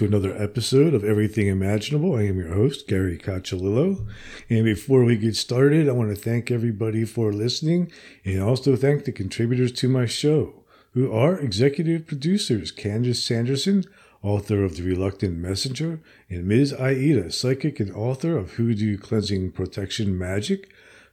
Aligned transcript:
to 0.00 0.06
another 0.06 0.42
episode 0.42 0.94
of 0.94 1.04
Everything 1.04 1.46
Imaginable. 1.46 2.16
I 2.16 2.22
am 2.22 2.38
your 2.38 2.54
host, 2.54 2.88
Gary 2.88 3.18
Cacciolillo. 3.18 4.08
And 4.48 4.64
before 4.64 5.04
we 5.04 5.18
get 5.18 5.36
started, 5.36 5.90
I 5.90 5.92
want 5.92 6.08
to 6.08 6.16
thank 6.16 6.50
everybody 6.50 7.04
for 7.04 7.34
listening 7.34 7.92
and 8.24 8.40
also 8.40 8.76
thank 8.76 9.04
the 9.04 9.12
contributors 9.12 9.72
to 9.72 9.90
my 9.90 10.06
show, 10.06 10.64
who 10.94 11.12
are 11.12 11.38
executive 11.38 12.06
producers 12.06 12.72
Candace 12.72 13.22
Sanderson, 13.22 13.84
author 14.22 14.64
of 14.64 14.78
The 14.78 14.84
Reluctant 14.84 15.36
Messenger, 15.36 16.00
and 16.30 16.46
Ms. 16.46 16.72
Aida, 16.72 17.30
psychic 17.30 17.78
and 17.78 17.92
author 17.92 18.38
of 18.38 18.52
Hoodoo 18.52 18.96
Cleansing 18.96 19.52
Protection 19.52 20.16
Magic, 20.16 20.72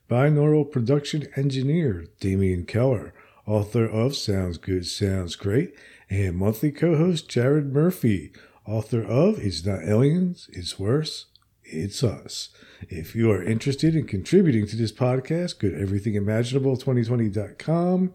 binaural 0.09 0.71
production 0.71 1.27
engineer 1.35 2.05
Damian 2.21 2.63
Keller, 2.63 3.13
author 3.45 3.85
of 3.85 4.15
Sounds 4.15 4.57
Good, 4.57 4.85
Sounds 4.85 5.35
Great, 5.35 5.75
and 6.09 6.37
monthly 6.37 6.71
co 6.71 6.95
host 6.95 7.27
Jared 7.27 7.73
Murphy, 7.73 8.31
author 8.67 9.01
of 9.01 9.39
It's 9.39 9.65
Not 9.65 9.83
Aliens, 9.83 10.47
It's 10.51 10.77
Worse, 10.77 11.27
It's 11.63 12.03
Us. 12.03 12.49
If 12.89 13.15
you 13.15 13.31
are 13.31 13.41
interested 13.41 13.95
in 13.95 14.05
contributing 14.05 14.67
to 14.67 14.75
this 14.75 14.91
podcast, 14.91 15.59
go 15.59 15.69
to 15.69 15.77
everythingimaginable2020.com 15.77 18.13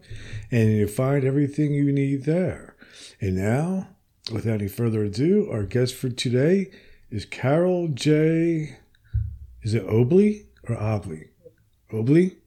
and 0.51 0.71
you'll 0.71 0.87
find 0.87 1.25
everything 1.25 1.73
you 1.73 1.91
need 1.91 2.25
there. 2.25 2.75
And 3.19 3.35
now, 3.35 3.87
without 4.31 4.61
any 4.61 4.67
further 4.67 5.03
ado, 5.03 5.49
our 5.51 5.63
guest 5.63 5.95
for 5.95 6.09
today 6.09 6.69
is 7.09 7.25
Carol 7.25 7.87
J. 7.87 8.77
Is 9.63 9.73
it 9.73 9.89
Obley 9.89 10.45
or 10.69 10.77
Obley? 10.77 11.29
Obley? 11.91 12.37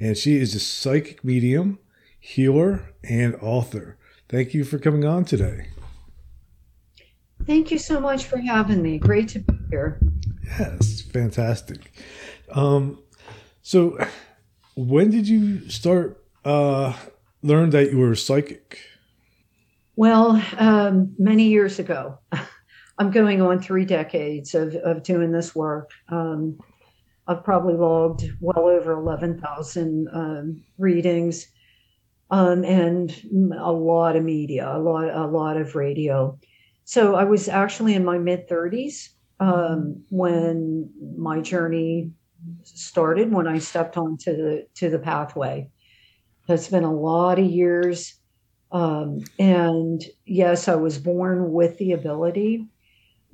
And 0.00 0.16
she 0.16 0.36
is 0.36 0.54
a 0.54 0.60
psychic 0.60 1.24
medium, 1.24 1.80
healer, 2.18 2.94
and 3.04 3.36
author. 3.36 3.96
Thank 4.28 4.54
you 4.54 4.64
for 4.64 4.78
coming 4.78 5.04
on 5.04 5.24
today. 5.24 5.68
Thank 7.48 7.70
you 7.70 7.78
so 7.78 7.98
much 7.98 8.26
for 8.26 8.36
having 8.36 8.82
me. 8.82 8.98
Great 8.98 9.28
to 9.28 9.38
be 9.38 9.54
here. 9.70 9.98
Yes, 10.58 11.00
fantastic. 11.00 11.90
Um, 12.52 13.02
so, 13.62 13.96
when 14.76 15.10
did 15.10 15.26
you 15.26 15.66
start 15.70 16.22
uh, 16.44 16.92
learn 17.42 17.70
that 17.70 17.90
you 17.90 18.00
were 18.00 18.14
psychic? 18.16 18.80
Well, 19.96 20.44
um, 20.58 21.14
many 21.18 21.44
years 21.44 21.78
ago. 21.78 22.18
I'm 22.98 23.10
going 23.10 23.40
on 23.40 23.62
three 23.62 23.86
decades 23.86 24.54
of, 24.54 24.74
of 24.74 25.02
doing 25.02 25.32
this 25.32 25.54
work. 25.54 25.90
Um, 26.10 26.58
I've 27.26 27.44
probably 27.44 27.74
logged 27.74 28.24
well 28.40 28.66
over 28.66 28.92
11,000 28.92 30.08
um, 30.12 30.62
readings 30.76 31.46
um, 32.30 32.62
and 32.66 33.10
a 33.58 33.72
lot 33.72 34.16
of 34.16 34.24
media, 34.24 34.70
a 34.70 34.78
lot, 34.78 35.08
a 35.08 35.26
lot 35.26 35.56
of 35.56 35.74
radio. 35.74 36.38
So 36.88 37.16
I 37.16 37.24
was 37.24 37.48
actually 37.50 37.92
in 37.92 38.02
my 38.02 38.16
mid 38.16 38.48
30s 38.48 39.10
um, 39.40 40.04
when 40.08 40.90
my 41.18 41.42
journey 41.42 42.12
started. 42.62 43.30
When 43.30 43.46
I 43.46 43.58
stepped 43.58 43.98
onto 43.98 44.34
the 44.34 44.66
to 44.76 44.88
the 44.88 44.98
pathway, 44.98 45.68
it's 46.48 46.68
been 46.68 46.84
a 46.84 46.94
lot 46.94 47.38
of 47.38 47.44
years. 47.44 48.14
Um, 48.72 49.20
and 49.38 50.02
yes, 50.24 50.66
I 50.66 50.76
was 50.76 50.96
born 50.96 51.52
with 51.52 51.76
the 51.76 51.92
ability, 51.92 52.66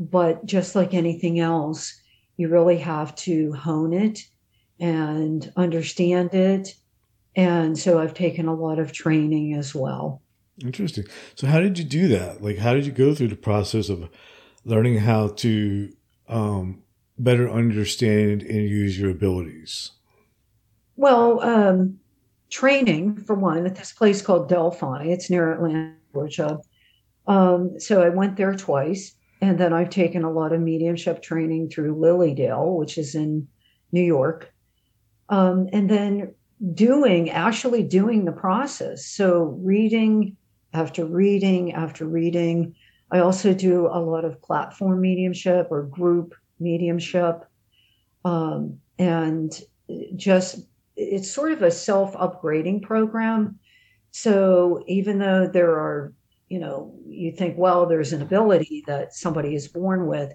but 0.00 0.44
just 0.44 0.74
like 0.74 0.92
anything 0.92 1.38
else, 1.38 1.96
you 2.36 2.48
really 2.48 2.78
have 2.78 3.14
to 3.28 3.52
hone 3.52 3.92
it 3.92 4.18
and 4.80 5.52
understand 5.56 6.34
it 6.34 6.74
and 7.36 7.78
so 7.78 8.00
I've 8.00 8.14
taken 8.14 8.48
a 8.48 8.54
lot 8.54 8.80
of 8.80 8.90
training 8.90 9.54
as 9.54 9.76
well. 9.76 10.23
Interesting. 10.62 11.04
So, 11.34 11.46
how 11.46 11.60
did 11.60 11.78
you 11.78 11.84
do 11.84 12.08
that? 12.08 12.42
Like, 12.42 12.58
how 12.58 12.74
did 12.74 12.86
you 12.86 12.92
go 12.92 13.14
through 13.14 13.28
the 13.28 13.36
process 13.36 13.88
of 13.88 14.08
learning 14.64 14.98
how 14.98 15.28
to 15.28 15.92
um, 16.28 16.82
better 17.18 17.50
understand 17.50 18.42
and 18.42 18.68
use 18.68 18.98
your 18.98 19.10
abilities? 19.10 19.90
Well, 20.96 21.40
um, 21.40 21.98
training 22.50 23.16
for 23.16 23.34
one 23.34 23.66
at 23.66 23.74
this 23.74 23.92
place 23.92 24.22
called 24.22 24.48
Delphi. 24.48 25.06
It's 25.06 25.28
near 25.28 25.52
Atlanta, 25.52 25.94
Georgia. 26.12 26.58
Um, 27.26 27.80
so 27.80 28.02
I 28.02 28.10
went 28.10 28.36
there 28.36 28.54
twice, 28.54 29.16
and 29.40 29.58
then 29.58 29.72
I've 29.72 29.90
taken 29.90 30.22
a 30.22 30.30
lot 30.30 30.52
of 30.52 30.60
mediumship 30.60 31.20
training 31.20 31.70
through 31.70 31.98
Lily 31.98 32.32
Dale, 32.32 32.76
which 32.76 32.96
is 32.96 33.16
in 33.16 33.48
New 33.90 34.02
York. 34.02 34.52
Um, 35.30 35.68
and 35.72 35.90
then 35.90 36.34
doing 36.74 37.30
actually 37.30 37.82
doing 37.82 38.24
the 38.24 38.32
process 38.32 39.04
so 39.04 39.58
reading 39.60 40.36
after 40.74 41.04
reading 41.04 41.72
after 41.72 42.06
reading. 42.06 42.74
I 43.10 43.20
also 43.20 43.54
do 43.54 43.86
a 43.86 44.00
lot 44.00 44.24
of 44.24 44.42
platform 44.42 45.00
mediumship 45.00 45.68
or 45.70 45.84
group 45.84 46.34
mediumship. 46.60 47.44
Um, 48.24 48.80
and 48.98 49.58
just 50.16 50.60
it's 50.96 51.30
sort 51.30 51.52
of 51.52 51.62
a 51.62 51.70
self 51.70 52.14
upgrading 52.14 52.82
program. 52.82 53.58
So 54.10 54.84
even 54.86 55.18
though 55.18 55.46
there 55.46 55.72
are 55.72 56.12
you 56.48 56.58
know 56.58 56.94
you 57.06 57.32
think 57.32 57.56
well 57.56 57.86
there's 57.86 58.12
an 58.12 58.22
ability 58.22 58.84
that 58.86 59.14
somebody 59.14 59.54
is 59.54 59.66
born 59.66 60.06
with 60.06 60.30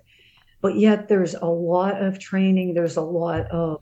but 0.60 0.76
yet 0.76 1.08
there's 1.08 1.36
a 1.36 1.46
lot 1.46 2.02
of 2.02 2.20
training 2.20 2.74
there's 2.74 2.98
a 2.98 3.02
lot 3.02 3.46
of 3.52 3.82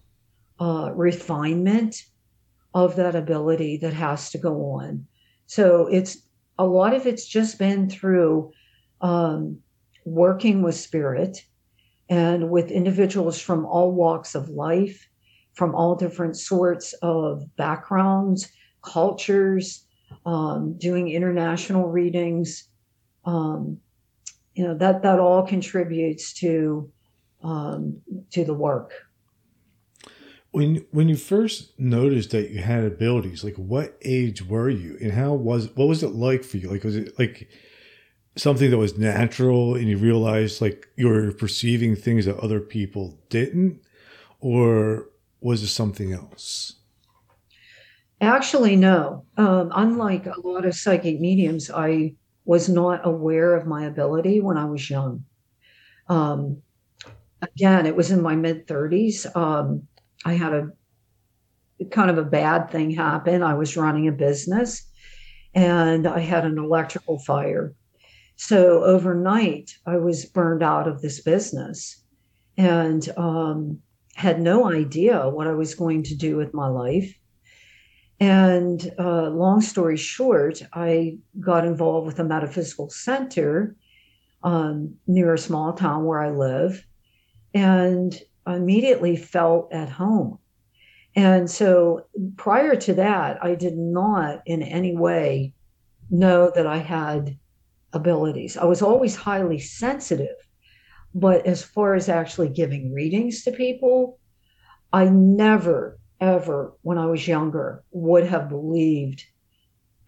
uh, 0.60 0.92
refinement 0.94 2.04
of 2.74 2.96
that 2.96 3.16
ability 3.16 3.78
that 3.78 3.94
has 3.94 4.30
to 4.32 4.38
go 4.38 4.72
on. 4.72 5.08
So 5.48 5.88
it's 5.88 6.27
a 6.58 6.66
lot 6.66 6.94
of 6.94 7.06
it's 7.06 7.26
just 7.26 7.60
been 7.60 7.90
through 7.90 8.52
um, 9.02 9.60
working 10.06 10.62
with 10.62 10.76
spirit 10.76 11.46
and 12.10 12.50
with 12.50 12.72
individuals 12.72 13.40
from 13.40 13.66
all 13.66 13.92
walks 13.92 14.34
of 14.36 14.50
life, 14.50 15.08
from 15.54 15.76
all 15.76 15.96
different 15.96 16.38
sorts 16.38 16.94
of 17.02 17.44
backgrounds, 17.58 18.52
cultures, 18.82 19.86
um, 20.26 20.78
doing 20.78 21.10
international 21.10 21.90
readings. 21.90 22.70
Um, 23.26 23.80
you 24.56 24.66
know 24.66 24.76
that 24.78 25.04
that 25.04 25.20
all 25.20 25.46
contributes 25.46 26.34
to 26.36 26.92
um, 27.44 28.02
to 28.32 28.44
the 28.44 28.54
work 28.54 28.92
when 30.52 30.86
when 30.92 31.10
you 31.10 31.16
first 31.16 31.78
noticed 31.80 32.32
that 32.32 32.52
you 32.52 32.62
had 32.62 32.84
abilities 32.84 33.44
like 33.44 33.56
what 33.56 33.98
age 34.04 34.44
were 34.44 34.70
you? 34.70 34.98
And 35.02 35.12
how 35.12 35.34
was 35.34 35.70
what 35.76 35.88
was 35.88 36.04
it 36.04 36.10
like 36.10 36.44
for 36.44 36.58
you? 36.58 36.70
Like 36.70 36.84
was 36.84 36.96
it 36.96 37.18
like 37.20 37.50
something 38.36 38.70
that 38.70 38.78
was 38.78 38.98
natural 38.98 39.76
and 39.76 39.88
you 39.88 39.98
realized 39.98 40.62
like 40.62 40.88
you 40.96 41.08
were 41.08 41.32
perceiving 41.32 41.96
things 41.96 42.26
that 42.26 42.38
other 42.38 42.60
people 42.60 43.20
didn't? 43.30 43.82
Or 44.40 45.10
was 45.42 45.64
it 45.64 45.68
something 45.68 46.14
else? 46.14 46.76
Actually 48.22 48.76
no. 48.76 49.26
Um, 49.38 49.72
unlike 49.76 50.26
a 50.26 50.40
lot 50.40 50.66
of 50.66 50.76
psychic 50.76 51.20
mediums 51.20 51.70
i 51.70 52.14
was 52.46 52.70
not 52.70 53.06
aware 53.06 53.56
of 53.56 53.68
my 53.68 53.86
ability 53.86 54.40
when 54.40 54.58
i 54.58 54.66
was 54.66 54.90
young. 54.90 55.26
Um, 56.08 56.62
again 57.42 57.86
it 57.86 57.96
was 57.96 58.10
in 58.10 58.22
my 58.22 58.36
mid 58.36 58.66
30s 58.68 59.36
um, 59.36 59.88
I 60.26 60.34
had 60.34 60.54
a 60.54 60.70
kind 61.92 62.10
of 62.10 62.18
a 62.18 62.24
bad 62.24 62.72
thing 62.72 62.92
happen. 62.92 63.44
I 63.44 63.54
was 63.54 63.78
running 63.78 64.08
a 64.08 64.12
business 64.12 64.84
and 65.54 66.08
I 66.08 66.20
had 66.20 66.46
an 66.46 66.58
electrical 66.58 67.20
fire. 67.20 67.74
So 68.36 68.84
overnight, 68.84 69.76
I 69.86 69.98
was 69.98 70.26
burned 70.26 70.64
out 70.64 70.88
of 70.88 71.02
this 71.02 71.22
business 71.22 72.04
and 72.58 73.08
um, 73.18 73.80
had 74.16 74.42
no 74.42 74.72
idea 74.72 75.30
what 75.30 75.48
I 75.48 75.54
was 75.54 75.76
going 75.76 76.04
to 76.04 76.16
do 76.16 76.38
with 76.38 76.54
my 76.54 76.68
life. 76.68 77.14
And 78.20 78.92
uh, 78.98 79.30
long 79.30 79.62
story 79.62 79.98
short, 79.98 80.62
I 80.74 81.20
got 81.40 81.66
involved 81.66 82.08
with 82.08 82.20
a 82.20 82.24
metaphysical 82.24 82.90
center 82.90 83.76
um, 84.44 84.96
near 85.06 85.34
a 85.34 85.38
small 85.38 85.74
town 85.74 86.06
where 86.06 86.20
I 86.20 86.32
live. 86.32 86.86
And 87.54 88.20
immediately 88.48 89.16
felt 89.16 89.74
at 89.74 89.90
home. 89.90 90.40
And 91.16 91.50
so 91.50 92.06
prior 92.36 92.76
to 92.76 92.94
that, 92.94 93.44
I 93.44 93.56
did 93.56 93.78
not 93.78 94.42
in 94.46 94.62
any 94.62 94.96
way 94.96 95.54
know 96.10 96.52
that 96.56 96.68
I 96.68 96.78
had 96.78 97.38
abilities. 97.94 98.56
I 98.56 98.66
was 98.66 98.82
always 98.82 99.16
highly 99.16 99.60
sensitive. 99.60 100.36
But 101.16 101.48
as 101.48 101.64
far 101.64 101.96
as 101.96 102.10
actually 102.10 102.50
giving 102.50 102.94
readings 102.94 103.44
to 103.44 103.52
people, 103.52 104.20
I 104.94 105.06
never, 105.06 105.98
ever, 106.22 106.74
when 106.84 106.98
I 107.00 107.08
was 107.08 107.28
younger, 107.28 107.84
would 107.92 108.26
have 108.26 108.50
believed 108.50 109.24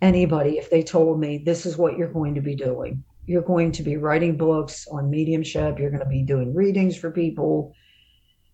anybody 0.02 0.60
if 0.60 0.70
they 0.70 0.84
told 0.84 1.20
me 1.20 1.40
this 1.40 1.66
is 1.66 1.78
what 1.78 1.98
you're 1.98 2.14
going 2.14 2.36
to 2.36 2.42
be 2.42 2.56
doing. 2.56 3.04
you're 3.30 3.44
going 3.44 3.72
to 3.72 3.84
be 3.84 3.96
writing 3.96 4.36
books 4.36 4.88
on 4.88 5.08
mediumship. 5.08 5.78
You're 5.78 5.92
going 5.92 6.02
to 6.02 6.10
be 6.10 6.24
doing 6.24 6.56
readings 6.56 6.98
for 6.98 7.12
people. 7.12 7.76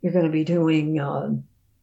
You're 0.01 0.13
going 0.13 0.25
to 0.25 0.31
be 0.31 0.43
doing, 0.43 0.99
uh, 0.99 1.29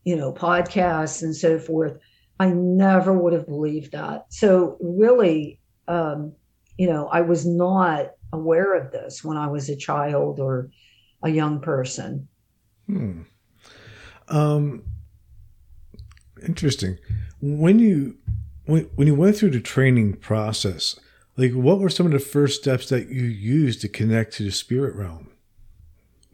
you 0.04 0.16
know, 0.16 0.32
podcasts 0.32 1.22
and 1.22 1.34
so 1.34 1.58
forth. 1.58 1.98
I 2.38 2.48
never 2.50 3.12
would 3.12 3.32
have 3.32 3.46
believed 3.46 3.92
that. 3.92 4.26
So 4.30 4.76
really, 4.80 5.60
um, 5.88 6.32
you 6.78 6.88
know, 6.88 7.08
I 7.08 7.20
was 7.20 7.46
not 7.46 8.12
aware 8.32 8.74
of 8.74 8.90
this 8.90 9.22
when 9.22 9.36
I 9.36 9.46
was 9.46 9.68
a 9.68 9.76
child 9.76 10.40
or 10.40 10.70
a 11.22 11.30
young 11.30 11.60
person. 11.60 12.28
Hmm. 12.86 13.22
Um, 14.28 14.84
interesting. 16.46 16.98
When 17.40 17.78
you 17.78 18.16
when, 18.64 18.84
when 18.94 19.06
you 19.06 19.14
went 19.14 19.36
through 19.36 19.50
the 19.50 19.60
training 19.60 20.14
process, 20.14 20.98
like 21.36 21.52
what 21.52 21.80
were 21.80 21.90
some 21.90 22.06
of 22.06 22.12
the 22.12 22.18
first 22.18 22.60
steps 22.60 22.88
that 22.88 23.08
you 23.08 23.22
used 23.22 23.80
to 23.82 23.88
connect 23.88 24.34
to 24.34 24.44
the 24.44 24.50
spirit 24.50 24.94
realm? 24.94 25.31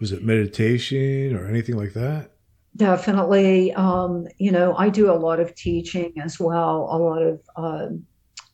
Was 0.01 0.13
it 0.13 0.23
meditation 0.23 1.35
or 1.37 1.47
anything 1.47 1.77
like 1.77 1.93
that? 1.95 2.33
Definitely. 2.77 3.73
Um, 3.75 4.27
you 4.39 4.53
know, 4.53 4.77
I 4.77 4.89
do 4.89 5.11
a 5.11 5.15
lot 5.19 5.41
of 5.41 5.55
teaching 5.55 6.13
as 6.23 6.39
well, 6.39 6.89
a 6.91 6.99
lot 6.99 7.23
of 7.23 7.41
uh, 7.57 7.89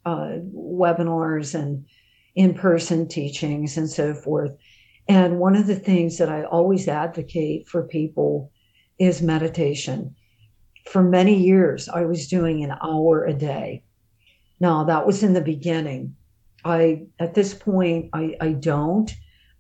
uh, 0.09 0.39
webinars 0.55 1.55
and 1.55 1.85
in 2.35 2.55
person 2.55 3.07
teachings 3.07 3.77
and 3.77 3.89
so 3.89 4.15
forth. 4.15 4.53
And 5.09 5.39
one 5.39 5.55
of 5.55 5.67
the 5.67 5.77
things 5.77 6.17
that 6.19 6.31
I 6.31 6.45
always 6.45 6.89
advocate 6.89 7.69
for 7.69 7.83
people 7.83 8.51
is 8.99 9.21
meditation. 9.21 10.15
For 10.87 11.03
many 11.03 11.37
years, 11.37 11.89
I 11.89 12.05
was 12.05 12.29
doing 12.29 12.65
an 12.65 12.75
hour 12.83 13.25
a 13.25 13.35
day. 13.35 13.83
Now, 14.61 14.85
that 14.85 15.07
was 15.07 15.23
in 15.23 15.35
the 15.35 15.41
beginning. 15.41 16.17
I, 16.65 17.03
at 17.19 17.35
this 17.35 17.53
point, 17.53 18.09
I, 18.15 18.37
I 18.41 18.53
don't. 18.53 19.13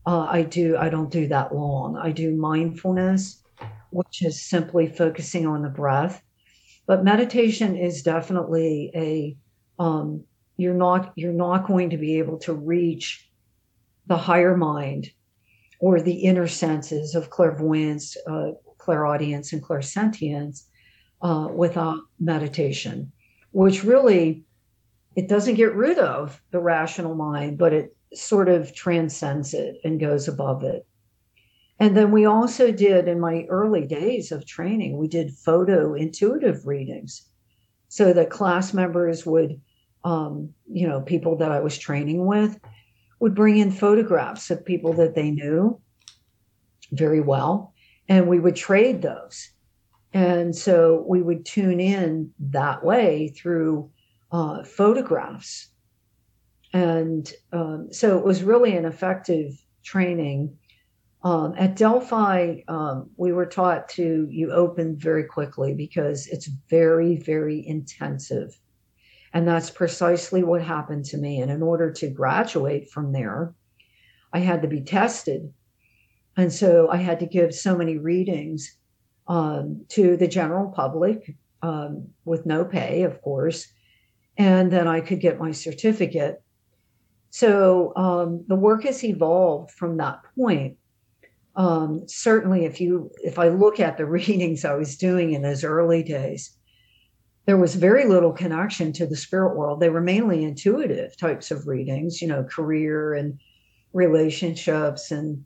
Uh, 0.06 0.26
I 0.30 0.42
do, 0.42 0.76
I 0.76 0.88
don't 0.88 1.10
do 1.10 1.28
that 1.28 1.54
long. 1.54 1.96
I 1.96 2.12
do 2.12 2.34
mindfulness, 2.34 3.42
which 3.90 4.22
is 4.22 4.42
simply 4.42 4.86
focusing 4.86 5.46
on 5.46 5.62
the 5.62 5.68
breath. 5.68 6.22
But 6.86 7.04
meditation 7.04 7.76
is 7.76 8.02
definitely 8.02 8.90
a, 8.94 9.36
um, 9.82 10.24
you're 10.56 10.74
not, 10.74 11.12
you're 11.16 11.32
not 11.32 11.66
going 11.66 11.90
to 11.90 11.96
be 11.96 12.18
able 12.18 12.38
to 12.40 12.52
reach 12.52 13.30
the 14.06 14.16
higher 14.16 14.56
mind 14.56 15.10
or 15.80 16.00
the 16.00 16.14
inner 16.14 16.46
senses 16.46 17.14
of 17.14 17.30
clairvoyance, 17.30 18.16
uh, 18.26 18.52
clairaudience, 18.78 19.52
and 19.52 19.62
clairsentience 19.62 20.64
uh, 21.22 21.48
without 21.50 22.00
meditation, 22.20 23.10
which 23.52 23.82
really 23.82 24.44
it 25.16 25.28
doesn't 25.28 25.54
get 25.54 25.74
rid 25.74 25.98
of 25.98 26.40
the 26.50 26.60
rational 26.60 27.14
mind, 27.14 27.56
but 27.56 27.72
it 27.72 27.96
sort 28.16 28.48
of 28.48 28.74
transcends 28.74 29.54
it 29.54 29.76
and 29.84 30.00
goes 30.00 30.28
above 30.28 30.62
it. 30.62 30.86
And 31.80 31.96
then 31.96 32.12
we 32.12 32.24
also 32.24 32.70
did 32.70 33.08
in 33.08 33.18
my 33.18 33.46
early 33.48 33.86
days 33.86 34.30
of 34.30 34.46
training, 34.46 34.96
we 34.96 35.08
did 35.08 35.32
photo 35.32 35.94
intuitive 35.94 36.66
readings 36.66 37.28
so 37.88 38.12
that 38.12 38.30
class 38.30 38.72
members 38.72 39.26
would, 39.26 39.60
um, 40.04 40.50
you 40.70 40.88
know, 40.88 41.00
people 41.00 41.36
that 41.38 41.50
I 41.50 41.60
was 41.60 41.76
training 41.76 42.26
with 42.26 42.58
would 43.20 43.34
bring 43.34 43.56
in 43.58 43.70
photographs 43.70 44.50
of 44.50 44.64
people 44.64 44.92
that 44.94 45.14
they 45.14 45.30
knew 45.30 45.80
very 46.92 47.20
well, 47.20 47.72
and 48.08 48.28
we 48.28 48.38
would 48.38 48.56
trade 48.56 49.02
those. 49.02 49.50
And 50.12 50.54
so 50.54 51.04
we 51.08 51.22
would 51.22 51.44
tune 51.44 51.80
in 51.80 52.32
that 52.38 52.84
way 52.84 53.28
through 53.28 53.90
uh, 54.30 54.62
photographs. 54.62 55.70
And 56.74 57.32
um, 57.52 57.88
so 57.92 58.18
it 58.18 58.24
was 58.24 58.42
really 58.42 58.76
an 58.76 58.84
effective 58.84 59.64
training. 59.84 60.58
Um, 61.22 61.54
at 61.56 61.76
Delphi, 61.76 62.62
um, 62.68 63.10
we 63.16 63.32
were 63.32 63.46
taught 63.46 63.88
to, 63.90 64.28
you 64.28 64.52
open 64.52 64.98
very 64.98 65.24
quickly 65.24 65.72
because 65.72 66.26
it's 66.26 66.50
very, 66.68 67.16
very 67.16 67.66
intensive. 67.66 68.58
And 69.32 69.46
that's 69.46 69.70
precisely 69.70 70.42
what 70.42 70.62
happened 70.62 71.04
to 71.06 71.16
me. 71.16 71.40
And 71.40 71.50
in 71.50 71.62
order 71.62 71.92
to 71.92 72.10
graduate 72.10 72.90
from 72.90 73.12
there, 73.12 73.54
I 74.32 74.40
had 74.40 74.62
to 74.62 74.68
be 74.68 74.80
tested. 74.80 75.52
And 76.36 76.52
so 76.52 76.88
I 76.90 76.96
had 76.96 77.20
to 77.20 77.26
give 77.26 77.54
so 77.54 77.76
many 77.76 77.98
readings 77.98 78.76
um, 79.28 79.86
to 79.90 80.16
the 80.16 80.28
general 80.28 80.70
public 80.70 81.36
um, 81.62 82.08
with 82.24 82.46
no 82.46 82.64
pay, 82.64 83.04
of 83.04 83.22
course. 83.22 83.68
And 84.36 84.72
then 84.72 84.88
I 84.88 85.00
could 85.00 85.20
get 85.20 85.40
my 85.40 85.52
certificate. 85.52 86.43
So 87.34 87.92
um, 87.96 88.44
the 88.46 88.54
work 88.54 88.84
has 88.84 89.02
evolved 89.02 89.72
from 89.72 89.96
that 89.96 90.20
point. 90.38 90.76
Um, 91.56 92.04
certainly, 92.06 92.64
if 92.64 92.80
you 92.80 93.10
if 93.24 93.40
I 93.40 93.48
look 93.48 93.80
at 93.80 93.96
the 93.96 94.06
readings 94.18 94.64
I 94.64 94.74
was 94.74 94.96
doing 94.96 95.32
in 95.32 95.42
those 95.42 95.64
early 95.64 96.04
days, 96.04 96.56
there 97.46 97.56
was 97.56 97.74
very 97.74 98.04
little 98.04 98.30
connection 98.30 98.92
to 98.92 99.06
the 99.06 99.16
spirit 99.16 99.56
world. 99.56 99.80
They 99.80 99.90
were 99.90 100.00
mainly 100.00 100.44
intuitive 100.44 101.16
types 101.16 101.50
of 101.50 101.66
readings, 101.66 102.22
you 102.22 102.28
know, 102.28 102.44
career 102.44 103.14
and 103.14 103.40
relationships 103.92 105.10
and, 105.10 105.44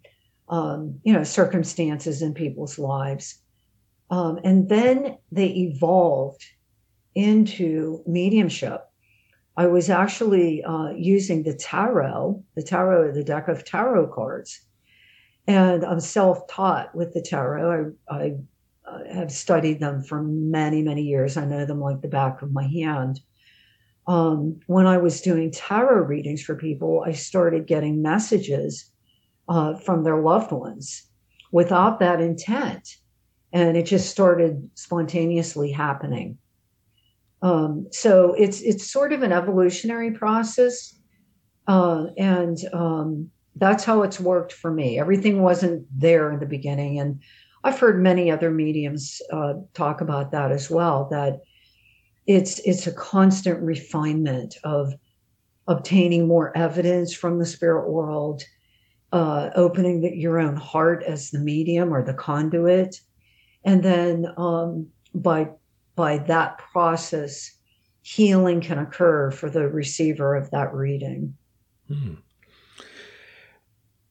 um, 0.51 1.01
you 1.05 1.15
know, 1.15 1.25
circumstances 1.25 2.21
in 2.21 2.35
people's 2.35 2.79
lives. 2.79 3.39
Um, 4.11 4.39
and 4.45 4.69
then 4.69 5.17
they 5.33 5.47
evolved 5.47 6.45
into 7.15 8.03
mediumship. 8.07 8.88
I 9.59 9.67
was 9.67 9.91
actually 9.91 10.63
uh, 10.63 10.91
using 10.91 11.43
the 11.43 11.53
tarot, 11.53 12.45
the 12.55 12.63
tarot, 12.63 13.11
the 13.11 13.25
deck 13.25 13.49
of 13.49 13.65
tarot 13.65 14.07
cards. 14.15 14.61
And 15.49 15.85
I'm 15.85 15.99
self 15.99 16.47
taught 16.47 16.95
with 16.95 17.13
the 17.13 17.21
tarot. 17.21 17.93
I, 18.09 18.17
I 18.17 18.35
uh, 18.87 19.13
have 19.13 19.33
studied 19.33 19.81
them 19.81 20.05
for 20.05 20.23
many, 20.23 20.81
many 20.81 21.03
years. 21.03 21.37
I 21.37 21.45
know 21.45 21.67
them 21.67 21.81
like 21.81 22.03
the 22.03 22.09
back 22.09 22.41
of 22.41 22.53
my 22.53 22.69
hand. 22.69 23.19
Um, 24.07 24.61
when 24.69 24.87
I 24.87 24.97
was 24.99 25.23
doing 25.23 25.51
tarot 25.51 26.05
readings 26.05 26.41
for 26.41 26.55
people, 26.55 27.03
I 27.05 27.11
started 27.11 27.67
getting 27.67 28.01
messages 28.01 28.93
uh, 29.49 29.75
from 29.75 30.05
their 30.05 30.23
loved 30.23 30.53
ones 30.53 31.03
without 31.51 31.99
that 31.99 32.21
intent. 32.21 32.89
And 33.53 33.77
it 33.77 33.87
just 33.87 34.09
started 34.09 34.71
spontaneously 34.75 35.73
happening. 35.73 36.39
Um, 37.43 37.87
so 37.93 38.35
it's 38.35 38.61
it's 38.61 38.91
sort 38.91 39.13
of 39.13 39.23
an 39.23 39.33
evolutionary 39.33 40.11
process, 40.11 40.99
uh, 41.67 42.07
and 42.17 42.59
um, 42.73 43.31
that's 43.57 43.85
how 43.85 44.03
it's 44.03 44.19
worked 44.19 44.53
for 44.53 44.73
me. 44.73 44.99
Everything 44.99 45.43
wasn't 45.43 45.87
there 45.97 46.33
in 46.33 46.41
the 46.41 46.47
beginning, 46.47 46.99
and 46.99 47.21
I've 47.63 47.79
heard 47.79 48.03
many 48.03 48.31
other 48.31 48.51
mediums 48.51 49.21
uh, 49.33 49.55
talk 49.75 50.01
about 50.01 50.33
that 50.33 50.51
as 50.51 50.69
well. 50.69 51.09
That 51.11 51.41
it's 52.27 52.59
it's 52.61 52.87
a 52.87 52.93
constant 52.93 53.61
refinement 53.63 54.57
of 54.65 54.93
obtaining 55.69 56.27
more 56.27 56.57
evidence 56.57 57.15
from 57.15 57.39
the 57.39 57.47
spirit 57.47 57.89
world, 57.89 58.43
uh, 59.13 59.51
opening 59.55 60.01
the, 60.01 60.17
your 60.17 60.41
own 60.41 60.57
heart 60.57 61.05
as 61.05 61.31
the 61.31 61.39
medium 61.39 61.95
or 61.95 62.03
the 62.03 62.15
conduit, 62.15 62.97
and 63.65 63.83
then 63.83 64.27
um, 64.37 64.89
by 65.15 65.49
by 65.99 66.17
that 66.17 66.59
process, 66.59 67.51
healing 68.03 68.61
can 68.61 68.79
occur 68.79 69.33
for 69.33 69.51
the 69.51 69.69
receiver 69.69 70.37
of 70.37 70.49
that 70.53 70.73
reading. 70.73 71.37
Hmm. 71.89 72.15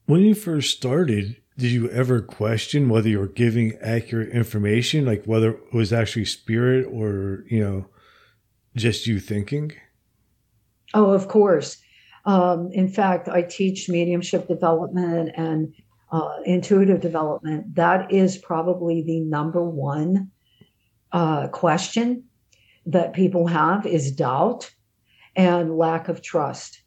When 0.04 0.20
you 0.20 0.34
first 0.34 0.76
started, 0.76 1.36
did 1.56 1.70
you 1.70 1.88
ever 1.88 2.20
question 2.20 2.90
whether 2.90 3.08
you 3.08 3.18
were 3.18 3.26
giving 3.26 3.78
accurate 3.80 4.28
information, 4.28 5.06
like 5.06 5.24
whether 5.24 5.52
it 5.52 5.72
was 5.72 5.90
actually 5.90 6.26
spirit 6.26 6.86
or, 6.92 7.44
you 7.48 7.64
know, 7.64 7.86
just 8.76 9.06
you 9.06 9.18
thinking? 9.18 9.72
Oh, 10.92 11.10
of 11.10 11.28
course. 11.28 11.78
Um, 12.26 12.70
in 12.72 12.88
fact, 12.88 13.28
I 13.28 13.40
teach 13.40 13.88
mediumship 13.88 14.46
development 14.46 15.30
and 15.36 15.72
uh, 16.12 16.36
intuitive 16.44 17.00
development. 17.00 17.74
That 17.76 18.12
is 18.12 18.36
probably 18.36 19.02
the 19.02 19.20
number 19.20 19.64
one 19.64 20.30
uh, 21.12 21.48
question 21.48 22.24
that 22.86 23.12
people 23.12 23.46
have 23.46 23.86
is 23.86 24.12
doubt 24.12 24.70
and 25.36 25.76
lack 25.76 26.08
of 26.08 26.22
trust. 26.22 26.82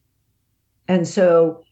And 0.88 1.08
so 1.08 1.64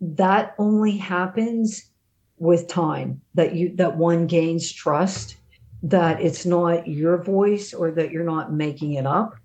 that 0.00 0.54
only 0.58 0.96
happens 0.96 1.90
with 2.38 2.66
time 2.66 3.20
that 3.34 3.54
you 3.54 3.74
that 3.76 3.96
one 3.96 4.26
gains 4.26 4.70
trust 4.72 5.36
that 5.84 6.20
it's 6.20 6.44
not 6.44 6.88
your 6.88 7.22
voice 7.22 7.72
or 7.72 7.92
that 7.92 8.10
you're 8.10 8.24
not 8.24 8.52
making 8.52 8.94
it 8.94 9.06
up 9.06 9.36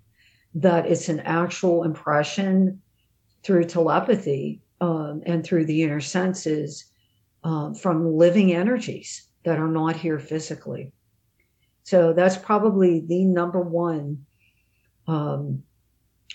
that 0.54 0.86
it's 0.86 1.08
an 1.08 1.20
actual 1.20 1.84
impression 1.84 2.80
through 3.44 3.64
telepathy 3.64 4.60
um, 4.80 5.22
and 5.26 5.44
through 5.44 5.64
the 5.64 5.82
inner 5.84 6.00
senses 6.00 6.86
um, 7.44 7.72
from 7.72 8.16
living 8.16 8.52
energies 8.52 9.28
that 9.44 9.58
are 9.58 9.68
not 9.68 9.94
here 9.94 10.18
physically 10.18 10.92
so 11.88 12.12
that's 12.12 12.36
probably 12.36 13.00
the 13.00 13.24
number 13.24 13.62
one 13.62 14.26
um, 15.06 15.62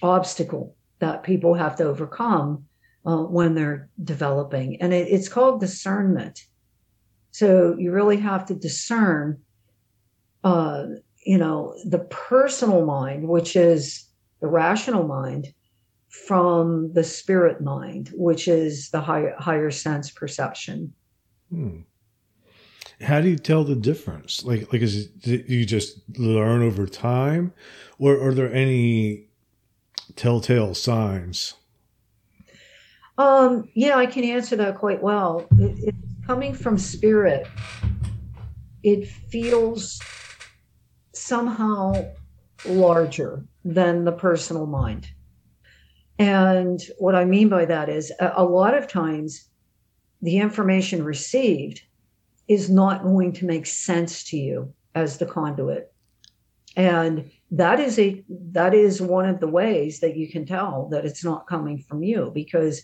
obstacle 0.01 0.75
that 0.97 1.21
people 1.21 1.53
have 1.53 1.75
to 1.75 1.83
overcome 1.83 2.65
uh, 3.05 3.17
when 3.17 3.53
they're 3.53 3.87
developing. 4.03 4.81
And 4.81 4.95
it, 4.95 5.09
it's 5.09 5.29
called 5.29 5.59
discernment. 5.59 6.39
So 7.29 7.75
you 7.77 7.91
really 7.91 8.17
have 8.17 8.47
to 8.47 8.55
discern, 8.55 9.43
uh, 10.43 10.85
you 11.23 11.37
know, 11.37 11.75
the 11.85 11.99
personal 11.99 12.83
mind, 12.83 13.27
which 13.27 13.55
is 13.55 14.09
the 14.41 14.47
rational 14.47 15.07
mind, 15.07 15.53
from 16.25 16.91
the 16.93 17.03
spirit 17.03 17.61
mind, 17.61 18.09
which 18.15 18.47
is 18.47 18.89
the 18.89 19.01
higher, 19.01 19.35
higher 19.37 19.69
sense 19.69 20.09
perception. 20.09 20.95
Hmm. 21.51 21.81
How 23.03 23.21
do 23.21 23.29
you 23.29 23.37
tell 23.37 23.63
the 23.63 23.75
difference? 23.75 24.43
Like, 24.43 24.71
like 24.71 24.81
is 24.81 25.09
it 25.23 25.47
you 25.47 25.65
just 25.65 25.99
learn 26.17 26.61
over 26.61 26.87
time, 26.87 27.53
or 27.99 28.19
are 28.19 28.33
there 28.33 28.51
any 28.51 29.27
telltale 30.15 30.73
signs? 30.73 31.55
Um, 33.17 33.69
yeah, 33.75 33.97
I 33.97 34.05
can 34.05 34.23
answer 34.23 34.55
that 34.55 34.77
quite 34.77 35.03
well. 35.03 35.45
It, 35.59 35.89
it, 35.89 35.95
coming 36.25 36.53
from 36.53 36.77
spirit, 36.77 37.47
it 38.81 39.07
feels 39.07 39.99
somehow 41.13 41.93
larger 42.65 43.43
than 43.63 44.03
the 44.05 44.11
personal 44.11 44.65
mind. 44.65 45.09
And 46.19 46.81
what 46.97 47.15
I 47.15 47.25
mean 47.25 47.49
by 47.49 47.65
that 47.65 47.89
is 47.89 48.11
a, 48.19 48.33
a 48.37 48.43
lot 48.43 48.73
of 48.73 48.87
times 48.87 49.49
the 50.21 50.37
information 50.37 51.03
received 51.03 51.81
is 52.47 52.69
not 52.69 53.03
going 53.03 53.31
to 53.33 53.45
make 53.45 53.65
sense 53.65 54.23
to 54.25 54.37
you 54.37 54.73
as 54.95 55.17
the 55.17 55.25
conduit. 55.25 55.93
And 56.75 57.31
that 57.51 57.79
is 57.79 57.99
a 57.99 58.23
that 58.29 58.73
is 58.73 59.01
one 59.01 59.29
of 59.29 59.39
the 59.39 59.47
ways 59.47 59.99
that 59.99 60.17
you 60.17 60.29
can 60.29 60.45
tell 60.45 60.87
that 60.89 61.05
it's 61.05 61.23
not 61.23 61.47
coming 61.47 61.77
from 61.77 62.03
you 62.03 62.31
because 62.33 62.83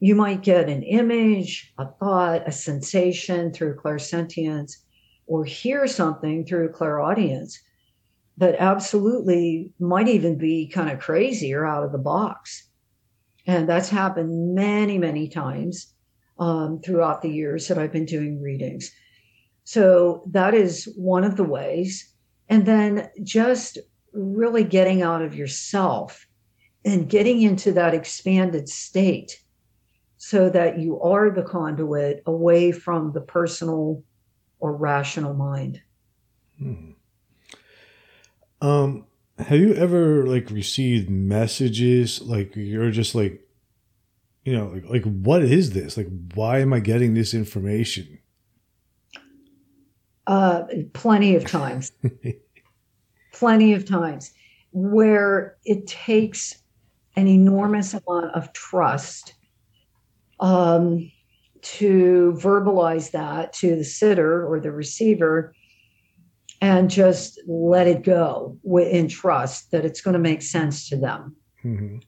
you 0.00 0.14
might 0.14 0.42
get 0.42 0.68
an 0.68 0.82
image, 0.82 1.72
a 1.78 1.86
thought, 1.86 2.46
a 2.46 2.52
sensation 2.52 3.52
through 3.52 3.76
clairsentience, 3.76 4.74
or 5.26 5.44
hear 5.44 5.86
something 5.86 6.46
through 6.46 6.72
clairaudience 6.72 7.60
that 8.36 8.54
absolutely 8.58 9.72
might 9.80 10.06
even 10.06 10.38
be 10.38 10.68
kind 10.68 10.90
of 10.90 11.00
crazy 11.00 11.52
or 11.52 11.66
out 11.66 11.82
of 11.82 11.92
the 11.92 11.98
box. 11.98 12.68
And 13.46 13.68
that's 13.68 13.88
happened 13.88 14.54
many, 14.54 14.98
many 14.98 15.28
times 15.28 15.94
um, 16.38 16.80
throughout 16.80 17.22
the 17.22 17.30
years 17.30 17.68
that 17.68 17.78
I've 17.78 17.92
been 17.92 18.04
doing 18.04 18.40
readings. 18.40 18.92
So 19.64 20.22
that 20.30 20.54
is 20.54 20.92
one 20.96 21.24
of 21.24 21.36
the 21.36 21.44
ways. 21.44 22.14
And 22.48 22.64
then 22.64 23.10
just 23.22 23.78
really 24.12 24.64
getting 24.64 25.02
out 25.02 25.22
of 25.22 25.34
yourself 25.34 26.26
and 26.84 27.08
getting 27.08 27.42
into 27.42 27.72
that 27.72 27.94
expanded 27.94 28.68
state 28.68 29.40
so 30.16 30.48
that 30.50 30.78
you 30.78 31.00
are 31.00 31.30
the 31.30 31.42
conduit 31.42 32.22
away 32.26 32.72
from 32.72 33.12
the 33.12 33.20
personal 33.20 34.02
or 34.58 34.74
rational 34.74 35.34
mind. 35.34 35.80
Hmm. 36.58 36.90
Um, 38.60 39.06
have 39.38 39.60
you 39.60 39.74
ever 39.74 40.26
like 40.26 40.50
received 40.50 41.08
messages 41.08 42.20
like 42.22 42.56
you're 42.56 42.90
just 42.90 43.14
like, 43.14 43.47
you 44.48 44.56
know, 44.56 44.68
like, 44.68 44.88
like 44.88 45.02
what 45.02 45.42
is 45.42 45.72
this? 45.72 45.98
Like, 45.98 46.08
why 46.34 46.60
am 46.60 46.72
I 46.72 46.80
getting 46.80 47.12
this 47.12 47.34
information? 47.34 48.18
Uh, 50.26 50.62
plenty 50.94 51.36
of 51.36 51.44
times. 51.44 51.92
plenty 53.32 53.74
of 53.74 53.84
times 53.84 54.32
where 54.72 55.58
it 55.66 55.86
takes 55.86 56.62
an 57.14 57.28
enormous 57.28 57.92
amount 57.92 58.34
of 58.34 58.50
trust 58.54 59.34
um, 60.40 61.12
to 61.60 62.34
verbalize 62.38 63.10
that 63.10 63.52
to 63.52 63.76
the 63.76 63.84
sitter 63.84 64.46
or 64.46 64.60
the 64.60 64.72
receiver 64.72 65.52
and 66.62 66.88
just 66.88 67.38
let 67.46 67.86
it 67.86 68.02
go 68.02 68.56
in 68.64 69.08
trust 69.08 69.72
that 69.72 69.84
it's 69.84 70.00
going 70.00 70.14
to 70.14 70.18
make 70.18 70.40
sense 70.40 70.88
to 70.88 70.96
them. 70.96 71.36
Mm-hmm. 71.62 71.98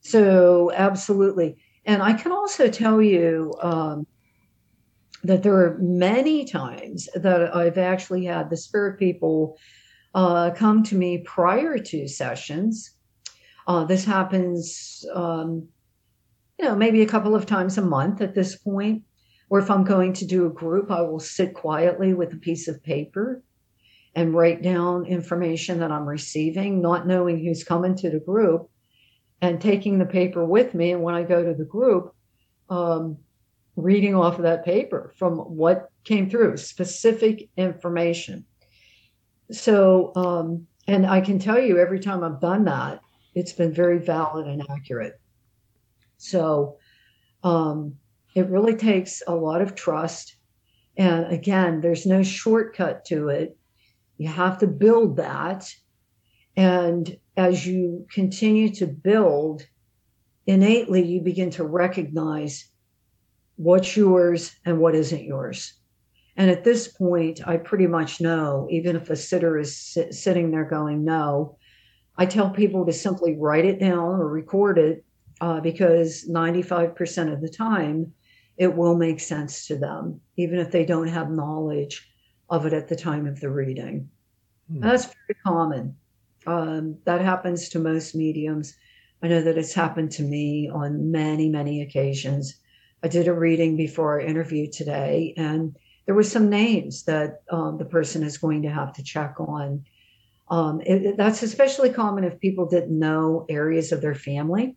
So, 0.00 0.70
absolutely. 0.74 1.56
And 1.88 2.02
I 2.02 2.12
can 2.12 2.32
also 2.32 2.68
tell 2.68 3.00
you 3.00 3.54
um, 3.62 4.06
that 5.24 5.42
there 5.42 5.54
are 5.54 5.78
many 5.80 6.44
times 6.44 7.08
that 7.14 7.56
I've 7.56 7.78
actually 7.78 8.26
had 8.26 8.50
the 8.50 8.58
spirit 8.58 8.98
people 8.98 9.56
uh, 10.14 10.50
come 10.50 10.82
to 10.84 10.94
me 10.94 11.18
prior 11.24 11.78
to 11.78 12.06
sessions. 12.06 12.94
Uh, 13.66 13.84
this 13.84 14.04
happens 14.04 15.02
um, 15.14 15.66
you 16.58 16.66
know, 16.66 16.76
maybe 16.76 17.00
a 17.00 17.06
couple 17.06 17.34
of 17.34 17.46
times 17.46 17.78
a 17.78 17.82
month 17.82 18.20
at 18.20 18.34
this 18.34 18.56
point. 18.56 19.04
Or 19.48 19.58
if 19.58 19.70
I'm 19.70 19.84
going 19.84 20.12
to 20.14 20.26
do 20.26 20.44
a 20.44 20.50
group, 20.50 20.90
I 20.90 21.00
will 21.00 21.20
sit 21.20 21.54
quietly 21.54 22.12
with 22.12 22.34
a 22.34 22.36
piece 22.36 22.68
of 22.68 22.82
paper 22.82 23.42
and 24.14 24.34
write 24.34 24.60
down 24.60 25.06
information 25.06 25.80
that 25.80 25.90
I'm 25.90 26.06
receiving, 26.06 26.82
not 26.82 27.06
knowing 27.06 27.42
who's 27.42 27.64
coming 27.64 27.94
to 27.96 28.10
the 28.10 28.20
group, 28.20 28.68
and 29.40 29.60
taking 29.60 29.98
the 29.98 30.06
paper 30.06 30.44
with 30.44 30.74
me. 30.74 30.92
And 30.92 31.02
when 31.02 31.14
I 31.14 31.22
go 31.22 31.44
to 31.44 31.54
the 31.54 31.64
group, 31.64 32.14
um, 32.68 33.18
reading 33.76 34.14
off 34.14 34.36
of 34.36 34.42
that 34.42 34.64
paper 34.64 35.12
from 35.16 35.38
what 35.38 35.90
came 36.04 36.28
through, 36.28 36.56
specific 36.56 37.48
information. 37.56 38.44
So, 39.52 40.12
um, 40.16 40.66
and 40.86 41.06
I 41.06 41.20
can 41.20 41.38
tell 41.38 41.60
you 41.60 41.78
every 41.78 42.00
time 42.00 42.24
I've 42.24 42.40
done 42.40 42.64
that, 42.64 43.00
it's 43.34 43.52
been 43.52 43.72
very 43.72 43.98
valid 43.98 44.46
and 44.46 44.62
accurate. 44.68 45.20
So 46.16 46.78
um, 47.44 47.94
it 48.34 48.48
really 48.48 48.74
takes 48.74 49.22
a 49.26 49.34
lot 49.34 49.62
of 49.62 49.74
trust. 49.74 50.36
And 50.96 51.32
again, 51.32 51.80
there's 51.80 52.06
no 52.06 52.22
shortcut 52.22 53.04
to 53.06 53.28
it. 53.28 53.56
You 54.16 54.28
have 54.28 54.58
to 54.58 54.66
build 54.66 55.18
that. 55.18 55.72
And 56.56 57.16
as 57.38 57.64
you 57.64 58.04
continue 58.10 58.68
to 58.74 58.86
build, 58.86 59.64
innately 60.46 61.06
you 61.06 61.20
begin 61.20 61.50
to 61.50 61.64
recognize 61.64 62.68
what's 63.54 63.96
yours 63.96 64.54
and 64.64 64.80
what 64.80 64.96
isn't 64.96 65.22
yours. 65.22 65.74
And 66.36 66.50
at 66.50 66.64
this 66.64 66.88
point, 66.88 67.40
I 67.46 67.56
pretty 67.56 67.86
much 67.86 68.20
know, 68.20 68.66
even 68.70 68.96
if 68.96 69.08
a 69.08 69.16
sitter 69.16 69.56
is 69.56 69.76
sit- 69.76 70.14
sitting 70.14 70.50
there 70.50 70.64
going, 70.64 71.04
no, 71.04 71.58
I 72.16 72.26
tell 72.26 72.50
people 72.50 72.84
to 72.86 72.92
simply 72.92 73.36
write 73.38 73.64
it 73.64 73.78
down 73.78 74.20
or 74.20 74.28
record 74.28 74.76
it 74.76 75.04
uh, 75.40 75.60
because 75.60 76.28
95% 76.28 77.32
of 77.32 77.40
the 77.40 77.48
time 77.48 78.12
it 78.56 78.76
will 78.76 78.96
make 78.96 79.20
sense 79.20 79.66
to 79.68 79.76
them, 79.76 80.20
even 80.36 80.58
if 80.58 80.72
they 80.72 80.84
don't 80.84 81.06
have 81.06 81.30
knowledge 81.30 82.10
of 82.50 82.66
it 82.66 82.72
at 82.72 82.88
the 82.88 82.96
time 82.96 83.28
of 83.28 83.38
the 83.38 83.48
reading. 83.50 84.10
Hmm. 84.72 84.80
That's 84.80 85.04
very 85.04 85.38
common. 85.44 85.96
Um, 86.48 86.98
that 87.04 87.20
happens 87.20 87.68
to 87.70 87.78
most 87.78 88.14
mediums. 88.14 88.74
I 89.22 89.28
know 89.28 89.42
that 89.42 89.58
it's 89.58 89.74
happened 89.74 90.12
to 90.12 90.22
me 90.22 90.70
on 90.72 91.10
many, 91.10 91.48
many 91.48 91.82
occasions. 91.82 92.58
I 93.02 93.08
did 93.08 93.28
a 93.28 93.32
reading 93.32 93.76
before 93.76 94.12
our 94.12 94.20
interview 94.20 94.70
today, 94.70 95.34
and 95.36 95.76
there 96.06 96.14
were 96.14 96.22
some 96.22 96.48
names 96.48 97.04
that 97.04 97.42
um, 97.50 97.78
the 97.78 97.84
person 97.84 98.22
is 98.22 98.38
going 98.38 98.62
to 98.62 98.70
have 98.70 98.92
to 98.94 99.02
check 99.02 99.34
on. 99.38 99.84
Um, 100.50 100.80
it, 100.80 101.16
that's 101.16 101.42
especially 101.42 101.90
common 101.90 102.24
if 102.24 102.40
people 102.40 102.66
didn't 102.66 102.98
know 102.98 103.44
areas 103.48 103.92
of 103.92 104.00
their 104.00 104.14
family 104.14 104.76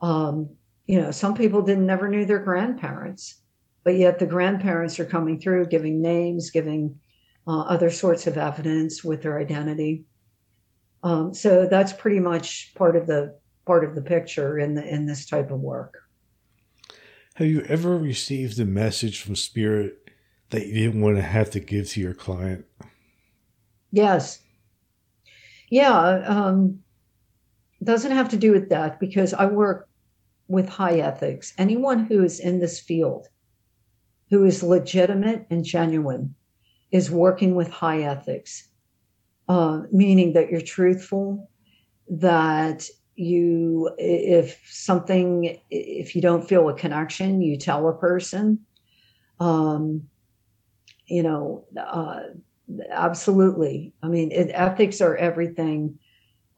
um, 0.00 0.50
you 0.86 1.00
know, 1.00 1.10
some 1.10 1.34
people 1.34 1.62
didn't 1.62 1.86
never 1.86 2.08
knew 2.08 2.24
their 2.24 2.38
grandparents, 2.38 3.40
but 3.84 3.96
yet 3.96 4.18
the 4.18 4.26
grandparents 4.26 4.98
are 4.98 5.04
coming 5.04 5.38
through, 5.38 5.66
giving 5.66 6.02
names, 6.02 6.50
giving 6.50 6.98
uh, 7.46 7.60
other 7.60 7.90
sorts 7.90 8.26
of 8.26 8.36
evidence 8.36 9.04
with 9.04 9.22
their 9.22 9.38
identity. 9.38 10.04
Um, 11.02 11.32
so 11.34 11.66
that's 11.66 11.92
pretty 11.92 12.20
much 12.20 12.74
part 12.74 12.96
of 12.96 13.06
the 13.06 13.38
part 13.66 13.84
of 13.84 13.94
the 13.94 14.02
picture 14.02 14.58
in 14.58 14.74
the 14.74 14.86
in 14.86 15.06
this 15.06 15.26
type 15.26 15.50
of 15.50 15.60
work. 15.60 16.02
Have 17.34 17.46
you 17.46 17.62
ever 17.62 17.96
received 17.96 18.58
a 18.60 18.64
message 18.64 19.22
from 19.22 19.36
spirit 19.36 20.10
that 20.50 20.66
you 20.66 20.74
didn't 20.74 21.00
want 21.00 21.16
to 21.16 21.22
have 21.22 21.50
to 21.50 21.60
give 21.60 21.88
to 21.90 22.00
your 22.00 22.14
client? 22.14 22.66
Yes. 23.92 24.40
Yeah. 25.70 25.98
Um, 26.26 26.80
doesn't 27.82 28.12
have 28.12 28.28
to 28.30 28.36
do 28.36 28.52
with 28.52 28.68
that 28.68 29.00
because 29.00 29.32
I 29.32 29.46
work 29.46 29.88
with 30.48 30.68
high 30.68 30.98
ethics, 30.98 31.54
anyone 31.56 32.04
who 32.04 32.22
is 32.24 32.40
in 32.40 32.58
this 32.58 32.80
field, 32.80 33.28
who 34.28 34.44
is 34.44 34.62
legitimate 34.62 35.46
and 35.48 35.64
genuine, 35.64 36.34
is 36.90 37.10
working 37.10 37.54
with 37.54 37.70
high 37.70 38.02
ethics, 38.02 38.68
uh, 39.50 39.82
meaning 39.90 40.34
that 40.34 40.48
you're 40.48 40.60
truthful, 40.60 41.50
that 42.08 42.86
you, 43.16 43.90
if 43.98 44.62
something, 44.70 45.58
if 45.70 46.14
you 46.14 46.22
don't 46.22 46.48
feel 46.48 46.68
a 46.68 46.74
connection, 46.74 47.42
you 47.42 47.58
tell 47.58 47.88
a 47.88 47.98
person. 47.98 48.60
Um, 49.40 50.04
you 51.06 51.24
know, 51.24 51.64
uh, 51.76 52.20
absolutely. 52.92 53.92
I 54.04 54.06
mean, 54.06 54.30
it, 54.30 54.52
ethics 54.54 55.00
are 55.00 55.16
everything. 55.16 55.98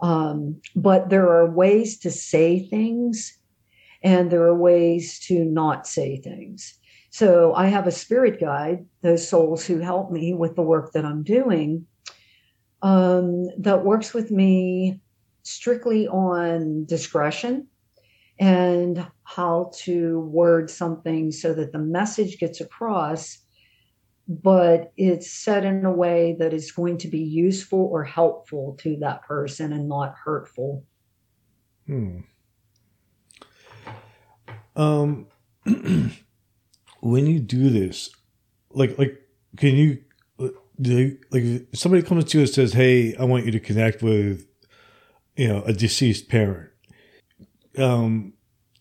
Um, 0.02 0.61
but 0.76 1.08
there 1.08 1.30
are 1.30 1.50
ways 1.50 1.99
to 2.00 2.11
say 2.11 2.61
things 2.61 3.38
and 4.02 4.30
there 4.30 4.42
are 4.42 4.54
ways 4.54 5.18
to 5.28 5.46
not 5.46 5.87
say 5.87 6.20
things. 6.20 6.78
So 7.08 7.54
I 7.54 7.68
have 7.68 7.87
a 7.87 7.90
spirit 7.90 8.38
guide, 8.38 8.84
those 9.00 9.26
souls 9.26 9.64
who 9.64 9.78
help 9.78 10.11
me 10.11 10.34
with 10.34 10.56
the 10.56 10.62
work 10.62 10.92
that 10.92 11.06
I'm 11.06 11.22
doing, 11.22 11.87
um, 12.82 13.46
that 13.58 13.84
works 13.84 14.12
with 14.12 14.30
me 14.30 15.00
strictly 15.42 16.06
on 16.08 16.84
discretion 16.84 17.68
and 18.38 19.06
how 19.24 19.70
to 19.74 20.20
word 20.20 20.70
something 20.70 21.30
so 21.30 21.54
that 21.54 21.72
the 21.72 21.78
message 21.78 22.38
gets 22.38 22.60
across, 22.60 23.38
but 24.28 24.92
it's 24.96 25.30
said 25.30 25.64
in 25.64 25.84
a 25.84 25.92
way 25.92 26.36
that 26.38 26.52
is 26.52 26.72
going 26.72 26.98
to 26.98 27.08
be 27.08 27.20
useful 27.20 27.88
or 27.92 28.02
helpful 28.02 28.76
to 28.80 28.96
that 28.96 29.22
person 29.22 29.72
and 29.72 29.88
not 29.88 30.14
hurtful. 30.24 30.84
Hmm. 31.86 32.20
Um, 34.74 35.26
when 37.00 37.26
you 37.26 37.38
do 37.38 37.70
this, 37.70 38.10
like, 38.70 38.98
like, 38.98 39.20
can 39.56 39.76
you, 39.76 39.98
like, 41.30 41.66
somebody 41.74 42.02
comes 42.02 42.24
to 42.26 42.38
you 42.38 42.42
and 42.42 42.50
says, 42.50 42.72
"Hey, 42.72 43.14
I 43.16 43.24
want 43.24 43.46
you 43.46 43.52
to 43.52 43.60
connect 43.60 44.02
with, 44.02 44.46
you 45.36 45.48
know, 45.48 45.62
a 45.62 45.72
deceased 45.72 46.28
parent." 46.28 46.70
Um, 47.78 48.34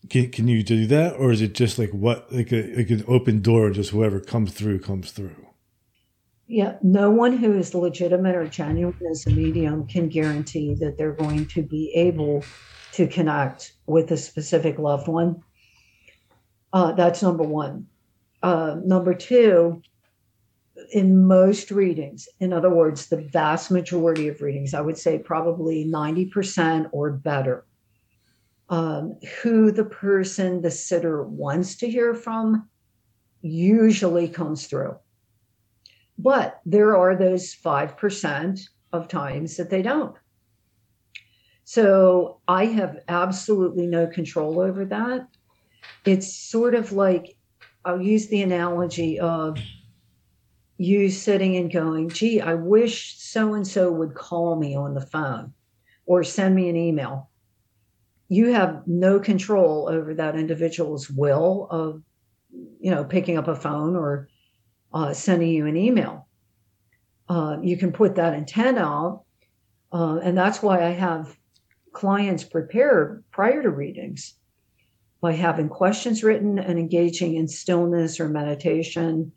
can 0.09 0.31
can 0.31 0.47
you 0.47 0.63
do 0.63 0.87
that, 0.87 1.15
or 1.17 1.31
is 1.31 1.41
it 1.41 1.53
just 1.53 1.77
like 1.79 1.91
what, 1.91 2.31
like 2.31 2.51
a 2.51 2.75
like 2.75 2.89
an 2.89 3.03
open 3.07 3.41
door, 3.41 3.71
just 3.71 3.91
whoever 3.91 4.19
comes 4.19 4.53
through 4.53 4.79
comes 4.79 5.11
through? 5.11 5.47
Yeah, 6.47 6.77
no 6.81 7.09
one 7.09 7.37
who 7.37 7.53
is 7.53 7.73
legitimate 7.73 8.35
or 8.35 8.45
genuine 8.45 8.97
as 9.09 9.25
a 9.25 9.29
medium 9.29 9.87
can 9.87 10.09
guarantee 10.09 10.75
that 10.81 10.97
they're 10.97 11.13
going 11.13 11.45
to 11.47 11.61
be 11.61 11.93
able 11.95 12.43
to 12.91 13.07
connect 13.07 13.73
with 13.85 14.11
a 14.11 14.17
specific 14.17 14.77
loved 14.77 15.07
one. 15.07 15.41
Uh, 16.73 16.91
that's 16.91 17.21
number 17.21 17.43
one. 17.43 17.87
Uh, 18.43 18.75
number 18.83 19.13
two, 19.13 19.81
in 20.91 21.25
most 21.25 21.71
readings, 21.71 22.27
in 22.39 22.53
other 22.53 22.69
words, 22.69 23.07
the 23.07 23.21
vast 23.21 23.71
majority 23.71 24.27
of 24.27 24.41
readings, 24.41 24.73
I 24.73 24.81
would 24.81 24.97
say 24.97 25.19
probably 25.19 25.85
90% 25.85 26.89
or 26.91 27.11
better, 27.11 27.65
um, 28.69 29.17
who 29.41 29.71
the 29.71 29.85
person, 29.85 30.61
the 30.61 30.71
sitter 30.71 31.23
wants 31.23 31.75
to 31.77 31.89
hear 31.89 32.13
from 32.13 32.69
usually 33.41 34.27
comes 34.27 34.67
through. 34.67 34.97
But 36.17 36.61
there 36.65 36.95
are 36.95 37.15
those 37.15 37.55
5% 37.55 38.61
of 38.93 39.07
times 39.07 39.57
that 39.57 39.69
they 39.69 39.81
don't. 39.81 40.15
So 41.63 42.41
I 42.47 42.65
have 42.65 42.99
absolutely 43.07 43.87
no 43.87 44.07
control 44.07 44.59
over 44.59 44.85
that. 44.85 45.27
It's 46.05 46.35
sort 46.35 46.75
of 46.75 46.91
like 46.91 47.37
I'll 47.85 48.01
use 48.01 48.27
the 48.27 48.41
analogy 48.41 49.19
of 49.19 49.57
you 50.81 51.11
sitting 51.11 51.57
and 51.57 51.71
going, 51.71 52.09
gee, 52.09 52.41
I 52.41 52.55
wish 52.55 53.15
so 53.19 53.53
and 53.53 53.67
so 53.67 53.91
would 53.91 54.15
call 54.15 54.55
me 54.55 54.75
on 54.75 54.95
the 54.95 55.05
phone 55.05 55.53
or 56.07 56.23
send 56.23 56.55
me 56.55 56.69
an 56.69 56.75
email. 56.75 57.29
You 58.29 58.53
have 58.53 58.81
no 58.87 59.19
control 59.19 59.87
over 59.87 60.15
that 60.15 60.35
individual's 60.35 61.07
will 61.07 61.67
of, 61.69 62.01
you 62.79 62.89
know, 62.89 63.03
picking 63.03 63.37
up 63.37 63.47
a 63.47 63.55
phone 63.55 63.95
or 63.95 64.27
uh, 64.91 65.13
sending 65.13 65.49
you 65.49 65.67
an 65.67 65.77
email. 65.77 66.27
Uh, 67.29 67.57
you 67.61 67.77
can 67.77 67.91
put 67.91 68.15
that 68.15 68.33
intent 68.33 68.79
out. 68.79 69.25
Uh, 69.93 70.17
and 70.23 70.35
that's 70.35 70.63
why 70.63 70.83
I 70.83 70.93
have 70.93 71.37
clients 71.93 72.43
prepare 72.43 73.21
prior 73.29 73.61
to 73.61 73.69
readings 73.69 74.33
by 75.21 75.33
having 75.33 75.69
questions 75.69 76.23
written 76.23 76.57
and 76.57 76.79
engaging 76.79 77.35
in 77.35 77.47
stillness 77.47 78.19
or 78.19 78.29
meditation 78.29 79.31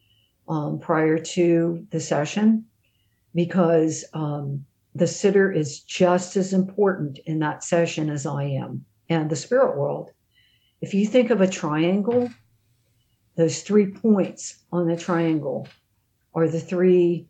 um, 0.49 0.79
prior 0.79 1.19
to 1.19 1.87
the 1.91 2.01
session 2.01 2.65
because 3.35 4.05
um, 4.13 4.65
the 4.95 5.07
sitter 5.07 5.51
is 5.51 5.81
just 5.81 6.37
as 6.37 6.53
important 6.53 7.19
in 7.27 7.39
that 7.41 7.65
session 7.65 8.11
as 8.11 8.27
I 8.27 8.45
am 8.45 8.85
and 9.09 9.29
the 9.29 9.37
spirit 9.37 9.77
world. 9.77 10.11
If 10.81 10.95
you 10.95 11.07
think 11.07 11.31
of 11.31 11.41
a 11.41 11.49
triangle, 11.49 12.31
those 13.37 13.63
three 13.63 13.87
points 13.87 14.63
on 14.71 14.87
the 14.87 14.97
triangle 14.97 15.67
are 16.35 16.49
the 16.49 16.61
three 16.61 17.27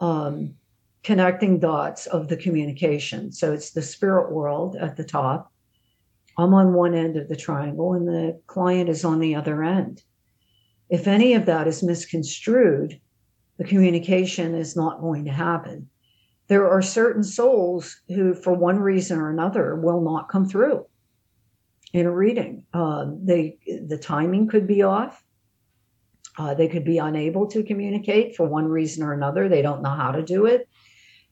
um, 0.00 0.54
connecting 1.02 1.58
dots 1.58 2.06
of 2.06 2.28
the 2.28 2.36
communication. 2.36 3.32
So 3.32 3.52
it's 3.52 3.70
the 3.70 3.82
spirit 3.82 4.32
world 4.32 4.76
at 4.76 4.96
the 4.96 5.04
top, 5.04 5.52
I'm 6.38 6.54
on 6.54 6.72
one 6.72 6.94
end 6.94 7.16
of 7.16 7.28
the 7.28 7.36
triangle 7.36 7.94
and 7.94 8.08
the 8.08 8.40
client 8.46 8.88
is 8.88 9.04
on 9.04 9.20
the 9.20 9.34
other 9.34 9.62
end. 9.62 10.02
If 10.92 11.08
any 11.08 11.32
of 11.32 11.46
that 11.46 11.66
is 11.66 11.82
misconstrued, 11.82 13.00
the 13.56 13.64
communication 13.64 14.54
is 14.54 14.76
not 14.76 15.00
going 15.00 15.24
to 15.24 15.32
happen. 15.32 15.88
There 16.48 16.68
are 16.68 16.82
certain 16.82 17.24
souls 17.24 17.98
who, 18.08 18.34
for 18.34 18.52
one 18.52 18.78
reason 18.78 19.18
or 19.18 19.30
another, 19.30 19.74
will 19.74 20.02
not 20.02 20.28
come 20.28 20.46
through 20.46 20.84
in 21.94 22.04
a 22.04 22.14
reading. 22.14 22.66
Uh, 22.74 23.06
they 23.24 23.56
the 23.86 23.96
timing 23.96 24.48
could 24.48 24.66
be 24.66 24.82
off. 24.82 25.24
Uh, 26.36 26.52
they 26.52 26.68
could 26.68 26.84
be 26.84 26.98
unable 26.98 27.46
to 27.46 27.62
communicate 27.62 28.36
for 28.36 28.46
one 28.46 28.68
reason 28.68 29.02
or 29.02 29.14
another. 29.14 29.48
They 29.48 29.62
don't 29.62 29.80
know 29.80 29.96
how 29.96 30.12
to 30.12 30.22
do 30.22 30.44
it. 30.44 30.68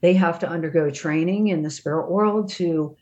They 0.00 0.14
have 0.14 0.38
to 0.38 0.48
undergo 0.48 0.88
training 0.88 1.48
in 1.48 1.60
the 1.62 1.70
spirit 1.70 2.10
world 2.10 2.48
to 2.52 2.96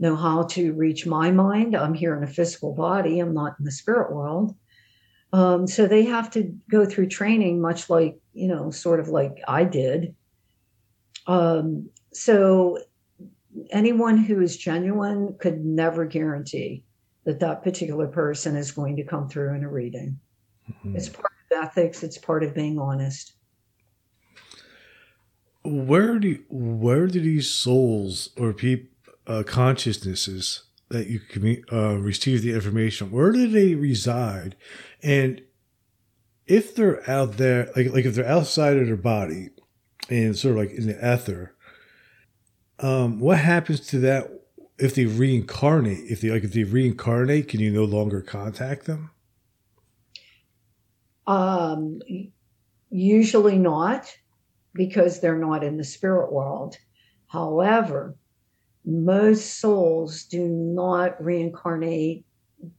know 0.00 0.16
how 0.16 0.42
to 0.54 0.72
reach 0.72 1.06
my 1.06 1.30
mind. 1.30 1.76
I'm 1.76 1.94
here 1.94 2.16
in 2.16 2.24
a 2.24 2.34
physical 2.34 2.74
body, 2.74 3.20
I'm 3.20 3.32
not 3.32 3.54
in 3.60 3.64
the 3.64 3.70
spirit 3.70 4.12
world. 4.12 4.56
Um, 5.32 5.66
so 5.66 5.86
they 5.86 6.04
have 6.04 6.30
to 6.32 6.54
go 6.70 6.84
through 6.84 7.08
training, 7.08 7.60
much 7.60 7.88
like, 7.88 8.18
you 8.32 8.48
know, 8.48 8.70
sort 8.70 9.00
of 9.00 9.08
like 9.08 9.40
I 9.46 9.64
did. 9.64 10.14
Um, 11.26 11.88
so 12.12 12.78
anyone 13.70 14.18
who 14.18 14.40
is 14.40 14.56
genuine 14.56 15.36
could 15.38 15.64
never 15.64 16.04
guarantee 16.04 16.84
that 17.24 17.40
that 17.40 17.62
particular 17.62 18.08
person 18.08 18.56
is 18.56 18.72
going 18.72 18.96
to 18.96 19.04
come 19.04 19.28
through 19.28 19.54
in 19.54 19.64
a 19.64 19.70
reading. 19.70 20.18
Mm-hmm. 20.68 20.96
It's 20.96 21.08
part 21.08 21.32
of 21.50 21.64
ethics, 21.64 22.02
it's 22.02 22.18
part 22.18 22.42
of 22.42 22.54
being 22.54 22.78
honest. 22.78 23.34
Where 25.62 26.18
do 26.18 26.42
where 26.48 27.06
do 27.06 27.20
these 27.20 27.50
souls 27.50 28.30
or 28.38 28.54
people 28.54 28.88
uh, 29.26 29.42
consciousnesses 29.46 30.64
that 30.90 31.06
you 31.06 31.20
can 31.20 31.62
uh, 31.72 31.96
receive 31.96 32.42
the 32.42 32.52
information, 32.52 33.10
where 33.10 33.32
do 33.32 33.48
they 33.48 33.74
reside? 33.74 34.56
And 35.02 35.40
if 36.46 36.74
they're 36.74 37.08
out 37.08 37.36
there, 37.36 37.70
like 37.76 37.92
like 37.92 38.04
if 38.04 38.14
they're 38.14 38.26
outside 38.26 38.76
of 38.76 38.86
their 38.86 38.96
body 38.96 39.50
and 40.08 40.36
sort 40.36 40.56
of 40.56 40.58
like 40.58 40.72
in 40.72 40.88
the 40.88 41.14
ether, 41.14 41.54
um, 42.80 43.20
what 43.20 43.38
happens 43.38 43.80
to 43.88 43.98
that 44.00 44.30
if 44.78 44.94
they 44.94 45.04
reincarnate? 45.06 46.10
If 46.10 46.20
they 46.20 46.30
like 46.30 46.44
if 46.44 46.52
they 46.52 46.64
reincarnate, 46.64 47.48
can 47.48 47.60
you 47.60 47.70
no 47.70 47.84
longer 47.84 48.20
contact 48.20 48.86
them? 48.86 49.10
Um, 51.26 52.00
usually 52.90 53.58
not, 53.58 54.12
because 54.74 55.20
they're 55.20 55.38
not 55.38 55.62
in 55.62 55.76
the 55.76 55.84
spirit 55.84 56.32
world. 56.32 56.76
However, 57.28 58.16
most 58.84 59.60
souls 59.60 60.24
do 60.24 60.46
not 60.46 61.22
reincarnate 61.22 62.24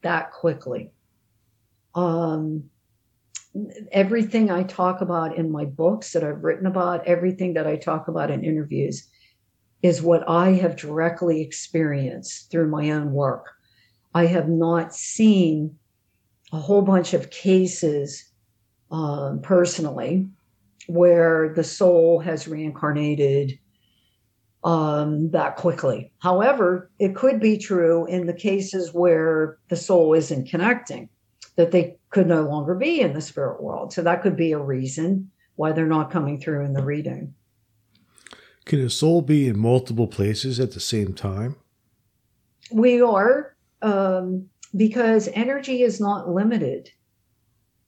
that 0.02 0.32
quickly. 0.32 0.92
Um, 1.96 2.70
everything 3.92 4.50
I 4.50 4.64
talk 4.64 5.02
about 5.02 5.38
in 5.38 5.52
my 5.52 5.66
books 5.66 6.14
that 6.14 6.24
I've 6.24 6.44
written 6.44 6.66
about, 6.66 7.06
everything 7.06 7.54
that 7.56 7.68
I 7.68 7.76
talk 7.76 8.08
about 8.08 8.32
in 8.32 8.44
interviews, 8.44 9.08
is 9.82 10.02
what 10.02 10.28
I 10.30 10.52
have 10.52 10.76
directly 10.76 11.42
experienced 11.42 12.52
through 12.52 12.70
my 12.70 12.92
own 12.92 13.12
work. 13.12 13.48
I 14.14 14.28
have 14.28 14.48
not 14.48 14.94
seen 14.94 15.78
a 16.54 16.60
whole 16.60 16.82
bunch 16.82 17.14
of 17.14 17.30
cases 17.30 18.32
um, 18.92 19.42
personally 19.42 20.28
where 20.88 21.54
the 21.54 21.64
soul 21.64 22.20
has 22.20 22.48
reincarnated 22.48 23.58
um, 24.64 25.32
that 25.32 25.56
quickly. 25.56 26.12
However, 26.20 26.92
it 27.00 27.16
could 27.16 27.40
be 27.40 27.58
true 27.58 28.06
in 28.06 28.28
the 28.28 28.34
cases 28.34 28.94
where 28.94 29.58
the 29.70 29.76
soul 29.76 30.14
isn't 30.14 30.50
connecting, 30.50 31.10
that 31.56 31.72
they 31.72 31.98
could 32.10 32.28
no 32.28 32.44
longer 32.44 32.76
be 32.76 33.02
in 33.02 33.14
the 33.14 33.22
spirit 33.22 33.62
world. 33.62 33.94
So 33.94 34.04
that 34.04 34.22
could 34.22 34.36
be 34.36 34.52
a 34.52 34.60
reason 34.60 35.32
why 35.56 35.72
they're 35.72 35.88
not 35.88 36.12
coming 36.12 36.40
through 36.40 36.66
in 36.66 36.74
the 36.74 36.84
reading. 36.84 37.34
Can 38.66 38.80
a 38.82 38.90
soul 38.90 39.22
be 39.22 39.48
in 39.48 39.58
multiple 39.58 40.08
places 40.08 40.60
at 40.60 40.72
the 40.72 40.80
same 40.80 41.14
time? 41.14 41.56
We 42.72 43.02
are, 43.02 43.56
um, 43.82 44.48
because 44.76 45.28
energy 45.34 45.82
is 45.82 46.00
not 46.00 46.30
limited 46.30 46.90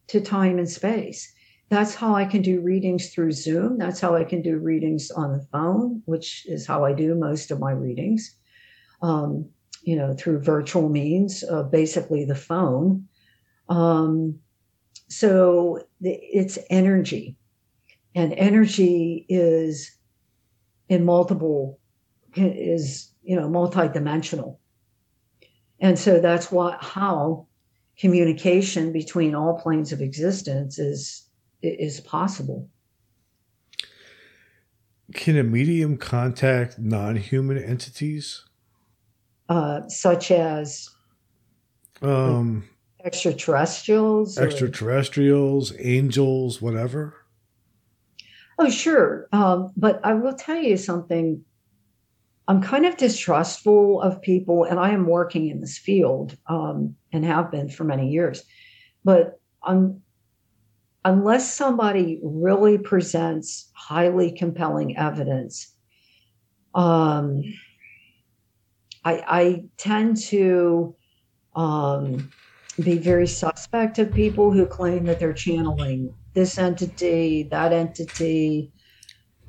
to 0.08 0.20
time 0.20 0.58
and 0.58 0.70
space 0.70 1.33
that's 1.74 1.96
how 1.96 2.14
I 2.16 2.26
can 2.26 2.42
do 2.42 2.62
readings 2.62 3.14
through 3.14 3.32
Zoom. 3.32 3.78
That's 3.78 4.00
how 4.00 4.16
I 4.16 4.24
can 4.24 4.42
do 4.42 4.58
readings 4.58 5.10
on 5.12 5.34
the 5.34 5.46
phone, 5.52 6.02
which 6.06 6.46
is 6.46 6.68
how 6.68 6.86
I 6.86 6.94
do 6.94 7.16
most 7.16 7.52
of 7.52 7.60
my 7.60 7.72
readings. 7.72 8.36
Um, 9.02 9.50
you 9.82 9.96
know, 9.96 10.14
through 10.14 10.40
virtual 10.40 10.88
means, 10.88 11.44
uh, 11.44 11.64
basically 11.64 12.26
the 12.26 12.36
phone. 12.36 13.08
Um, 13.70 14.40
so 15.10 15.84
the, 16.00 16.12
it's 16.12 16.58
energy, 16.70 17.38
and 18.16 18.34
energy 18.34 19.26
is 19.28 19.98
in 20.90 21.04
multiple 21.04 21.80
is 22.36 23.12
you 23.24 23.36
know 23.36 23.50
multidimensional, 23.50 24.58
and 25.80 25.98
so 25.98 26.20
that's 26.20 26.52
what 26.52 26.82
how 26.84 27.48
communication 27.98 28.92
between 28.92 29.36
all 29.36 29.60
planes 29.60 29.92
of 29.92 30.02
existence 30.02 30.80
is 30.80 31.30
is 31.64 32.00
possible. 32.02 32.70
Can 35.14 35.38
a 35.38 35.44
medium 35.44 35.98
contact 35.98 36.80
non-human 36.80 37.58
entities? 37.58 38.46
Uh, 39.50 39.88
such 39.88 40.32
as 40.32 40.90
Um, 42.02 42.68
extraterrestrials. 43.04 44.38
or- 44.38 44.44
extraterrestrials, 44.44 45.74
angels, 45.80 46.62
whatever. 46.62 47.16
Oh, 48.60 48.70
sure. 48.70 49.28
Um, 49.32 49.72
but 49.76 50.00
I 50.04 50.14
will 50.14 50.34
tell 50.34 50.62
you 50.62 50.78
something. 50.78 51.44
I'm 52.48 52.62
kind 52.62 52.86
of 52.86 52.98
distrustful 52.98 54.02
of 54.02 54.22
people, 54.22 54.66
and 54.66 54.78
I 54.80 54.90
am 54.92 55.08
working 55.08 55.48
in 55.50 55.62
this 55.62 55.78
field 55.78 56.38
um, 56.48 56.96
and 57.14 57.24
have 57.24 57.50
been 57.52 57.70
for 57.70 57.84
many 57.86 58.10
years. 58.10 58.44
But 59.06 59.40
I'm, 59.64 60.03
unless 61.06 61.54
somebody 61.54 62.20
really 62.24 62.78
presents 62.78 63.70
highly 63.74 64.32
compelling 64.32 64.98
evidence, 64.98 65.74
um, 66.74 67.44
I, 69.06 69.24
I 69.28 69.64
tend 69.78 70.18
to 70.28 70.96
um, 71.56 72.32
be 72.82 72.98
very 72.98 73.28
suspect 73.28 74.00
of 74.00 74.14
people 74.14 74.52
who 74.52 74.66
claim 74.66 75.06
that 75.06 75.20
they're 75.20 75.34
channeling 75.34 76.14
this 76.34 76.58
entity, 76.58 77.48
that 77.52 77.74
entity, 77.74 78.72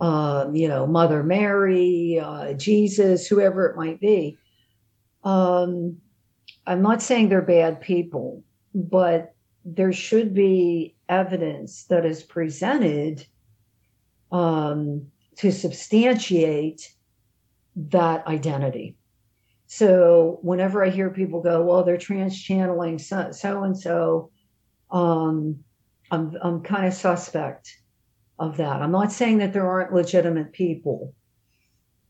um, 0.00 0.54
you 0.54 0.68
know, 0.68 0.86
Mother 0.86 1.22
Mary, 1.22 2.20
uh, 2.22 2.52
Jesus, 2.54 3.26
whoever 3.26 3.66
it 3.66 3.76
might 3.76 4.00
be. 4.00 4.38
Um, 5.22 5.98
I'm 6.66 6.82
not 6.82 7.00
saying 7.00 7.28
they're 7.28 7.42
bad 7.42 7.80
people, 7.80 8.42
but 8.74 9.34
there 9.64 9.92
should 9.92 10.34
be 10.34 10.93
evidence 11.08 11.84
that 11.84 12.04
is 12.04 12.22
presented 12.22 13.26
um, 14.32 15.06
to 15.36 15.50
substantiate 15.50 16.94
that 17.76 18.26
identity. 18.26 18.96
So 19.66 20.38
whenever 20.42 20.84
I 20.84 20.90
hear 20.90 21.10
people 21.10 21.40
go, 21.40 21.62
well, 21.62 21.84
they're 21.84 21.96
trance 21.96 22.40
channeling 22.40 22.98
so 22.98 23.32
and 23.64 23.78
so, 23.78 24.30
um, 24.90 25.64
I'm 26.10 26.36
I'm 26.42 26.62
kind 26.62 26.86
of 26.86 26.94
suspect 26.94 27.76
of 28.38 28.56
that. 28.58 28.82
I'm 28.82 28.92
not 28.92 29.12
saying 29.12 29.38
that 29.38 29.52
there 29.52 29.68
aren't 29.68 29.92
legitimate 29.92 30.52
people, 30.52 31.14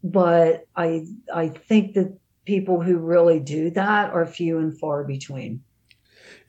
but 0.03 0.65
I 0.77 1.07
I 1.33 1.49
think 1.49 1.95
that 1.95 2.19
people 2.45 2.83
who 2.83 2.99
really 2.99 3.41
do 3.41 3.71
that 3.71 4.11
are 4.11 4.27
few 4.27 4.59
and 4.59 4.79
far 4.79 5.05
between. 5.05 5.63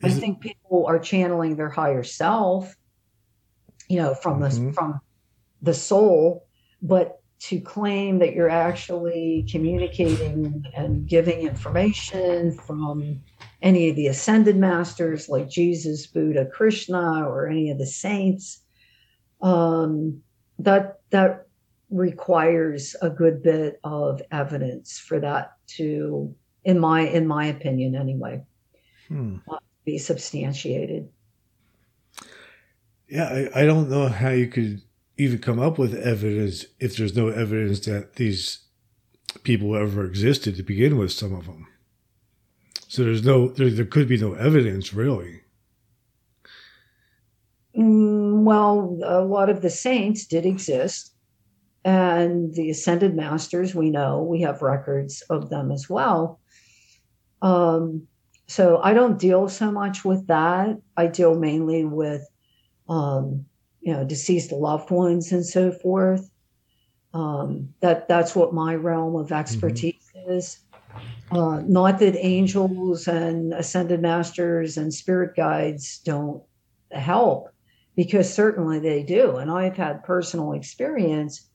I 0.02 0.10
think 0.10 0.40
people 0.40 0.86
are 0.86 0.98
channeling 0.98 1.56
their 1.56 1.70
higher 1.70 2.02
self, 2.02 2.74
you 3.88 3.98
know, 3.98 4.14
from 4.14 4.40
Mhm. 4.40 4.66
the 4.68 4.72
from 4.72 5.00
the 5.62 5.74
soul, 5.74 6.46
but 6.82 7.20
to 7.38 7.60
claim 7.60 8.18
that 8.18 8.34
you're 8.34 8.48
actually 8.48 9.46
communicating 9.50 10.64
and 10.74 11.06
giving 11.06 11.40
information 11.40 12.52
from 12.52 13.22
any 13.62 13.90
of 13.90 13.96
the 13.96 14.06
ascended 14.06 14.56
masters 14.56 15.28
like 15.28 15.48
Jesus, 15.48 16.06
Buddha, 16.06 16.46
Krishna, 16.46 17.26
or 17.28 17.46
any 17.46 17.70
of 17.70 17.78
the 17.78 17.86
saints, 17.86 18.62
um, 19.40 20.22
that 20.58 21.00
that 21.10 21.46
requires 21.90 22.96
a 23.00 23.10
good 23.10 23.42
bit 23.42 23.78
of 23.84 24.20
evidence 24.30 24.98
for 24.98 25.20
that 25.20 25.52
to, 25.66 26.34
in 26.64 26.78
my 26.78 27.02
in 27.02 27.26
my 27.26 27.46
opinion, 27.46 27.94
anyway, 27.94 28.42
Hmm. 29.08 29.36
Be 29.86 29.96
substantiated. 29.96 31.08
Yeah, 33.08 33.48
I, 33.54 33.62
I 33.62 33.64
don't 33.64 33.88
know 33.88 34.08
how 34.08 34.30
you 34.30 34.48
could 34.48 34.82
even 35.16 35.38
come 35.38 35.60
up 35.60 35.78
with 35.78 35.94
evidence 35.94 36.66
if 36.80 36.96
there's 36.96 37.16
no 37.16 37.28
evidence 37.28 37.80
that 37.86 38.16
these 38.16 38.58
people 39.44 39.76
ever 39.76 40.04
existed 40.04 40.56
to 40.56 40.62
begin 40.62 40.98
with. 40.98 41.12
Some 41.12 41.32
of 41.32 41.46
them, 41.46 41.68
so 42.88 43.04
there's 43.04 43.24
no 43.24 43.48
there, 43.48 43.70
there 43.70 43.86
could 43.86 44.08
be 44.08 44.18
no 44.18 44.34
evidence 44.34 44.92
really. 44.92 45.40
Mm, 47.78 48.42
well, 48.42 48.98
a 49.04 49.20
lot 49.20 49.48
of 49.48 49.62
the 49.62 49.70
saints 49.70 50.26
did 50.26 50.44
exist, 50.44 51.14
and 51.84 52.52
the 52.54 52.70
ascended 52.70 53.14
masters, 53.14 53.74
we 53.74 53.90
know 53.90 54.22
we 54.22 54.40
have 54.40 54.62
records 54.62 55.22
of 55.30 55.48
them 55.48 55.70
as 55.70 55.88
well. 55.88 56.40
Um, 57.40 58.08
so 58.46 58.80
I 58.82 58.94
don't 58.94 59.18
deal 59.18 59.48
so 59.48 59.70
much 59.72 60.04
with 60.04 60.26
that. 60.28 60.78
I 60.96 61.06
deal 61.08 61.34
mainly 61.34 61.84
with, 61.84 62.26
um, 62.88 63.44
you 63.80 63.92
know, 63.92 64.04
deceased 64.04 64.52
loved 64.52 64.90
ones 64.90 65.32
and 65.32 65.44
so 65.44 65.72
forth. 65.72 66.30
Um, 67.12 67.74
that 67.80 68.08
that's 68.08 68.36
what 68.36 68.54
my 68.54 68.74
realm 68.74 69.16
of 69.16 69.32
expertise 69.32 70.10
is. 70.28 70.58
Uh, 71.30 71.62
not 71.66 71.98
that 71.98 72.16
angels 72.24 73.08
and 73.08 73.52
ascended 73.52 74.00
masters 74.00 74.76
and 74.76 74.92
spirit 74.94 75.34
guides 75.34 75.98
don't 76.04 76.42
help 76.92 77.48
because 77.96 78.32
certainly 78.32 78.78
they 78.78 79.02
do. 79.02 79.36
And 79.36 79.50
I've 79.50 79.76
had 79.76 80.04
personal 80.04 80.52
experience 80.52 81.48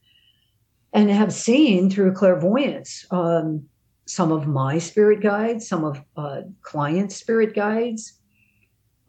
and 0.93 1.09
have 1.09 1.31
seen 1.31 1.89
through 1.89 2.13
clairvoyance 2.13 3.05
um, 3.11 3.65
some 4.05 4.31
of 4.31 4.47
my 4.47 4.77
spirit 4.77 5.21
guides, 5.21 5.67
some 5.67 5.83
of 5.83 6.03
uh, 6.17 6.41
client 6.61 7.11
spirit 7.11 7.55
guides. 7.55 8.19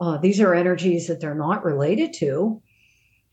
Uh, 0.00 0.18
these 0.18 0.40
are 0.40 0.54
energies 0.54 1.06
that 1.06 1.20
they're 1.20 1.34
not 1.34 1.64
related 1.64 2.12
to, 2.12 2.60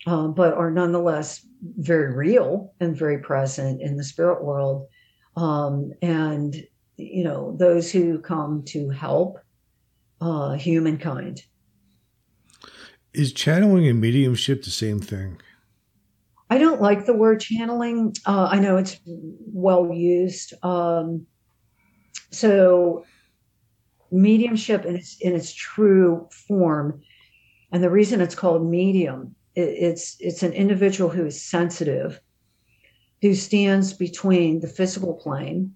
uh, 0.08 0.28
but 0.28 0.54
are 0.54 0.72
nonetheless 0.72 1.46
very 1.78 2.16
real 2.16 2.74
and 2.80 2.96
very 2.96 3.20
present 3.20 3.82
in 3.82 3.98
the 3.98 4.04
spirit 4.04 4.44
world. 4.44 4.88
Um, 5.36 5.92
and, 6.02 6.56
you 6.98 7.24
know, 7.24 7.56
those 7.58 7.92
who 7.92 8.20
come 8.20 8.64
to 8.68 8.90
help 8.90 9.40
uh, 10.22 10.54
humankind. 10.54 11.44
Is 13.14 13.34
channeling 13.34 13.88
and 13.88 14.00
mediumship 14.00 14.64
the 14.64 14.70
same 14.70 15.00
thing? 15.00 15.42
I 16.50 16.58
don't 16.58 16.82
like 16.82 17.06
the 17.06 17.16
word 17.16 17.40
channeling. 17.40 18.16
Uh, 18.26 18.50
I 18.52 18.60
know 18.60 18.78
it's 18.78 19.00
well 19.06 19.92
used. 19.94 20.54
Um, 20.64 21.26
so, 22.32 23.06
mediumship 24.12 24.86
in 24.86 24.96
its 24.96 25.18
in 25.20 25.36
its 25.36 25.54
true 25.54 26.28
form, 26.48 27.02
and 27.72 27.84
the 27.84 27.90
reason 27.90 28.22
it's 28.22 28.36
called 28.36 28.70
medium, 28.70 29.36
it, 29.56 29.62
it's 29.62 30.18
it's 30.20 30.44
an 30.44 30.54
individual 30.54 31.10
who 31.10 31.26
is 31.26 31.42
sensitive, 31.42 32.20
who 33.22 33.34
stands 33.34 33.94
between 33.94 34.60
the 34.60 34.68
physical 34.68 35.14
plane 35.14 35.76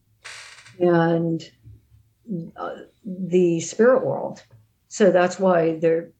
and 0.79 1.43
uh, 2.55 2.75
the 3.05 3.59
spirit 3.59 4.05
world. 4.05 4.43
So 4.87 5.11
that's 5.11 5.39
why 5.39 5.79
there 5.79 6.11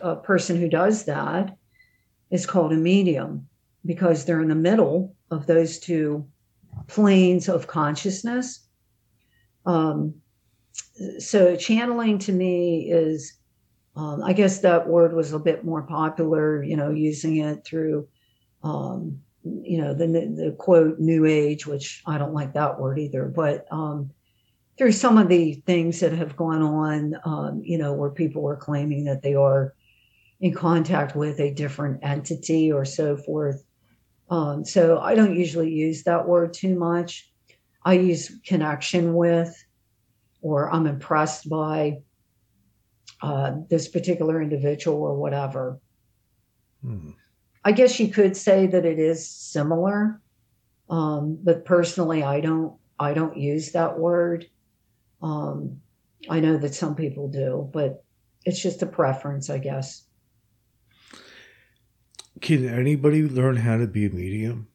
a 0.00 0.16
person 0.16 0.56
who 0.56 0.68
does 0.68 1.04
that 1.04 1.56
is 2.30 2.46
called 2.46 2.72
a 2.72 2.76
medium 2.76 3.48
because 3.84 4.24
they're 4.24 4.40
in 4.40 4.48
the 4.48 4.54
middle 4.54 5.14
of 5.30 5.46
those 5.46 5.78
two 5.78 6.26
planes 6.86 7.48
of 7.48 7.66
consciousness. 7.66 8.67
Um, 9.68 10.14
so 11.18 11.54
channeling 11.56 12.18
to 12.20 12.32
me 12.32 12.90
is, 12.90 13.34
um, 13.94 14.22
I 14.24 14.32
guess 14.32 14.60
that 14.60 14.88
word 14.88 15.12
was 15.12 15.32
a 15.32 15.38
bit 15.38 15.64
more 15.64 15.82
popular, 15.82 16.62
you 16.62 16.76
know, 16.76 16.90
using 16.90 17.36
it 17.36 17.64
through, 17.64 18.08
um, 18.62 19.20
you 19.44 19.78
know, 19.78 19.92
the, 19.92 20.06
the 20.06 20.56
quote 20.58 20.98
new 20.98 21.26
age, 21.26 21.66
which 21.66 22.02
I 22.06 22.16
don't 22.16 22.34
like 22.34 22.54
that 22.54 22.80
word 22.80 22.98
either, 22.98 23.26
but 23.26 23.66
um, 23.70 24.10
through 24.78 24.92
some 24.92 25.18
of 25.18 25.28
the 25.28 25.54
things 25.66 26.00
that 26.00 26.12
have 26.12 26.36
gone 26.36 26.62
on, 26.62 27.14
um, 27.24 27.60
you 27.62 27.76
know, 27.76 27.92
where 27.92 28.10
people 28.10 28.48
are 28.48 28.56
claiming 28.56 29.04
that 29.04 29.22
they 29.22 29.34
are 29.34 29.74
in 30.40 30.54
contact 30.54 31.14
with 31.14 31.40
a 31.40 31.52
different 31.52 32.00
entity 32.02 32.72
or 32.72 32.84
so 32.84 33.16
forth. 33.16 33.62
Um, 34.30 34.64
so 34.64 34.98
I 34.98 35.14
don't 35.14 35.36
usually 35.36 35.72
use 35.72 36.04
that 36.04 36.26
word 36.26 36.54
too 36.54 36.78
much. 36.78 37.30
I 37.88 37.94
use 37.94 38.38
connection 38.44 39.14
with, 39.14 39.64
or 40.42 40.70
I'm 40.70 40.86
impressed 40.86 41.48
by 41.48 42.00
uh, 43.22 43.52
this 43.70 43.88
particular 43.88 44.42
individual 44.42 44.98
or 44.98 45.16
whatever. 45.16 45.80
Hmm. 46.82 47.12
I 47.64 47.72
guess 47.72 47.98
you 47.98 48.08
could 48.08 48.36
say 48.36 48.66
that 48.66 48.84
it 48.84 48.98
is 48.98 49.26
similar, 49.26 50.20
um, 50.90 51.38
but 51.42 51.64
personally, 51.64 52.22
I 52.22 52.40
don't. 52.40 52.76
I 53.00 53.14
don't 53.14 53.38
use 53.38 53.72
that 53.72 53.98
word. 53.98 54.44
Um, 55.22 55.80
I 56.28 56.40
know 56.40 56.58
that 56.58 56.74
some 56.74 56.94
people 56.94 57.28
do, 57.28 57.70
but 57.72 58.04
it's 58.44 58.60
just 58.60 58.82
a 58.82 58.86
preference, 58.86 59.48
I 59.48 59.58
guess. 59.58 60.04
Can 62.42 62.68
anybody 62.68 63.22
learn 63.22 63.56
how 63.56 63.78
to 63.78 63.86
be 63.86 64.04
a 64.04 64.10
medium? 64.10 64.68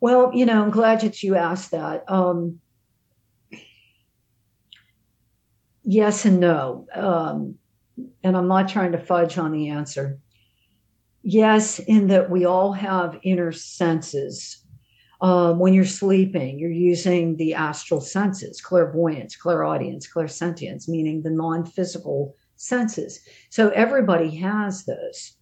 Well, 0.00 0.30
you 0.34 0.46
know, 0.46 0.62
I'm 0.62 0.70
glad 0.70 1.02
that 1.02 1.22
you 1.22 1.36
asked 1.36 1.72
that. 1.72 2.10
Um, 2.10 2.60
yes 5.82 6.24
and 6.24 6.40
no. 6.40 6.86
Um, 6.94 7.56
and 8.22 8.36
I'm 8.36 8.48
not 8.48 8.68
trying 8.68 8.92
to 8.92 8.98
fudge 8.98 9.36
on 9.36 9.52
the 9.52 9.68
answer. 9.68 10.18
Yes, 11.22 11.78
in 11.80 12.06
that 12.08 12.30
we 12.30 12.46
all 12.46 12.72
have 12.72 13.20
inner 13.22 13.52
senses. 13.52 14.64
Um, 15.20 15.58
when 15.58 15.74
you're 15.74 15.84
sleeping, 15.84 16.58
you're 16.58 16.70
using 16.70 17.36
the 17.36 17.52
astral 17.52 18.00
senses, 18.00 18.62
clairvoyance, 18.62 19.36
clairaudience, 19.36 20.08
clairsentience, 20.10 20.88
meaning 20.88 21.20
the 21.20 21.30
non 21.30 21.66
physical 21.66 22.36
senses. 22.56 23.20
So 23.50 23.68
everybody 23.70 24.34
has 24.36 24.84
those. 24.86 25.34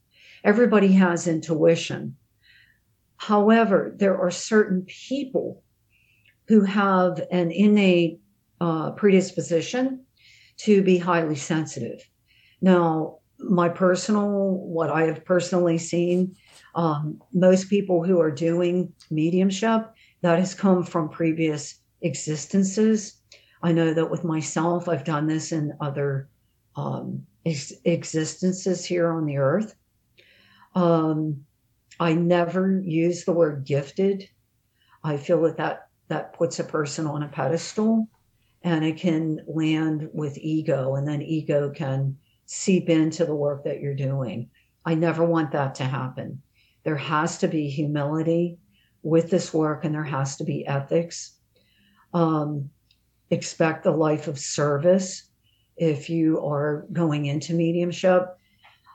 Everybody 0.42 0.92
has 0.92 1.28
intuition. 1.28 2.16
However, 3.18 3.94
there 3.96 4.18
are 4.18 4.30
certain 4.30 4.82
people 4.86 5.62
who 6.46 6.62
have 6.62 7.20
an 7.30 7.50
innate 7.50 8.20
uh, 8.60 8.92
predisposition 8.92 10.04
to 10.58 10.82
be 10.82 10.98
highly 10.98 11.36
sensitive. 11.36 12.08
Now, 12.60 13.18
my 13.38 13.68
personal, 13.68 14.50
what 14.50 14.90
I 14.90 15.02
have 15.02 15.24
personally 15.24 15.78
seen, 15.78 16.34
um, 16.74 17.20
most 17.32 17.68
people 17.68 18.02
who 18.02 18.20
are 18.20 18.30
doing 18.30 18.92
mediumship, 19.10 19.92
that 20.22 20.38
has 20.38 20.54
come 20.54 20.82
from 20.82 21.08
previous 21.08 21.80
existences. 22.02 23.20
I 23.62 23.72
know 23.72 23.94
that 23.94 24.10
with 24.10 24.24
myself, 24.24 24.88
I've 24.88 25.04
done 25.04 25.26
this 25.26 25.52
in 25.52 25.72
other 25.80 26.28
um, 26.76 27.26
ex- 27.44 27.72
existences 27.84 28.84
here 28.84 29.12
on 29.12 29.26
the 29.26 29.36
earth. 29.36 29.74
Um, 30.74 31.44
I 32.00 32.14
never 32.14 32.80
use 32.80 33.24
the 33.24 33.32
word 33.32 33.64
gifted. 33.64 34.28
I 35.02 35.16
feel 35.16 35.42
that, 35.42 35.56
that 35.56 35.88
that 36.08 36.32
puts 36.32 36.58
a 36.58 36.64
person 36.64 37.06
on 37.06 37.22
a 37.22 37.28
pedestal 37.28 38.08
and 38.62 38.84
it 38.84 38.96
can 38.96 39.40
land 39.46 40.08
with 40.12 40.36
ego, 40.38 40.96
and 40.96 41.06
then 41.06 41.22
ego 41.22 41.70
can 41.70 42.16
seep 42.46 42.88
into 42.88 43.24
the 43.24 43.34
work 43.34 43.62
that 43.64 43.80
you're 43.80 43.94
doing. 43.94 44.50
I 44.84 44.94
never 44.94 45.24
want 45.24 45.52
that 45.52 45.76
to 45.76 45.84
happen. 45.84 46.42
There 46.82 46.96
has 46.96 47.38
to 47.38 47.48
be 47.48 47.68
humility 47.68 48.58
with 49.02 49.30
this 49.30 49.54
work, 49.54 49.84
and 49.84 49.94
there 49.94 50.02
has 50.02 50.36
to 50.38 50.44
be 50.44 50.66
ethics. 50.66 51.36
Um, 52.12 52.70
expect 53.30 53.86
a 53.86 53.92
life 53.92 54.26
of 54.26 54.40
service 54.40 55.30
if 55.76 56.10
you 56.10 56.44
are 56.44 56.86
going 56.92 57.26
into 57.26 57.54
mediumship 57.54 58.36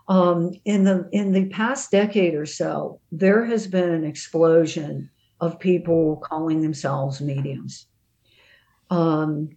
um, 0.07 0.51
in 0.65 0.83
the 0.83 1.07
in 1.11 1.31
the 1.31 1.45
past 1.49 1.91
decade 1.91 2.33
or 2.33 2.45
so, 2.45 2.99
there 3.11 3.45
has 3.45 3.67
been 3.67 3.89
an 3.89 4.03
explosion 4.03 5.09
of 5.39 5.59
people 5.59 6.17
calling 6.23 6.61
themselves 6.61 7.21
mediums. 7.21 7.87
Um, 8.89 9.49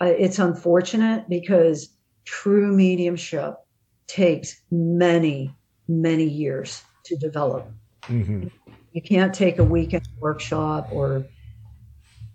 it's 0.00 0.38
unfortunate 0.38 1.28
because 1.28 1.90
true 2.24 2.72
mediumship 2.72 3.54
takes 4.06 4.60
many, 4.70 5.54
many 5.88 6.24
years 6.24 6.82
to 7.04 7.16
develop. 7.16 7.68
Mm-hmm. 8.04 8.48
You 8.92 9.02
can't 9.02 9.34
take 9.34 9.58
a 9.58 9.64
weekend 9.64 10.08
workshop 10.20 10.88
or 10.92 11.24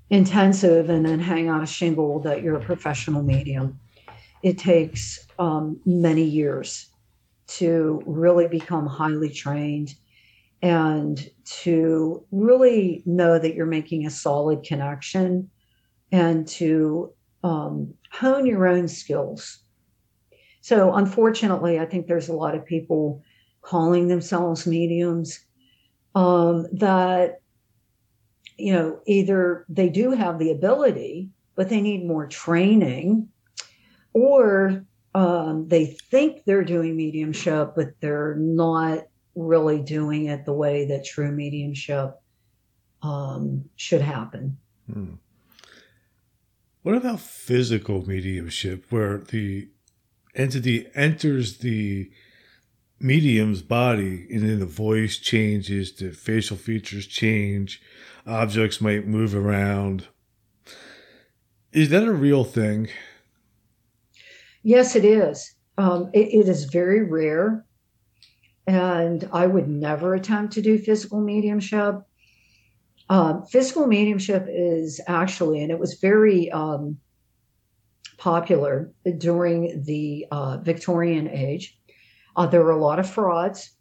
intensive 0.09 0.89
and 0.89 1.05
then 1.05 1.19
hang 1.19 1.49
on 1.49 1.63
a 1.63 1.67
shingle 1.67 2.19
that 2.19 2.43
you're 2.43 2.57
a 2.57 2.63
professional 2.63 3.23
medium. 3.23 3.79
It 4.43 4.57
takes 4.57 5.25
um, 5.39 5.79
many 5.85 6.23
years 6.23 6.92
to 7.45 8.01
really 8.05 8.47
become 8.47 8.87
highly 8.87 9.29
trained 9.29 9.95
and 10.61 11.29
to 11.43 12.25
really 12.31 13.03
know 13.05 13.37
that 13.37 13.53
you're 13.53 13.65
making 13.65 14.05
a 14.05 14.09
solid 14.09 14.63
connection 14.63 15.49
and 16.11 16.47
to 16.47 17.11
um, 17.43 17.93
hone 18.11 18.45
your 18.45 18.67
own 18.67 18.87
skills. 18.87 19.59
So, 20.61 20.93
unfortunately, 20.93 21.79
I 21.79 21.85
think 21.85 22.07
there's 22.07 22.29
a 22.29 22.33
lot 22.33 22.55
of 22.55 22.65
people 22.65 23.21
calling 23.61 24.07
themselves 24.07 24.65
mediums 24.65 25.39
um, 26.15 26.67
that, 26.71 27.41
you 28.57 28.71
know, 28.71 28.99
either 29.05 29.65
they 29.67 29.89
do 29.89 30.11
have 30.11 30.39
the 30.39 30.51
ability, 30.51 31.29
but 31.55 31.67
they 31.67 31.81
need 31.81 32.07
more 32.07 32.27
training, 32.27 33.27
or 34.13 34.85
um, 35.15 35.67
they 35.67 35.85
think 35.85 36.43
they're 36.45 36.63
doing 36.63 36.95
mediumship, 36.95 37.73
but 37.75 37.99
they're 37.99 38.35
not 38.35 39.05
really 39.35 39.81
doing 39.81 40.25
it 40.25 40.45
the 40.45 40.53
way 40.53 40.85
that 40.87 41.05
true 41.05 41.31
mediumship 41.31 42.19
um, 43.01 43.65
should 43.75 44.01
happen. 44.01 44.57
Hmm. 44.91 45.13
What 46.81 46.95
about 46.95 47.19
physical 47.19 48.05
mediumship, 48.07 48.85
where 48.89 49.19
the 49.19 49.69
entity 50.35 50.87
enters 50.95 51.59
the 51.59 52.11
medium's 52.99 53.61
body 53.61 54.27
and 54.31 54.47
then 54.47 54.59
the 54.59 54.65
voice 54.65 55.17
changes, 55.17 55.93
the 55.93 56.11
facial 56.11 56.57
features 56.57 57.07
change, 57.07 57.81
objects 58.25 58.81
might 58.81 59.07
move 59.07 59.35
around? 59.35 60.07
Is 61.71 61.89
that 61.89 62.03
a 62.03 62.13
real 62.13 62.43
thing? 62.43 62.89
Yes, 64.63 64.95
it 64.95 65.05
is. 65.05 65.53
Um, 65.77 66.09
it, 66.13 66.33
it 66.33 66.49
is 66.49 66.65
very 66.65 67.03
rare. 67.03 67.65
And 68.65 69.29
I 69.33 69.45
would 69.45 69.67
never 69.67 70.13
attempt 70.13 70.53
to 70.53 70.61
do 70.61 70.77
physical 70.77 71.19
mediumship. 71.19 71.95
Um, 73.09 73.45
physical 73.45 73.85
mediumship 73.87 74.47
is 74.49 75.01
actually, 75.05 75.61
and 75.61 75.71
it 75.71 75.79
was 75.79 75.95
very 75.95 76.49
um, 76.51 76.97
popular 78.17 78.93
during 79.17 79.83
the 79.83 80.25
uh, 80.31 80.57
Victorian 80.57 81.27
age. 81.27 81.77
Uh, 82.37 82.47
there 82.47 82.63
were 82.63 82.71
a 82.71 82.81
lot 82.81 82.99
of 82.99 83.09
frauds, 83.09 83.75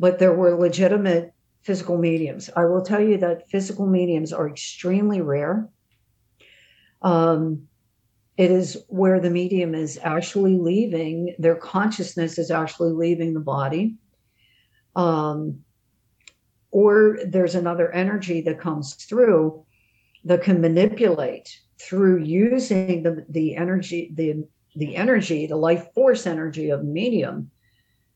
but 0.00 0.18
there 0.18 0.34
were 0.34 0.58
legitimate 0.58 1.32
physical 1.62 1.96
mediums. 1.96 2.50
I 2.56 2.64
will 2.64 2.82
tell 2.82 3.00
you 3.00 3.18
that 3.18 3.48
physical 3.48 3.86
mediums 3.86 4.32
are 4.32 4.48
extremely 4.48 5.20
rare. 5.20 5.68
Um, 7.02 7.68
it 8.36 8.50
is 8.50 8.84
where 8.88 9.18
the 9.18 9.30
medium 9.30 9.74
is 9.74 9.98
actually 10.02 10.58
leaving, 10.58 11.34
their 11.38 11.54
consciousness 11.54 12.38
is 12.38 12.50
actually 12.50 12.92
leaving 12.92 13.32
the 13.32 13.40
body. 13.40 13.96
Um, 14.94 15.60
or 16.70 17.18
there's 17.26 17.54
another 17.54 17.90
energy 17.92 18.42
that 18.42 18.60
comes 18.60 18.94
through 18.94 19.64
that 20.24 20.42
can 20.42 20.60
manipulate 20.60 21.60
through 21.80 22.22
using 22.22 23.02
the, 23.02 23.24
the 23.28 23.56
energy, 23.56 24.10
the, 24.14 24.46
the 24.74 24.96
energy, 24.96 25.46
the 25.46 25.56
life 25.56 25.86
force 25.94 26.26
energy 26.26 26.70
of 26.70 26.84
medium 26.84 27.50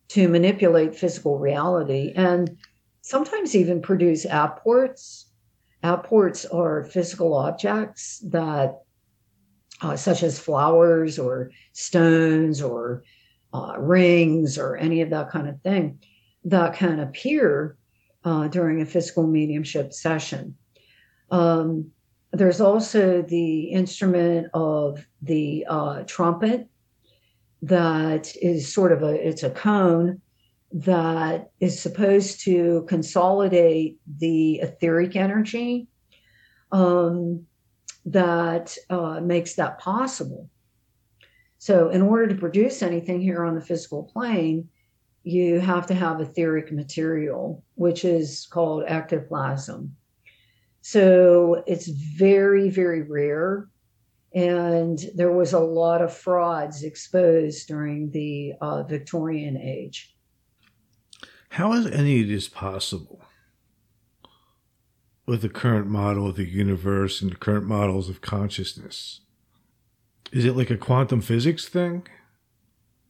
to 0.09 0.29
manipulate 0.29 0.95
physical 0.95 1.39
reality 1.39 2.13
and 2.17 2.59
sometimes 3.01 3.57
even 3.57 3.81
produce 3.81 4.27
apports. 4.29 5.27
Apports 5.83 6.45
are 6.45 6.85
physical 6.85 7.33
objects 7.33 8.19
that 8.31 8.83
uh, 9.83 9.97
such 9.97 10.23
as 10.23 10.39
flowers 10.39 11.19
or 11.19 11.51
stones 11.73 12.61
or 12.63 13.03
uh, 13.53 13.75
rings 13.79 14.59
or 14.59 14.77
any 14.77 15.01
of 15.01 15.11
that 15.11 15.31
kind 15.31 15.49
of 15.49 15.61
thing 15.63 15.99
that 16.45 16.75
can 16.75 17.01
appear 17.01 17.77
uh, 18.25 18.49
during 18.49 18.81
a 18.81 18.87
physical 18.87 19.27
mediumship 19.27 19.93
session. 19.93 20.57
Um, 21.31 21.91
there's 22.33 22.61
also 22.61 23.23
the 23.23 23.65
instrument 23.65 24.49
of 24.55 25.05
the 25.23 25.67
uh, 25.69 26.03
trumpet 26.07 26.69
that 27.63 28.35
is 28.41 28.73
sort 28.73 28.93
of 28.93 29.03
a 29.03 29.29
it's 29.29 29.43
a 29.43 29.51
cone 29.51 30.21
that 30.73 31.51
is 31.59 31.81
supposed 31.81 32.45
to 32.45 32.85
consolidate 32.89 33.99
the 34.19 34.61
etheric 34.61 35.17
energy 35.17 35.89
um, 36.73 37.47
that 38.07 38.77
uh, 38.89 39.21
makes 39.21 39.55
that 39.55 39.79
possible. 39.79 40.49
So, 41.59 41.91
in 41.91 42.01
order 42.01 42.27
to 42.29 42.35
produce 42.35 42.83
anything 42.83 43.21
here 43.21 43.45
on 43.45 43.55
the 43.55 43.61
physical 43.61 44.05
plane, 44.05 44.69
you 45.23 45.61
have 45.61 45.87
to 45.89 45.95
have 45.95 46.21
etheric 46.21 46.73
material, 46.73 47.63
which 47.75 48.05
is 48.05 48.47
called 48.51 48.85
ectoplasm. 48.87 49.95
So, 50.81 51.63
it's 51.67 51.89
very, 51.89 52.71
very 52.71 53.03
rare. 53.03 53.69
And 54.33 54.99
there 55.15 55.33
was 55.33 55.53
a 55.53 55.59
lot 55.59 56.01
of 56.01 56.15
frauds 56.15 56.85
exposed 56.85 57.67
during 57.67 58.11
the 58.13 58.55
uh, 58.61 58.85
Victorian 58.85 59.57
age. 59.57 60.15
How 61.51 61.73
is 61.73 61.87
any 61.87 62.23
of 62.23 62.29
this 62.29 62.49
possible? 62.49 63.21
With 65.31 65.43
the 65.43 65.49
current 65.49 65.87
model 65.87 66.27
of 66.27 66.35
the 66.35 66.45
universe 66.45 67.23
and 67.23 67.31
the 67.31 67.37
current 67.37 67.65
models 67.65 68.09
of 68.09 68.21
consciousness? 68.21 69.21
Is 70.33 70.45
it 70.45 70.57
like 70.57 70.71
a 70.71 70.77
quantum 70.77 71.21
physics 71.21 71.69
thing? 71.69 72.03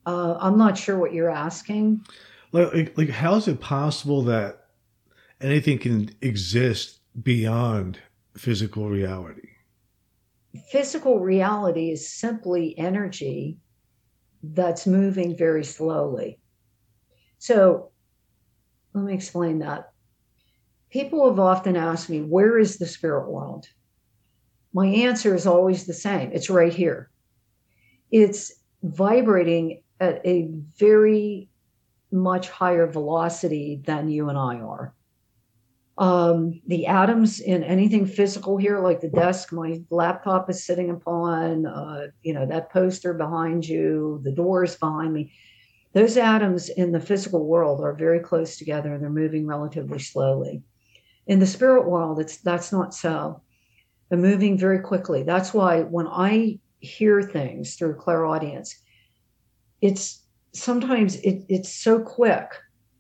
Uh, 0.05 0.37
I'm 0.39 0.59
not 0.59 0.77
sure 0.77 0.99
what 0.99 1.15
you're 1.15 1.31
asking. 1.31 2.05
Like, 2.53 2.75
like, 2.75 2.99
like, 2.99 3.09
how 3.09 3.37
is 3.37 3.49
it 3.49 3.59
possible 3.59 4.21
that 4.25 4.67
anything 5.41 5.79
can 5.79 6.15
exist 6.21 7.01
beyond 7.23 7.99
physical 8.37 8.91
reality? 8.91 9.49
Physical 10.71 11.21
reality 11.21 11.91
is 11.91 12.07
simply 12.07 12.79
energy 12.79 13.57
that's 14.43 14.87
moving 14.87 15.35
very 15.35 15.65
slowly. 15.65 16.39
So 17.39 17.93
let 18.93 19.05
me 19.05 19.15
explain 19.15 19.61
that. 19.61 19.90
People 20.91 21.29
have 21.29 21.39
often 21.39 21.77
asked 21.77 22.11
me, 22.11 22.21
Where 22.21 22.59
is 22.59 22.79
the 22.79 22.87
spirit 22.87 23.31
world? 23.31 23.67
My 24.73 24.87
answer 24.87 25.35
is 25.35 25.47
always 25.47 25.87
the 25.87 25.95
same 25.95 26.31
it's 26.33 26.51
right 26.51 26.73
here. 26.73 27.11
It's 28.11 28.53
vibrating 28.83 29.83
at 30.01 30.25
a 30.27 30.51
very 30.79 31.49
much 32.11 32.49
higher 32.49 32.87
velocity 32.87 33.81
than 33.85 34.09
you 34.09 34.29
and 34.29 34.39
I 34.39 34.57
are. 34.57 34.95
Um, 35.99 36.61
the 36.67 36.87
atoms 36.87 37.41
in 37.41 37.63
anything 37.63 38.07
physical 38.07 38.57
here, 38.57 38.81
like 38.81 39.01
the 39.01 39.11
desk 39.11 39.53
my 39.53 39.83
laptop 39.91 40.49
is 40.49 40.65
sitting 40.65 40.91
upon, 40.91 41.67
uh, 41.67 42.07
you 42.23 42.33
know, 42.33 42.47
that 42.47 42.73
poster 42.73 43.13
behind 43.13 43.69
you, 43.69 44.21
the 44.25 44.33
doors 44.33 44.77
behind 44.77 45.13
me, 45.13 45.33
those 45.93 46.17
atoms 46.17 46.69
in 46.71 46.93
the 46.93 47.01
physical 47.01 47.47
world 47.47 47.81
are 47.83 47.93
very 47.93 48.21
close 48.21 48.57
together 48.57 48.95
and 48.95 49.03
they're 49.03 49.11
moving 49.11 49.47
relatively 49.47 49.99
slowly. 49.99 50.63
In 51.31 51.39
the 51.39 51.47
spirit 51.47 51.89
world, 51.89 52.19
it's 52.19 52.39
that's 52.39 52.73
not 52.73 52.93
so. 52.93 53.41
They're 54.09 54.19
moving 54.19 54.59
very 54.59 54.81
quickly. 54.81 55.23
That's 55.23 55.55
why 55.55 55.83
when 55.83 56.09
I 56.09 56.59
hear 56.81 57.23
things 57.23 57.77
through 57.77 57.95
clairaudience, 57.99 58.75
it's 59.81 60.27
sometimes 60.53 61.15
it, 61.21 61.45
it's 61.49 61.73
so 61.73 62.01
quick. 62.01 62.47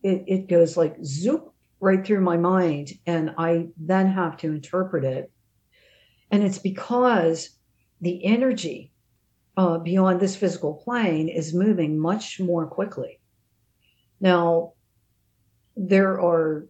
It, 0.04 0.22
it 0.28 0.48
goes 0.48 0.76
like 0.76 0.94
zoop 1.02 1.52
right 1.80 2.06
through 2.06 2.20
my 2.20 2.36
mind, 2.36 2.92
and 3.04 3.34
I 3.36 3.66
then 3.76 4.06
have 4.06 4.36
to 4.38 4.52
interpret 4.52 5.02
it. 5.02 5.32
And 6.30 6.44
it's 6.44 6.58
because 6.58 7.50
the 8.00 8.24
energy 8.24 8.92
uh, 9.56 9.78
beyond 9.78 10.20
this 10.20 10.36
physical 10.36 10.74
plane 10.74 11.28
is 11.28 11.52
moving 11.52 11.98
much 11.98 12.38
more 12.38 12.68
quickly. 12.68 13.18
Now, 14.20 14.74
there 15.76 16.20
are 16.20 16.69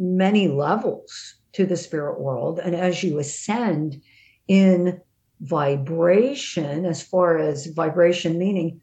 many 0.00 0.48
levels 0.48 1.36
to 1.52 1.66
the 1.66 1.76
spirit 1.76 2.18
world, 2.18 2.58
and 2.58 2.74
as 2.74 3.04
you 3.04 3.18
ascend 3.18 4.02
in 4.48 5.00
vibration, 5.40 6.86
as 6.86 7.02
far 7.02 7.38
as 7.38 7.66
vibration 7.66 8.38
meaning 8.38 8.80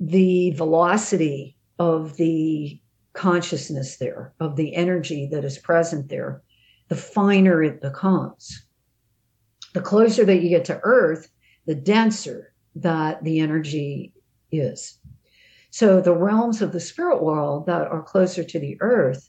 the 0.00 0.50
velocity 0.50 1.56
of 1.78 2.16
the 2.16 2.80
consciousness 3.12 3.96
there, 3.96 4.34
of 4.40 4.56
the 4.56 4.74
energy 4.74 5.28
that 5.30 5.44
is 5.44 5.58
present 5.58 6.08
there, 6.08 6.42
the 6.88 6.96
finer 6.96 7.62
it 7.62 7.80
becomes. 7.80 8.66
The 9.74 9.80
closer 9.80 10.24
that 10.24 10.42
you 10.42 10.48
get 10.48 10.64
to 10.66 10.80
Earth, 10.82 11.30
the 11.66 11.74
denser 11.74 12.52
that 12.76 13.22
the 13.22 13.40
energy 13.40 14.14
is. 14.50 14.98
So 15.70 16.00
the 16.00 16.14
realms 16.14 16.62
of 16.62 16.72
the 16.72 16.80
spirit 16.80 17.22
world 17.22 17.66
that 17.66 17.86
are 17.86 18.02
closer 18.02 18.42
to 18.42 18.58
the 18.58 18.76
Earth 18.80 19.28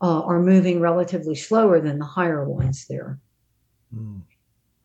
uh, 0.00 0.22
are 0.22 0.40
moving 0.40 0.80
relatively 0.80 1.34
slower 1.34 1.80
than 1.80 1.98
the 1.98 2.04
higher 2.04 2.44
ones 2.44 2.86
there. 2.88 3.18
Mm. 3.94 4.22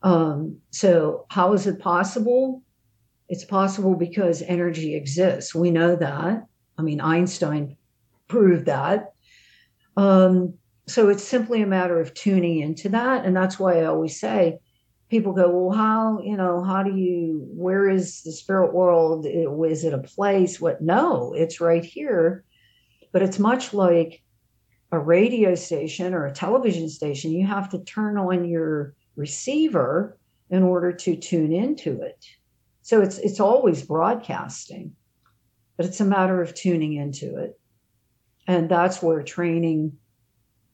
Um, 0.02 0.58
so, 0.70 1.26
how 1.30 1.52
is 1.52 1.66
it 1.66 1.78
possible? 1.78 2.62
It's 3.28 3.44
possible 3.44 3.94
because 3.94 4.42
energy 4.42 4.94
exists. 4.94 5.54
We 5.54 5.70
know 5.70 5.96
that. 5.96 6.46
I 6.78 6.82
mean, 6.82 7.00
Einstein 7.00 7.76
proved 8.28 8.66
that. 8.66 9.12
Um, 9.96 10.54
so 10.86 11.08
it's 11.08 11.22
simply 11.22 11.62
a 11.62 11.66
matter 11.66 12.00
of 12.00 12.14
tuning 12.14 12.60
into 12.60 12.88
that. 12.90 13.24
And 13.24 13.36
that's 13.36 13.58
why 13.58 13.80
I 13.80 13.84
always 13.84 14.18
say, 14.18 14.58
people 15.08 15.32
go, 15.32 15.50
well, 15.50 15.76
how, 15.76 16.20
you 16.22 16.36
know, 16.36 16.62
how 16.62 16.82
do 16.82 16.96
you, 16.96 17.46
where 17.50 17.88
is 17.88 18.22
the 18.22 18.32
spirit 18.32 18.72
world? 18.72 19.26
Is 19.26 19.84
it 19.84 19.94
a 19.94 19.98
place? 19.98 20.60
What? 20.60 20.80
No, 20.80 21.34
it's 21.34 21.60
right 21.60 21.84
here. 21.84 22.44
But 23.12 23.22
it's 23.22 23.38
much 23.38 23.74
like 23.74 24.21
a 24.92 24.98
radio 24.98 25.54
station 25.54 26.12
or 26.12 26.26
a 26.26 26.32
television 26.32 26.88
station. 26.88 27.32
You 27.32 27.46
have 27.46 27.70
to 27.70 27.78
turn 27.78 28.18
on 28.18 28.44
your 28.44 28.94
receiver 29.16 30.18
in 30.50 30.62
order 30.62 30.92
to 30.92 31.16
tune 31.16 31.52
into 31.52 32.02
it. 32.02 32.24
So 32.82 33.00
it's 33.00 33.18
it's 33.18 33.40
always 33.40 33.82
broadcasting, 33.82 34.94
but 35.76 35.86
it's 35.86 36.00
a 36.00 36.04
matter 36.04 36.42
of 36.42 36.54
tuning 36.54 36.94
into 36.94 37.36
it. 37.38 37.58
And 38.46 38.68
that's 38.68 39.02
where 39.02 39.22
training 39.22 39.96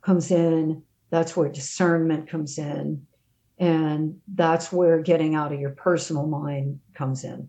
comes 0.02 0.30
in, 0.30 0.82
that's 1.10 1.36
where 1.36 1.48
discernment 1.48 2.28
comes 2.28 2.58
in, 2.58 3.06
and 3.58 4.20
that's 4.34 4.72
where 4.72 5.00
getting 5.00 5.34
out 5.34 5.52
of 5.52 5.60
your 5.60 5.70
personal 5.70 6.26
mind 6.26 6.80
comes 6.94 7.24
in. 7.24 7.48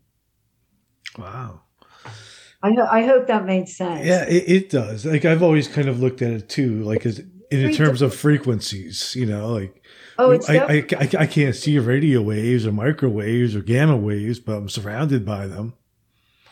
Wow. 1.18 1.62
I, 2.62 2.76
I 2.76 3.06
hope 3.06 3.28
that 3.28 3.46
made 3.46 3.70
sense. 3.70 4.06
Yeah, 4.06 4.26
it, 4.26 4.44
it 4.48 4.70
does. 4.70 5.06
Like 5.06 5.26
I've 5.26 5.44
always 5.44 5.68
kind 5.68 5.88
of 5.88 6.00
looked 6.00 6.22
at 6.22 6.32
it 6.32 6.50
too, 6.50 6.84
like 6.84 7.06
as 7.06 7.22
in 7.52 7.74
terms 7.74 8.02
of 8.02 8.14
frequencies, 8.14 9.16
you 9.16 9.26
know, 9.26 9.48
like 9.50 9.82
oh, 10.18 10.32
it's 10.32 10.50
I, 10.50 10.56
I, 10.58 10.86
I, 10.98 11.10
I, 11.20 11.26
can't 11.26 11.56
see 11.56 11.80
radio 11.80 12.22
waves 12.22 12.68
or 12.68 12.72
microwaves 12.72 13.56
or 13.56 13.62
gamma 13.62 13.98
waves, 13.98 14.40
but 14.40 14.58
I'm 14.58 14.70
surrounded 14.70 15.26
by 15.26 15.48
them. 15.48 15.74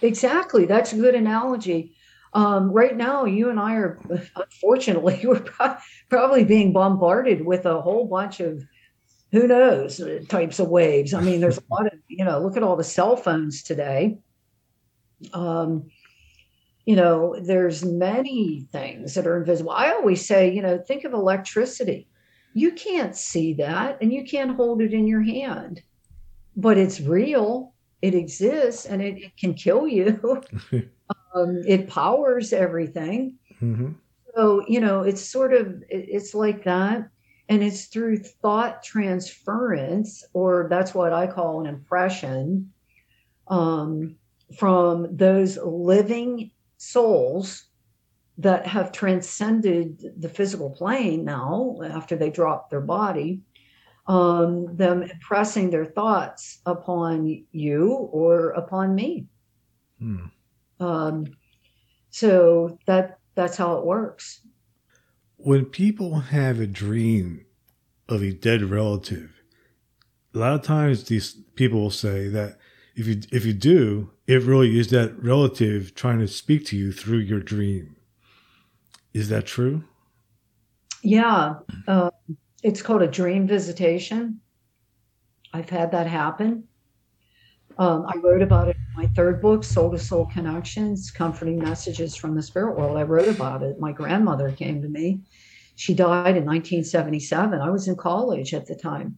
Exactly. 0.02 0.65
That's 0.65 0.93
a 0.93 0.96
good 0.96 1.15
analogy. 1.15 1.93
Um, 2.34 2.72
right 2.72 2.96
now, 2.96 3.26
you 3.26 3.50
and 3.50 3.60
I 3.60 3.76
are, 3.76 4.00
unfortunately, 4.36 5.22
we're 5.26 5.39
pro- 5.39 5.78
probably 6.10 6.43
being 6.43 6.74
bombarded 6.74 7.46
with 7.46 7.65
a 7.65 7.82
whole 7.82 8.06
bunch 8.08 8.39
of 8.39 8.63
who 9.32 9.48
knows 9.48 10.02
types 10.30 10.60
of 10.60 10.70
waves. 10.70 11.13
I 11.13 11.22
mean, 11.22 11.41
there's 11.41 11.58
a 11.58 11.63
lot 11.70 11.88
of, 11.88 11.93
you 12.08 12.24
know, 12.24 12.39
look 12.39 12.56
at 12.56 12.63
all 12.63 12.76
the 12.76 12.84
cell 12.84 13.17
phones 13.17 13.62
today. 13.62 14.17
Um, 15.34 15.89
you 16.88 16.95
know, 16.95 17.36
there's 17.41 17.84
many 17.84 18.65
things 18.71 19.13
that 19.13 19.28
are 19.28 19.38
invisible. 19.38 19.71
I 19.71 19.91
always 19.91 20.26
say, 20.26 20.50
you 20.50 20.62
know, 20.62 20.78
think 20.78 21.04
of 21.04 21.12
electricity. 21.12 22.08
You 22.54 22.71
can't 22.71 23.13
see 23.13 23.54
that 23.56 23.97
and 24.02 24.13
you 24.13 24.23
can't 24.23 24.56
hold 24.56 24.82
it 24.82 24.93
in 24.93 25.06
your 25.06 25.21
hand, 25.21 25.82
but 26.56 26.78
it's 26.78 27.02
real. 27.02 27.73
It 28.02 28.15
exists 28.15 28.86
and 28.86 29.02
it, 29.02 29.17
it 29.17 29.38
can 29.38 29.54
kill 29.54 29.86
you. 29.86 30.41
um, 31.36 31.62
it 31.67 31.89
powers 31.89 32.54
everything. 32.54 33.36
Mm-hmm. 33.62 33.91
So, 34.34 34.63
you 34.65 34.80
know, 34.80 35.02
it's 35.02 35.21
sort 35.21 35.54
of, 35.54 35.84
it's 35.89 36.34
like 36.34 36.63
that. 36.63 37.10
And 37.50 37.63
it's 37.63 37.88
through 37.88 38.19
thought 38.19 38.82
transference, 38.82 40.23
or 40.32 40.67
that's 40.69 40.93
what 40.93 41.12
I 41.12 41.28
call 41.28 41.60
an 41.60 41.67
impression 41.67 42.71
um, 43.50 44.15
from 44.58 45.17
those 45.17 45.58
living 45.58 46.52
souls 46.78 47.66
that 48.38 48.68
have 48.68 48.92
transcended 48.92 50.13
the 50.20 50.30
physical 50.30 50.70
plane 50.70 51.26
now 51.26 51.76
after 51.84 52.15
they 52.15 52.30
drop 52.30 52.69
their 52.69 52.82
body 52.82 53.42
um, 54.08 54.73
them 54.78 55.04
impressing 55.04 55.69
their 55.69 55.86
thoughts 55.86 56.60
upon 56.65 57.44
you 57.52 57.92
or 58.12 58.52
upon 58.52 58.96
me 58.96 59.25
hmm. 60.00 60.25
um, 60.80 61.25
so 62.10 62.78
that 62.86 63.19
that's 63.36 63.58
how 63.58 63.78
it 63.78 63.86
works 63.86 64.42
when 65.38 65.65
people 65.65 66.19
have 66.19 66.60
a 66.60 66.67
dream 66.67 67.46
of 68.08 68.21
a 68.21 68.32
dead 68.32 68.62
relative 68.63 69.38
a 70.34 70.38
lot 70.38 70.54
of 70.54 70.62
times 70.62 71.06
these 71.06 71.34
people 71.56 71.82
will 71.82 71.90
say 71.90 72.28
that 72.28 72.58
if 72.96 73.08
you 73.08 73.21
if 73.32 73.46
you 73.46 73.54
do, 73.54 74.12
it 74.28 74.44
really 74.44 74.78
is 74.78 74.90
that 74.90 75.17
relative 75.23 75.96
trying 75.96 76.19
to 76.19 76.28
speak 76.28 76.65
to 76.67 76.78
you 76.78 76.92
through 76.92 77.19
your 77.19 77.40
dream. 77.40 77.96
Is 79.13 79.30
that 79.30 79.46
true? 79.46 79.86
Yeah, 81.02 81.56
uh, 81.88 82.12
it's 82.62 82.82
called 82.82 83.02
a 83.02 83.08
dream 83.08 83.48
visitation. 83.48 84.42
I've 85.54 85.69
had 85.69 85.92
that 85.92 86.08
happen. 86.08 86.65
Um, 87.80 88.06
I 88.08 88.17
wrote 88.17 88.42
about 88.42 88.67
it 88.67 88.75
in 88.75 89.02
my 89.04 89.08
third 89.15 89.42
book, 89.42 89.63
Soul 89.63 89.92
to 89.92 90.00
Soul 90.00 90.25
Connections 90.25 91.12
Comforting 91.12 91.60
Messages 91.60 92.15
from 92.15 92.36
the 92.36 92.42
Spirit 92.42 92.78
World. 92.78 92.98
I 92.98 93.04
wrote 93.04 93.28
about 93.28 93.63
it. 93.63 93.80
My 93.80 93.92
grandmother 93.92 94.52
came 94.52 94.82
to 94.82 94.90
me. 94.90 95.21
She 95.75 95.94
died 95.94 96.36
in 96.36 96.44
1977. 96.44 97.62
I 97.62 97.69
was 97.69 97.88
in 97.88 97.96
college 97.96 98.54
at 98.54 98.65
the 98.65 98.75
time. 98.75 99.17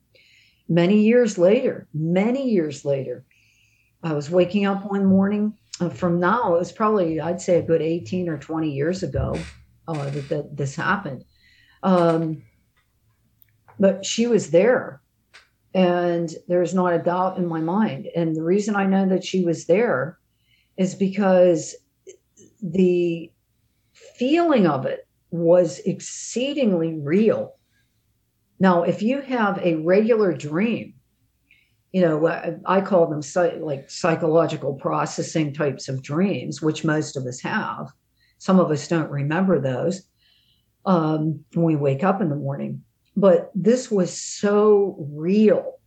Many 0.67 1.01
years 1.01 1.37
later, 1.37 1.87
many 1.93 2.49
years 2.49 2.83
later, 2.83 3.25
I 4.03 4.13
was 4.13 4.29
waking 4.29 4.65
up 4.65 4.89
one 4.89 5.05
morning 5.05 5.57
uh, 5.79 5.89
from 5.89 6.19
now, 6.19 6.55
it 6.55 6.59
was 6.59 6.71
probably, 6.71 7.21
I'd 7.21 7.41
say, 7.41 7.57
a 7.57 7.61
good 7.61 7.81
18 7.81 8.27
or 8.27 8.37
20 8.37 8.69
years 8.69 9.03
ago 9.03 9.35
uh, 9.87 10.09
that, 10.09 10.29
that 10.29 10.57
this 10.57 10.75
happened. 10.75 11.23
Um, 11.83 12.43
but 13.79 14.05
she 14.05 14.27
was 14.27 14.51
there. 14.51 15.01
And 15.73 16.33
there's 16.47 16.73
not 16.73 16.93
a 16.93 16.99
doubt 16.99 17.37
in 17.37 17.45
my 17.45 17.61
mind. 17.61 18.07
And 18.15 18.35
the 18.35 18.43
reason 18.43 18.75
I 18.75 18.87
know 18.87 19.07
that 19.07 19.23
she 19.23 19.45
was 19.45 19.65
there 19.67 20.17
is 20.77 20.95
because 20.95 21.75
the 22.61 23.31
feeling 23.93 24.67
of 24.67 24.85
it 24.85 25.07
was 25.31 25.79
exceedingly 25.79 26.95
real. 26.95 27.55
Now, 28.59 28.83
if 28.83 29.01
you 29.01 29.21
have 29.21 29.59
a 29.59 29.75
regular 29.75 30.33
dream, 30.33 30.95
you 31.91 32.01
know, 32.01 32.61
I 32.65 32.81
call 32.81 33.07
them 33.07 33.21
like 33.61 33.89
psychological 33.89 34.75
processing 34.75 35.53
types 35.53 35.89
of 35.89 36.03
dreams, 36.03 36.61
which 36.61 36.85
most 36.85 37.17
of 37.17 37.25
us 37.25 37.41
have. 37.41 37.91
Some 38.37 38.59
of 38.59 38.69
us 38.69 38.87
don't 38.87 39.09
remember 39.09 39.59
those 39.59 40.03
um, 40.85 41.43
when 41.53 41.65
we 41.65 41.75
wake 41.75 42.03
up 42.03 42.21
in 42.21 42.29
the 42.29 42.35
morning. 42.35 42.83
But 43.15 43.51
this 43.55 43.89
was 43.89 44.15
so 44.19 44.95
real, 45.11 45.79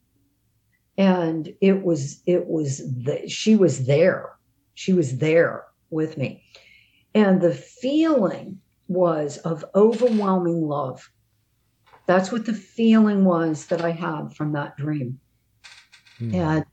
and 0.98 1.54
it 1.60 1.82
was 1.82 2.20
it 2.26 2.46
was 2.46 2.78
the, 2.78 3.28
she 3.28 3.56
was 3.56 3.86
there. 3.86 4.36
She 4.74 4.92
was 4.92 5.18
there 5.18 5.64
with 5.90 6.18
me, 6.18 6.42
and 7.14 7.40
the 7.40 7.54
feeling 7.54 8.60
was 8.88 9.38
of 9.38 9.64
overwhelming 9.74 10.66
love. 10.66 11.10
That's 12.06 12.32
what 12.32 12.44
the 12.44 12.52
feeling 12.52 13.24
was 13.24 13.66
that 13.66 13.82
I 13.82 13.92
had 13.92 14.34
from 14.34 14.52
that 14.52 14.76
dream. 14.76 15.20
Mm. 16.22 16.34
And 16.34 16.64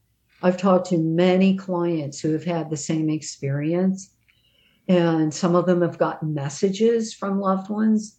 I've 0.41 0.57
talked 0.57 0.87
to 0.89 0.97
many 0.97 1.57
clients 1.57 2.19
who 2.19 2.31
have 2.31 2.43
had 2.43 2.69
the 2.69 2.77
same 2.77 3.09
experience. 3.09 4.13
And 4.87 5.33
some 5.33 5.55
of 5.55 5.65
them 5.65 5.81
have 5.81 5.97
gotten 5.97 6.33
messages 6.33 7.13
from 7.13 7.39
loved 7.39 7.69
ones. 7.69 8.17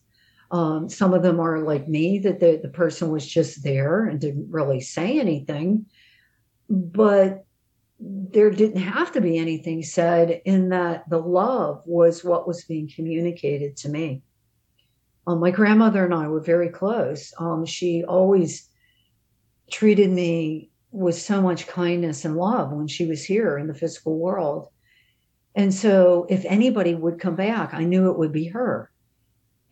Um, 0.51 0.89
some 0.89 1.15
of 1.15 1.23
them 1.23 1.41
are 1.41 1.61
like 1.61 1.89
me, 1.89 2.19
that 2.21 2.41
the, 2.41 2.61
the 2.63 2.69
person 2.69 3.11
was 3.11 3.27
just 3.27 3.63
there 3.63 4.05
and 4.05 4.21
didn't 4.21 4.51
really 4.51 4.81
say 4.81 5.19
anything. 5.19 5.87
But 6.69 7.45
there 7.99 8.51
didn't 8.51 8.81
have 8.81 9.13
to 9.13 9.21
be 9.21 9.37
anything 9.39 9.83
said 9.83 10.41
in 10.45 10.71
that 10.71 11.09
the 11.09 11.19
love 11.19 11.83
was 11.85 12.25
what 12.25 12.49
was 12.49 12.65
being 12.65 12.91
communicated 12.95 13.77
to 13.79 13.89
me. 13.89 14.23
Um, 15.27 15.41
my 15.41 15.51
grandmother 15.51 16.05
and 16.05 16.15
I 16.15 16.29
were 16.29 16.41
very 16.41 16.71
close. 16.71 17.33
Um, 17.39 17.67
she 17.67 18.05
always 18.05 18.69
treated 19.71 20.11
me 20.11 20.70
with 20.93 21.17
so 21.17 21.41
much 21.41 21.67
kindness 21.67 22.25
and 22.25 22.37
love 22.37 22.73
when 22.73 22.87
she 22.87 23.07
was 23.07 23.25
here 23.25 23.59
in 23.59 23.67
the 23.67 23.75
physical 23.75 24.19
world. 24.19 24.69
And 25.55 25.73
so 25.73 26.27
if 26.29 26.45
anybody 26.45 26.95
would 26.95 27.21
come 27.21 27.37
back, 27.37 27.75
I 27.75 27.85
knew 27.85 28.11
it 28.11 28.19
would 28.19 28.33
be 28.33 28.47
her. 28.49 28.91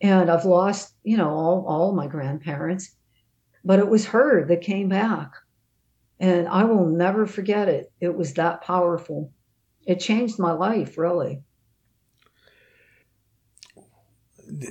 And 0.01 0.29
I've 0.29 0.45
lost, 0.45 0.93
you 1.03 1.17
know, 1.17 1.29
all, 1.29 1.65
all 1.67 1.93
my 1.93 2.07
grandparents, 2.07 2.95
but 3.65 3.79
it 3.79 3.87
was 3.87 4.05
her 4.05 4.45
that 4.45 4.61
came 4.61 4.89
back. 4.89 5.31
And 6.19 6.47
I 6.47 6.63
will 6.63 6.85
never 6.85 7.25
forget 7.25 7.67
it. 7.69 7.91
It 7.99 8.15
was 8.15 8.33
that 8.33 8.61
powerful. 8.61 9.31
It 9.85 9.99
changed 9.99 10.39
my 10.39 10.51
life, 10.51 10.97
really. 10.97 11.41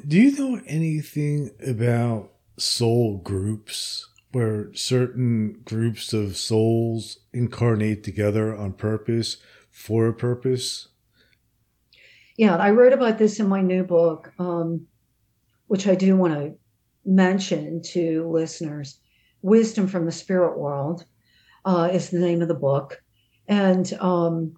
Do 0.06 0.18
you 0.18 0.36
know 0.36 0.60
anything 0.66 1.50
about 1.66 2.32
soul 2.58 3.18
groups? 3.18 4.08
Where 4.32 4.72
certain 4.74 5.60
groups 5.64 6.12
of 6.12 6.36
souls 6.36 7.18
incarnate 7.32 8.04
together 8.04 8.54
on 8.54 8.72
purpose 8.72 9.38
for 9.70 10.06
a 10.06 10.14
purpose? 10.14 10.88
Yeah, 12.36 12.56
I 12.56 12.70
wrote 12.70 12.92
about 12.92 13.18
this 13.18 13.40
in 13.40 13.48
my 13.48 13.62
new 13.62 13.84
book, 13.84 14.32
um, 14.38 14.86
which 15.66 15.86
I 15.86 15.94
do 15.94 16.16
want 16.16 16.34
to 16.34 16.54
mention 17.04 17.82
to 17.82 18.28
listeners. 18.28 19.00
Wisdom 19.42 19.86
from 19.86 20.04
the 20.04 20.12
Spirit 20.12 20.58
World 20.58 21.04
uh, 21.64 21.88
is 21.92 22.10
the 22.10 22.18
name 22.18 22.42
of 22.42 22.48
the 22.48 22.54
book. 22.54 23.02
And 23.48 23.90
um, 24.00 24.54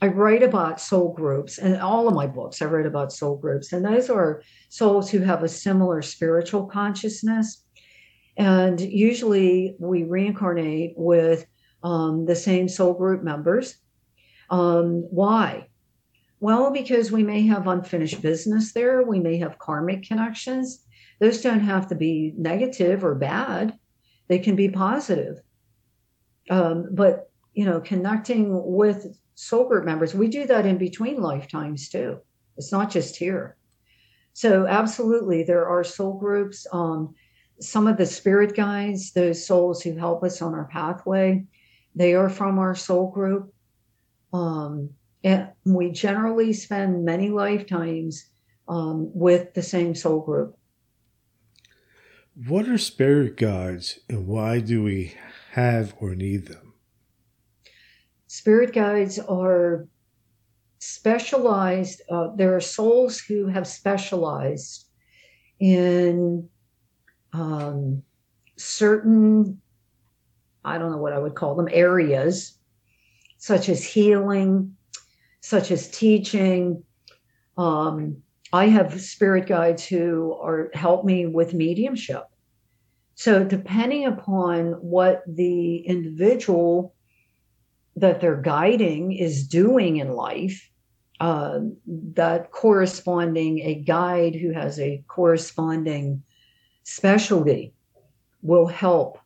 I 0.00 0.08
write 0.08 0.42
about 0.42 0.80
soul 0.80 1.12
groups, 1.12 1.58
and 1.58 1.76
all 1.80 2.08
of 2.08 2.14
my 2.14 2.26
books 2.26 2.62
I 2.62 2.66
write 2.66 2.86
about 2.86 3.12
soul 3.12 3.36
groups. 3.36 3.72
And 3.72 3.84
those 3.84 4.08
are 4.10 4.42
souls 4.68 5.10
who 5.10 5.20
have 5.20 5.42
a 5.42 5.48
similar 5.48 6.02
spiritual 6.02 6.66
consciousness 6.66 7.63
and 8.36 8.80
usually 8.80 9.76
we 9.78 10.04
reincarnate 10.04 10.94
with 10.96 11.46
um, 11.82 12.26
the 12.26 12.36
same 12.36 12.68
soul 12.68 12.94
group 12.94 13.22
members. 13.22 13.76
Um, 14.50 15.06
why? 15.10 15.68
Well, 16.40 16.72
because 16.72 17.12
we 17.12 17.22
may 17.22 17.42
have 17.46 17.68
unfinished 17.68 18.20
business 18.20 18.72
there, 18.72 19.02
we 19.02 19.20
may 19.20 19.38
have 19.38 19.58
karmic 19.58 20.02
connections. 20.06 20.84
Those 21.20 21.40
don't 21.40 21.60
have 21.60 21.88
to 21.88 21.94
be 21.94 22.34
negative 22.36 23.04
or 23.04 23.14
bad, 23.14 23.78
they 24.28 24.38
can 24.38 24.56
be 24.56 24.68
positive. 24.68 25.40
Um, 26.50 26.88
but, 26.92 27.30
you 27.54 27.64
know, 27.64 27.80
connecting 27.80 28.50
with 28.50 29.16
soul 29.34 29.68
group 29.68 29.84
members, 29.84 30.14
we 30.14 30.28
do 30.28 30.46
that 30.46 30.66
in 30.66 30.76
between 30.76 31.20
lifetimes 31.20 31.88
too. 31.88 32.18
It's 32.56 32.72
not 32.72 32.90
just 32.90 33.16
here. 33.16 33.56
So, 34.32 34.66
absolutely, 34.66 35.44
there 35.44 35.66
are 35.66 35.84
soul 35.84 36.18
groups. 36.18 36.66
Um, 36.72 37.14
some 37.60 37.86
of 37.86 37.96
the 37.96 38.06
spirit 38.06 38.54
guides, 38.56 39.12
those 39.12 39.46
souls 39.46 39.82
who 39.82 39.96
help 39.96 40.22
us 40.24 40.42
on 40.42 40.54
our 40.54 40.66
pathway, 40.66 41.44
they 41.94 42.14
are 42.14 42.28
from 42.28 42.58
our 42.58 42.74
soul 42.74 43.10
group. 43.10 43.52
Um, 44.32 44.90
and 45.22 45.48
we 45.64 45.90
generally 45.90 46.52
spend 46.52 47.04
many 47.04 47.30
lifetimes 47.30 48.28
um, 48.68 49.10
with 49.14 49.54
the 49.54 49.62
same 49.62 49.94
soul 49.94 50.20
group. 50.20 50.56
What 52.48 52.68
are 52.68 52.78
spirit 52.78 53.36
guides 53.36 54.00
and 54.08 54.26
why 54.26 54.58
do 54.58 54.82
we 54.82 55.14
have 55.52 55.94
or 56.00 56.14
need 56.14 56.46
them? 56.46 56.74
Spirit 58.26 58.72
guides 58.72 59.20
are 59.20 59.86
specialized, 60.80 62.02
uh, 62.10 62.28
there 62.34 62.54
are 62.56 62.60
souls 62.60 63.20
who 63.20 63.46
have 63.46 63.66
specialized 63.66 64.88
in 65.60 66.48
um, 67.34 68.02
certain, 68.56 69.60
I 70.64 70.78
don't 70.78 70.92
know 70.92 70.98
what 70.98 71.12
I 71.12 71.18
would 71.18 71.34
call 71.34 71.56
them, 71.56 71.68
areas, 71.70 72.56
such 73.38 73.68
as 73.68 73.84
healing, 73.84 74.76
such 75.40 75.70
as 75.70 75.90
teaching. 75.90 76.82
Um, 77.58 78.18
I 78.52 78.66
have 78.68 79.00
spirit 79.00 79.46
guides 79.46 79.84
who 79.84 80.38
are 80.40 80.70
help 80.74 81.04
me 81.04 81.26
with 81.26 81.54
mediumship. 81.54 82.24
So 83.16 83.44
depending 83.44 84.06
upon 84.06 84.72
what 84.74 85.22
the 85.26 85.78
individual 85.78 86.94
that 87.96 88.20
they're 88.20 88.40
guiding 88.40 89.12
is 89.12 89.46
doing 89.46 89.96
in 89.96 90.12
life, 90.12 90.70
uh, 91.20 91.60
that 91.86 92.50
corresponding 92.50 93.60
a 93.60 93.74
guide 93.74 94.34
who 94.34 94.52
has 94.52 94.80
a 94.80 95.04
corresponding 95.06 96.22
specialty 96.84 97.74
will 98.42 98.66
help 98.66 99.18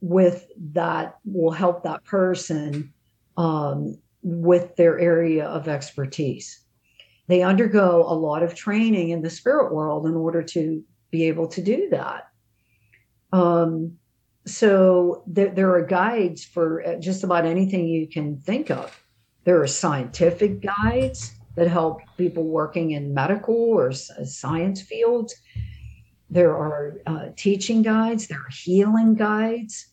with 0.00 0.46
that 0.72 1.16
will 1.24 1.50
help 1.50 1.82
that 1.82 2.04
person 2.04 2.92
um, 3.36 3.98
with 4.22 4.76
their 4.76 4.98
area 4.98 5.46
of 5.46 5.68
expertise. 5.68 6.60
They 7.26 7.42
undergo 7.42 8.04
a 8.06 8.14
lot 8.14 8.42
of 8.42 8.54
training 8.54 9.10
in 9.10 9.22
the 9.22 9.30
spirit 9.30 9.74
world 9.74 10.06
in 10.06 10.14
order 10.14 10.42
to 10.42 10.82
be 11.10 11.24
able 11.24 11.48
to 11.48 11.62
do 11.62 11.88
that. 11.90 12.28
Um, 13.32 13.96
so 14.46 15.22
there, 15.26 15.50
there 15.50 15.74
are 15.74 15.84
guides 15.84 16.44
for 16.44 16.86
uh, 16.86 16.96
just 16.96 17.24
about 17.24 17.46
anything 17.46 17.86
you 17.86 18.08
can 18.08 18.38
think 18.40 18.70
of. 18.70 19.04
There 19.44 19.60
are 19.62 19.66
scientific 19.66 20.60
guides 20.60 21.32
that 21.56 21.68
help 21.68 22.00
people 22.16 22.44
working 22.44 22.92
in 22.92 23.14
medical 23.14 23.54
or 23.54 23.92
science 23.92 24.82
fields 24.82 25.34
there 26.30 26.56
are 26.56 27.00
uh, 27.06 27.28
teaching 27.36 27.82
guides, 27.82 28.28
there 28.28 28.38
are 28.38 28.50
healing 28.52 29.14
guides. 29.14 29.88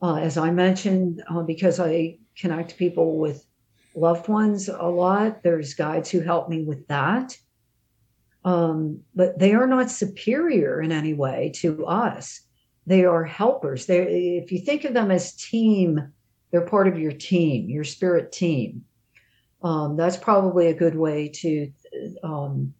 Uh, 0.00 0.16
as 0.16 0.38
I 0.38 0.50
mentioned, 0.50 1.22
uh, 1.28 1.42
because 1.42 1.80
I 1.80 2.18
connect 2.36 2.78
people 2.78 3.18
with 3.18 3.44
loved 3.94 4.28
ones 4.28 4.68
a 4.68 4.86
lot, 4.86 5.42
there's 5.42 5.74
guides 5.74 6.10
who 6.10 6.20
help 6.20 6.48
me 6.48 6.62
with 6.62 6.86
that. 6.86 7.36
Um, 8.44 9.00
but 9.14 9.38
they 9.38 9.52
are 9.52 9.66
not 9.66 9.90
superior 9.90 10.80
in 10.80 10.92
any 10.92 11.12
way 11.12 11.52
to 11.56 11.84
us. 11.84 12.40
They 12.86 13.04
are 13.04 13.24
helpers. 13.24 13.86
They, 13.86 14.38
if 14.42 14.50
you 14.50 14.60
think 14.60 14.84
of 14.84 14.94
them 14.94 15.10
as 15.10 15.34
team, 15.34 16.12
they're 16.50 16.62
part 16.62 16.88
of 16.88 16.98
your 16.98 17.12
team, 17.12 17.68
your 17.68 17.84
spirit 17.84 18.32
team. 18.32 18.84
Um, 19.62 19.96
that's 19.96 20.16
probably 20.16 20.68
a 20.68 20.74
good 20.74 20.94
way 20.94 21.28
to 21.28 21.70
um, 22.22 22.72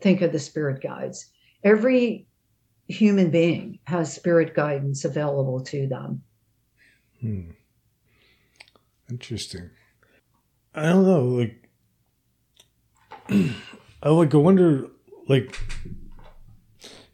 think 0.00 0.20
of 0.20 0.32
the 0.32 0.38
spirit 0.38 0.82
guides 0.82 1.32
every 1.66 2.28
human 2.86 3.30
being 3.30 3.80
has 3.84 4.14
spirit 4.14 4.54
guidance 4.54 5.04
available 5.04 5.60
to 5.60 5.88
them. 5.88 6.22
Hmm. 7.20 7.50
Interesting. 9.10 9.70
I 10.74 10.90
don't 10.90 11.04
know, 11.06 11.24
like 11.24 11.68
I 14.02 14.08
like 14.10 14.34
I 14.34 14.36
wonder 14.38 14.86
like 15.28 15.58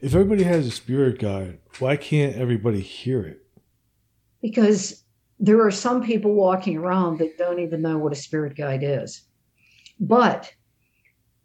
If 0.00 0.14
everybody 0.14 0.42
has 0.42 0.66
a 0.66 0.70
spirit 0.70 1.18
guide, 1.18 1.58
why 1.78 1.96
can't 1.96 2.36
everybody 2.36 2.80
hear 2.80 3.24
it? 3.24 3.38
because 4.42 5.04
there 5.38 5.64
are 5.64 5.70
some 5.70 6.02
people 6.02 6.34
walking 6.34 6.76
around 6.76 7.18
that 7.18 7.38
don't 7.38 7.60
even 7.60 7.80
know 7.80 7.96
what 7.96 8.12
a 8.12 8.16
spirit 8.16 8.56
guide 8.56 8.82
is. 8.82 9.22
But 10.00 10.52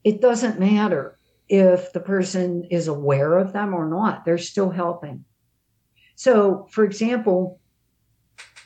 it 0.04 0.20
doesn't 0.20 0.60
matter 0.60 1.17
if 1.50 1.94
the 1.94 2.00
person 2.00 2.66
is 2.70 2.88
aware 2.88 3.38
of 3.38 3.54
them 3.54 3.74
or 3.74 3.88
not, 3.88 4.26
they're 4.26 4.38
still 4.38 4.70
helping. 4.70 5.24
So, 6.16 6.68
for 6.72 6.84
example, 6.84 7.60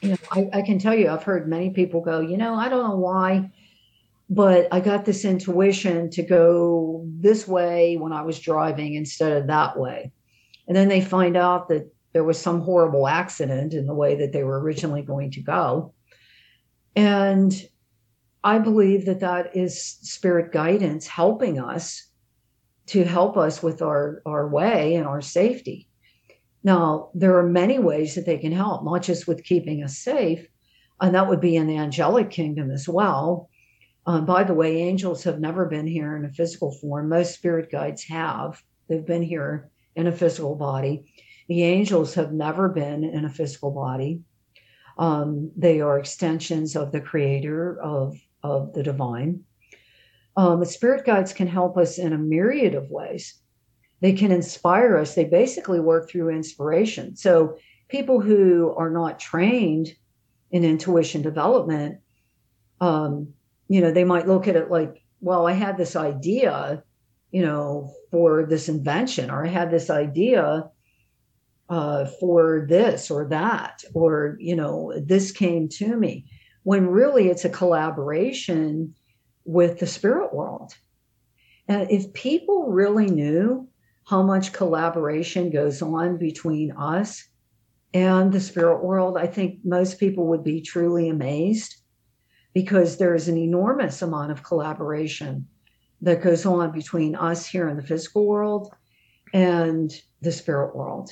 you 0.02 0.10
know, 0.10 0.18
I, 0.32 0.50
I 0.54 0.62
can 0.62 0.80
tell 0.80 0.96
you, 0.96 1.10
I've 1.10 1.24
heard 1.24 1.48
many 1.48 1.70
people 1.70 2.02
go, 2.02 2.20
you 2.22 2.38
know, 2.38 2.56
I 2.56 2.70
don't 2.70 2.90
know 2.90 2.96
why, 2.96 3.52
but 4.30 4.68
I 4.72 4.80
got 4.80 5.06
this 5.06 5.26
intuition 5.26 6.10
to 6.12 6.24
go 6.24 7.06
this 7.06 7.48
way 7.48 7.98
when 7.98 8.14
I 8.14 8.22
was 8.22 8.40
driving 8.40 8.96
instead 8.96 9.34
of 9.34 9.48
that 9.48 9.78
way. 9.78 10.12
And 10.68 10.76
then 10.76 10.88
they 10.88 11.02
find 11.02 11.38
out 11.38 11.70
that 11.70 11.94
there 12.14 12.24
was 12.24 12.40
some 12.40 12.62
horrible 12.62 13.08
accident 13.08 13.74
in 13.74 13.86
the 13.86 13.94
way 13.94 14.16
that 14.16 14.32
they 14.32 14.44
were 14.44 14.60
originally 14.60 15.02
going 15.02 15.32
to 15.32 15.42
go. 15.42 15.94
And 16.96 17.54
I 18.44 18.58
believe 18.58 19.06
that 19.06 19.20
that 19.20 19.56
is 19.56 19.82
spirit 19.82 20.52
guidance 20.52 21.08
helping 21.08 21.60
us 21.60 22.08
to 22.92 23.06
help 23.06 23.38
us 23.38 23.64
with 23.64 23.82
our, 23.82 24.22
our 24.26 24.50
way 24.50 24.96
and 24.96 25.08
our 25.08 25.22
safety. 25.22 25.88
Now, 26.62 27.10
there 27.14 27.38
are 27.38 27.48
many 27.48 27.80
ways 27.80 28.16
that 28.16 28.26
they 28.26 28.38
can 28.38 28.52
help, 28.52 28.84
not 28.84 29.02
just 29.02 29.30
with 29.30 29.46
keeping 29.46 29.82
us 29.82 29.98
safe, 29.98 30.46
and 31.00 31.16
that 31.16 31.30
would 31.30 31.40
be 31.40 31.56
in 31.56 31.68
the 31.68 31.78
angelic 31.78 32.30
kingdom 32.30 32.70
as 32.70 32.90
well. 32.90 33.50
Um, 34.06 34.26
by 34.26 34.44
the 34.44 34.54
way, 34.54 34.82
angels 34.82 35.24
have 35.24 35.40
never 35.40 35.68
been 35.68 35.88
here 35.88 36.18
in 36.18 36.26
a 36.26 36.34
physical 36.34 36.74
form. 36.74 37.08
Most 37.08 37.34
spirit 37.34 37.72
guides 37.72 38.04
have. 38.04 38.62
They've 38.90 39.06
been 39.06 39.24
here 39.24 39.70
in 39.96 40.08
a 40.08 40.12
physical 40.12 40.56
body. 40.56 41.06
The 41.48 41.64
angels 41.64 42.14
have 42.16 42.34
never 42.34 42.68
been 42.68 43.06
in 43.06 43.24
a 43.24 43.30
physical 43.30 43.72
body. 43.72 44.20
Um, 44.98 45.52
they 45.56 45.80
are 45.80 45.98
extensions 45.98 46.76
of 46.76 46.92
the 46.92 47.00
creator 47.00 47.80
of, 47.82 48.18
of 48.44 48.74
the 48.74 48.84
divine. 48.84 49.46
Um, 50.42 50.60
the 50.60 50.66
spirit 50.66 51.06
guides 51.06 51.34
can 51.34 51.46
help 51.46 51.78
us 51.78 52.00
in 52.00 52.14
a 52.14 52.18
myriad 52.18 52.74
of 52.74 52.90
ways. 52.90 53.36
They 54.00 54.12
can 54.12 54.32
inspire 54.32 54.98
us. 54.98 55.14
They 55.14 55.26
basically 55.26 55.80
work 55.80 56.10
through 56.10 56.30
inspiration. 56.30 57.16
So, 57.16 57.58
people 57.90 58.20
who 58.20 58.74
are 58.76 58.90
not 58.90 59.20
trained 59.20 59.90
in 60.50 60.64
intuition 60.64 61.22
development, 61.22 62.00
um, 62.80 63.32
you 63.68 63.82
know, 63.82 63.92
they 63.92 64.04
might 64.04 64.28
look 64.28 64.48
at 64.48 64.56
it 64.56 64.72
like, 64.72 65.04
well, 65.20 65.46
I 65.46 65.52
had 65.52 65.78
this 65.78 65.96
idea, 65.96 66.82
you 67.30 67.44
know, 67.44 67.94
for 68.10 68.44
this 68.44 68.68
invention, 68.68 69.30
or 69.30 69.46
I 69.46 69.50
had 69.50 69.70
this 69.70 69.92
idea 69.92 70.72
uh, 71.70 72.06
for 72.20 72.66
this 72.68 73.12
or 73.12 73.28
that, 73.28 73.84
or, 73.94 74.38
you 74.40 74.56
know, 74.56 74.92
this 75.06 75.32
came 75.32 75.70
to 75.70 75.96
me, 75.96 76.26
when 76.64 76.88
really 76.88 77.28
it's 77.28 77.46
a 77.46 77.50
collaboration 77.50 78.96
with 79.46 79.80
the 79.80 79.88
spirit 79.88 80.34
world. 80.34 80.74
And 81.68 81.90
if 81.90 82.12
people 82.14 82.68
really 82.68 83.08
knew 83.08 83.68
how 84.06 84.24
much 84.24 84.54
collaboration 84.54 85.50
goes 85.50 85.82
on 85.82 86.18
between 86.18 86.72
us 86.72 87.28
and 87.94 88.32
the 88.32 88.40
spirit 88.40 88.84
world, 88.84 89.18
I 89.18 89.28
think 89.28 89.60
most 89.64 90.00
people 90.00 90.28
would 90.28 90.44
be 90.44 90.62
truly 90.62 91.10
amazed 91.10 91.76
because 92.54 92.98
there's 92.98 93.28
an 93.28 93.38
enormous 93.38 94.02
amount 94.02 94.32
of 94.32 94.44
collaboration 94.44 95.48
that 96.02 96.22
goes 96.22 96.46
on 96.46 96.72
between 96.72 97.16
us 97.16 97.46
here 97.46 97.70
in 97.70 97.78
the 97.78 97.84
physical 97.84 98.26
world 98.26 98.74
and 99.34 99.94
the 100.22 100.32
spirit 100.32 100.76
world. 100.76 101.12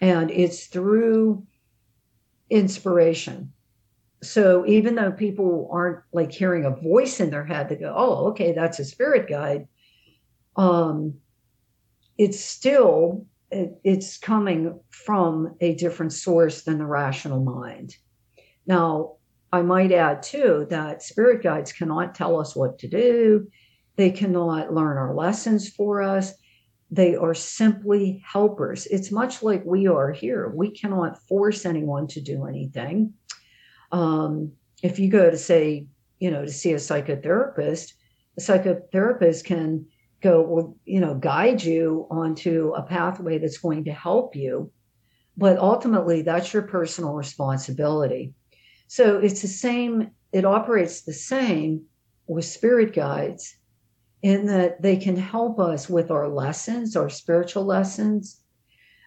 And 0.00 0.30
it's 0.30 0.66
through 0.66 1.46
inspiration. 2.48 3.52
So 4.22 4.66
even 4.66 4.94
though 4.94 5.12
people 5.12 5.68
aren't 5.72 6.00
like 6.12 6.30
hearing 6.30 6.64
a 6.66 6.70
voice 6.70 7.20
in 7.20 7.30
their 7.30 7.44
head 7.44 7.68
to 7.70 7.76
go, 7.76 7.94
oh, 7.96 8.28
okay, 8.28 8.52
that's 8.52 8.78
a 8.78 8.84
spirit 8.84 9.28
guide, 9.28 9.66
um, 10.56 11.14
it's 12.18 12.38
still 12.38 13.26
it, 13.50 13.80
it's 13.82 14.18
coming 14.18 14.78
from 14.90 15.56
a 15.60 15.74
different 15.74 16.12
source 16.12 16.62
than 16.62 16.78
the 16.78 16.86
rational 16.86 17.42
mind. 17.42 17.96
Now, 18.66 19.16
I 19.52 19.62
might 19.62 19.90
add 19.90 20.22
too 20.22 20.66
that 20.70 21.02
spirit 21.02 21.42
guides 21.42 21.72
cannot 21.72 22.14
tell 22.14 22.38
us 22.38 22.54
what 22.54 22.78
to 22.80 22.88
do. 22.88 23.48
They 23.96 24.10
cannot 24.10 24.72
learn 24.72 24.96
our 24.96 25.14
lessons 25.14 25.68
for 25.68 26.02
us. 26.02 26.32
They 26.90 27.16
are 27.16 27.34
simply 27.34 28.22
helpers. 28.24 28.86
It's 28.86 29.10
much 29.10 29.42
like 29.42 29.64
we 29.64 29.86
are 29.88 30.12
here. 30.12 30.52
We 30.54 30.70
cannot 30.70 31.20
force 31.26 31.64
anyone 31.64 32.06
to 32.08 32.20
do 32.20 32.46
anything. 32.46 33.14
Um, 33.92 34.52
if 34.82 34.98
you 34.98 35.10
go 35.10 35.30
to 35.30 35.36
say, 35.36 35.86
you 36.18 36.30
know, 36.30 36.44
to 36.44 36.50
see 36.50 36.72
a 36.72 36.76
psychotherapist, 36.76 37.92
a 38.36 38.40
psychotherapist 38.40 39.44
can 39.44 39.86
go, 40.20 40.42
well, 40.42 40.76
you 40.84 41.00
know, 41.00 41.14
guide 41.14 41.62
you 41.62 42.06
onto 42.10 42.72
a 42.76 42.82
pathway 42.82 43.38
that's 43.38 43.58
going 43.58 43.84
to 43.84 43.92
help 43.92 44.36
you. 44.36 44.70
But 45.36 45.58
ultimately, 45.58 46.22
that's 46.22 46.52
your 46.52 46.62
personal 46.62 47.14
responsibility. 47.14 48.34
So 48.86 49.18
it's 49.18 49.42
the 49.42 49.48
same, 49.48 50.10
it 50.32 50.44
operates 50.44 51.02
the 51.02 51.12
same 51.12 51.84
with 52.26 52.44
spirit 52.44 52.92
guides 52.92 53.56
in 54.22 54.46
that 54.46 54.82
they 54.82 54.96
can 54.96 55.16
help 55.16 55.58
us 55.58 55.88
with 55.88 56.10
our 56.10 56.28
lessons, 56.28 56.96
our 56.96 57.08
spiritual 57.08 57.64
lessons. 57.64 58.40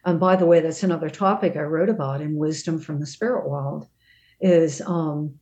And 0.05 0.19
by 0.19 0.35
the 0.35 0.45
way, 0.45 0.59
that's 0.59 0.83
another 0.83 1.09
topic 1.09 1.55
I 1.55 1.61
wrote 1.61 1.89
about 1.89 2.21
in 2.21 2.35
Wisdom 2.35 2.79
from 2.79 2.99
the 2.99 3.05
Spirit 3.05 3.47
World 3.47 3.87
is 4.41 4.81
um, 4.81 5.33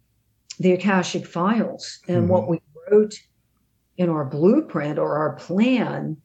the 0.59 0.73
Akashic 0.73 1.25
Files 1.25 1.99
and 2.07 2.23
mm-hmm. 2.23 2.27
what 2.27 2.47
we 2.47 2.61
wrote 2.89 3.19
in 3.97 4.09
our 4.09 4.25
blueprint 4.25 4.99
or 4.99 5.17
our 5.17 5.35
plan 5.35 6.17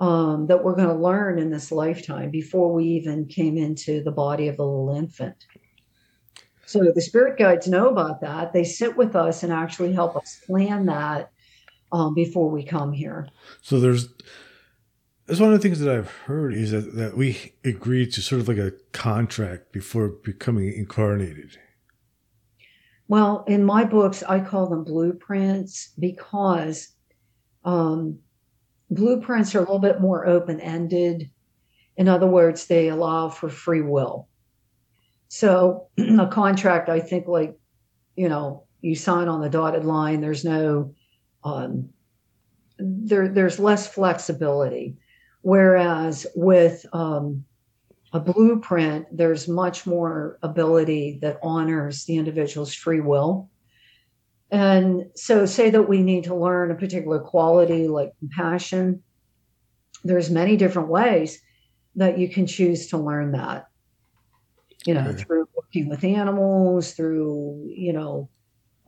um, 0.00 0.46
that 0.46 0.64
we're 0.64 0.74
going 0.74 0.88
to 0.88 0.94
learn 0.94 1.38
in 1.38 1.50
this 1.50 1.70
lifetime 1.70 2.30
before 2.30 2.72
we 2.72 2.84
even 2.84 3.26
came 3.26 3.58
into 3.58 4.02
the 4.02 4.10
body 4.10 4.48
of 4.48 4.56
the 4.56 4.64
little 4.64 4.96
infant. 4.96 5.44
So 6.66 6.92
the 6.94 7.02
spirit 7.02 7.38
guides 7.38 7.66
know 7.66 7.88
about 7.88 8.20
that. 8.20 8.52
They 8.52 8.64
sit 8.64 8.96
with 8.96 9.16
us 9.16 9.42
and 9.42 9.52
actually 9.52 9.92
help 9.92 10.16
us 10.16 10.40
plan 10.46 10.86
that 10.86 11.30
um, 11.92 12.14
before 12.14 12.48
we 12.48 12.64
come 12.64 12.92
here. 12.92 13.28
So 13.60 13.80
there's 13.80 14.08
that's 15.26 15.40
one 15.40 15.52
of 15.52 15.60
the 15.60 15.62
things 15.62 15.78
that 15.78 15.96
I've 15.96 16.10
heard 16.10 16.54
is 16.54 16.72
that, 16.72 16.96
that 16.96 17.16
we 17.16 17.52
agreed 17.64 18.12
to 18.14 18.22
sort 18.22 18.40
of 18.40 18.48
like 18.48 18.58
a 18.58 18.72
contract 18.92 19.70
before 19.70 20.08
becoming 20.08 20.72
incarnated. 20.72 21.56
Well, 23.10 23.42
in 23.48 23.64
my 23.64 23.82
books, 23.82 24.22
I 24.22 24.38
call 24.38 24.68
them 24.68 24.84
blueprints 24.84 25.88
because 25.98 26.90
um, 27.64 28.20
blueprints 28.88 29.52
are 29.52 29.58
a 29.58 29.62
little 29.62 29.80
bit 29.80 30.00
more 30.00 30.28
open 30.28 30.60
ended. 30.60 31.28
In 31.96 32.06
other 32.06 32.28
words, 32.28 32.68
they 32.68 32.86
allow 32.86 33.28
for 33.28 33.48
free 33.48 33.80
will. 33.80 34.28
So 35.26 35.88
a 35.98 36.28
contract, 36.28 36.88
I 36.88 37.00
think, 37.00 37.26
like, 37.26 37.58
you 38.14 38.28
know, 38.28 38.68
you 38.80 38.94
sign 38.94 39.26
on 39.26 39.40
the 39.40 39.50
dotted 39.50 39.84
line, 39.84 40.20
there's 40.20 40.44
no 40.44 40.94
um, 41.42 41.88
there, 42.78 43.26
there's 43.26 43.58
less 43.58 43.88
flexibility. 43.88 44.98
Whereas 45.40 46.28
with 46.36 46.86
um, 46.92 47.44
a 48.12 48.20
blueprint, 48.20 49.06
there's 49.16 49.46
much 49.46 49.86
more 49.86 50.38
ability 50.42 51.18
that 51.22 51.38
honors 51.42 52.04
the 52.04 52.16
individual's 52.16 52.74
free 52.74 53.00
will. 53.00 53.48
And 54.50 55.04
so, 55.14 55.46
say 55.46 55.70
that 55.70 55.88
we 55.88 56.02
need 56.02 56.24
to 56.24 56.34
learn 56.34 56.72
a 56.72 56.74
particular 56.74 57.20
quality 57.20 57.86
like 57.86 58.12
compassion, 58.18 59.02
there's 60.02 60.28
many 60.28 60.56
different 60.56 60.88
ways 60.88 61.40
that 61.96 62.18
you 62.18 62.28
can 62.28 62.46
choose 62.46 62.88
to 62.88 62.98
learn 62.98 63.32
that. 63.32 63.68
You 64.86 64.94
know, 64.94 65.08
okay. 65.08 65.22
through 65.22 65.48
working 65.54 65.88
with 65.88 66.02
animals, 66.02 66.94
through, 66.94 67.70
you 67.76 67.92
know, 67.92 68.28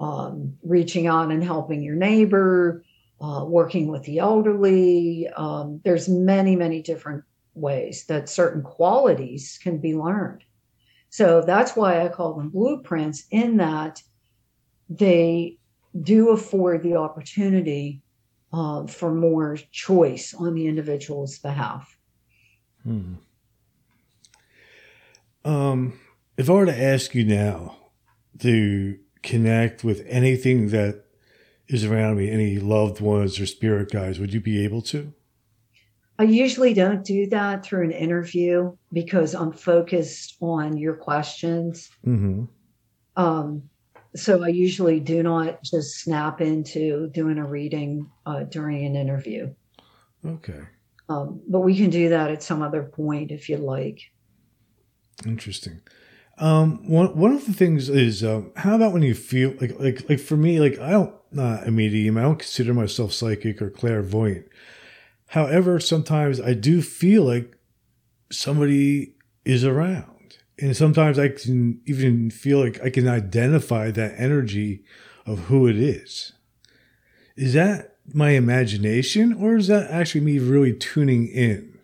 um, 0.01 0.57
reaching 0.65 1.07
out 1.07 1.31
and 1.31 1.45
helping 1.45 1.83
your 1.83 1.95
neighbor, 1.95 2.83
uh, 3.21 3.45
working 3.47 3.87
with 3.87 4.03
the 4.03 4.19
elderly. 4.19 5.29
Um, 5.29 5.81
there's 5.85 6.09
many, 6.09 6.57
many 6.57 6.83
different 6.83 7.23
ways 7.55 8.05
that 8.07 8.29
certain 8.29 8.63
qualities 8.63 9.59
can 9.63 9.79
be 9.79 9.95
learned. 9.95 10.45
So 11.11 11.43
that's 11.43 11.77
why 11.77 12.03
I 12.03 12.09
call 12.09 12.35
them 12.35 12.49
blueprints, 12.49 13.25
in 13.31 13.59
that 13.59 14.03
they 14.89 15.59
do 16.01 16.31
afford 16.31 16.83
the 16.83 16.97
opportunity 16.97 18.03
uh, 18.53 18.87
for 18.87 19.13
more 19.13 19.59
choice 19.71 20.35
on 20.35 20.55
the 20.55 20.67
individual's 20.67 21.39
behalf. 21.39 21.97
Hmm. 22.83 23.15
Um, 25.45 26.01
if 26.37 26.49
I 26.49 26.53
were 26.53 26.67
to 26.67 26.83
ask 26.83 27.15
you 27.15 27.25
now 27.25 27.77
to 28.39 28.99
connect 29.23 29.85
with 29.85 30.05
anything 30.09 30.69
that 30.69 31.05
is 31.69 31.85
around 31.85 32.17
me, 32.17 32.31
any 32.31 32.59
loved 32.59 33.01
ones 33.01 33.39
or 33.39 33.47
spirit 33.47 33.91
guides, 33.91 34.19
would 34.19 34.33
you 34.33 34.41
be 34.41 34.65
able 34.65 34.83
to? 34.83 35.13
I 36.19 36.25
usually 36.25 36.75
don't 36.75 37.05
do 37.05 37.27
that 37.29 37.65
through 37.65 37.85
an 37.85 37.93
interview 37.93 38.77
because 38.93 39.35
I'm 39.35 39.53
focused 39.53 40.37
on 40.41 40.77
your 40.77 40.95
questions. 40.95 41.91
Mm-hmm. 42.07 42.45
Um, 43.17 43.63
so 44.15 44.45
I 44.45 44.49
usually 44.49 45.01
do 45.01 45.23
not 45.23 45.63
just 45.63 46.01
snap 46.01 46.41
into 46.41 47.09
doing 47.09 47.39
a 47.39 47.47
reading 47.47 48.11
uh, 48.27 48.45
during 48.45 48.85
an 48.85 48.95
interview. 48.95 49.55
Okay. 50.25 50.61
Um, 51.09 51.41
but 51.49 51.61
we 51.61 51.77
can 51.77 51.91
do 51.91 52.11
that 52.11 52.31
at 52.31 52.43
some 52.43 52.63
other 52.63 52.83
point 52.83 53.31
if 53.31 53.49
you'd 53.49 53.61
like. 53.61 54.01
Interesting. 55.27 55.81
Um, 56.39 56.89
one 56.89 57.17
one 57.17 57.33
of 57.33 57.47
the 57.47 57.53
things 57.53 57.89
is 57.89 58.25
um, 58.25 58.53
how 58.57 58.75
about 58.77 58.93
when 58.93 59.03
you 59.03 59.15
feel 59.15 59.55
like 59.61 59.79
like 59.79 60.09
like 60.09 60.19
for 60.19 60.37
me 60.37 60.61
like 60.61 60.79
I 60.79 60.91
don't 60.91 61.15
not 61.31 61.67
a 61.67 61.71
medium 61.71 62.17
I 62.17 62.23
don't 62.23 62.39
consider 62.39 62.73
myself 62.73 63.13
psychic 63.13 63.61
or 63.61 63.71
clairvoyant. 63.71 64.47
However, 65.33 65.81
sometimes 65.81 66.43
I 66.43 66.53
do 66.53 66.83
feel 66.83 67.25
like 67.25 67.57
somebody 68.31 69.15
is 69.47 69.65
around, 69.65 70.37
and 70.61 70.77
sometimes 70.77 71.19
I 71.19 71.29
can 71.29 71.81
even 71.87 72.31
feel 72.31 72.61
like 72.61 72.83
I 72.83 72.91
can 72.91 73.09
identify 73.09 73.91
that 73.93 74.13
energy 74.19 74.85
of 75.25 75.47
who 75.47 75.67
it 75.67 75.77
is. 75.77 76.33
Is 77.35 77.55
that 77.55 77.97
my 78.13 78.33
imagination, 78.33 79.33
or 79.33 79.57
is 79.57 79.69
that 79.69 79.91
actually 79.91 80.21
me 80.21 80.39
really 80.39 80.75
tuning 80.75 81.29
in? 81.29 81.79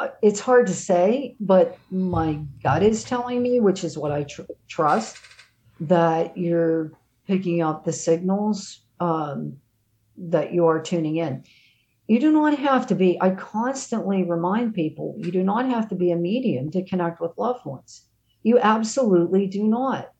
Uh, 0.00 0.08
It's 0.20 0.40
hard 0.40 0.66
to 0.66 0.74
say, 0.74 1.36
but 1.38 1.78
my 1.92 2.40
gut 2.60 2.82
is 2.82 3.04
telling 3.04 3.40
me, 3.40 3.60
which 3.60 3.84
is 3.84 3.96
what 3.96 4.10
I 4.10 4.24
tr- 4.24 4.50
trust, 4.66 5.18
that 5.78 6.36
you're 6.36 6.90
picking 7.24 7.62
up 7.62 7.84
the 7.84 7.92
signals 7.92 8.80
um, 8.98 9.58
that 10.16 10.52
you 10.52 10.66
are 10.66 10.80
tuning 10.80 11.16
in. 11.16 11.44
You 12.06 12.20
do 12.20 12.30
not 12.30 12.58
have 12.58 12.86
to 12.88 12.94
be, 12.94 13.18
I 13.20 13.30
constantly 13.30 14.24
remind 14.24 14.74
people, 14.74 15.14
you 15.18 15.32
do 15.32 15.42
not 15.42 15.66
have 15.66 15.88
to 15.88 15.94
be 15.94 16.10
a 16.10 16.16
medium 16.16 16.70
to 16.72 16.84
connect 16.84 17.20
with 17.20 17.38
loved 17.38 17.64
ones. 17.64 18.06
You 18.42 18.58
absolutely 18.58 19.46
do 19.46 19.64
not. 19.64 20.10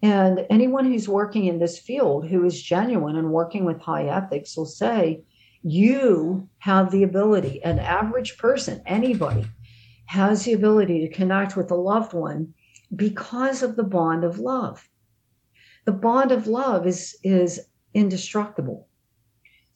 And 0.00 0.46
anyone 0.48 0.84
who's 0.84 1.08
working 1.08 1.46
in 1.46 1.58
this 1.58 1.78
field 1.78 2.28
who 2.28 2.44
is 2.44 2.62
genuine 2.62 3.16
and 3.16 3.32
working 3.32 3.64
with 3.64 3.80
high 3.80 4.06
ethics 4.06 4.56
will 4.56 4.66
say, 4.66 5.24
you 5.62 6.48
have 6.58 6.92
the 6.92 7.02
ability, 7.02 7.62
an 7.64 7.80
average 7.80 8.38
person, 8.38 8.80
anybody, 8.86 9.44
has 10.06 10.44
the 10.44 10.52
ability 10.52 11.00
to 11.00 11.14
connect 11.14 11.56
with 11.56 11.70
a 11.72 11.74
loved 11.74 12.12
one 12.12 12.54
because 12.94 13.62
of 13.62 13.74
the 13.74 13.82
bond 13.82 14.22
of 14.24 14.38
love. 14.38 14.88
The 15.84 15.92
bond 15.92 16.30
of 16.32 16.46
love 16.46 16.86
is, 16.86 17.16
is 17.24 17.60
indestructible. 17.92 18.87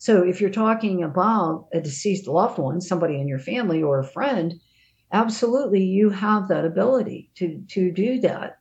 So 0.03 0.25
if 0.25 0.41
you're 0.41 0.51
talking 0.51 1.05
about 1.05 1.69
a 1.73 1.81
deceased 1.81 2.27
loved 2.27 2.59
one, 2.59 2.81
somebody 2.81 3.21
in 3.21 3.29
your 3.29 3.39
family 3.39 3.85
or 3.85 4.01
a 4.01 4.05
friend, 4.05 4.61
absolutely 5.13 5.85
you 5.85 6.11
have 6.11 6.49
that 6.49 6.65
ability 6.65 7.31
to, 7.37 7.63
to 7.69 7.93
do 7.93 8.19
that. 8.23 8.59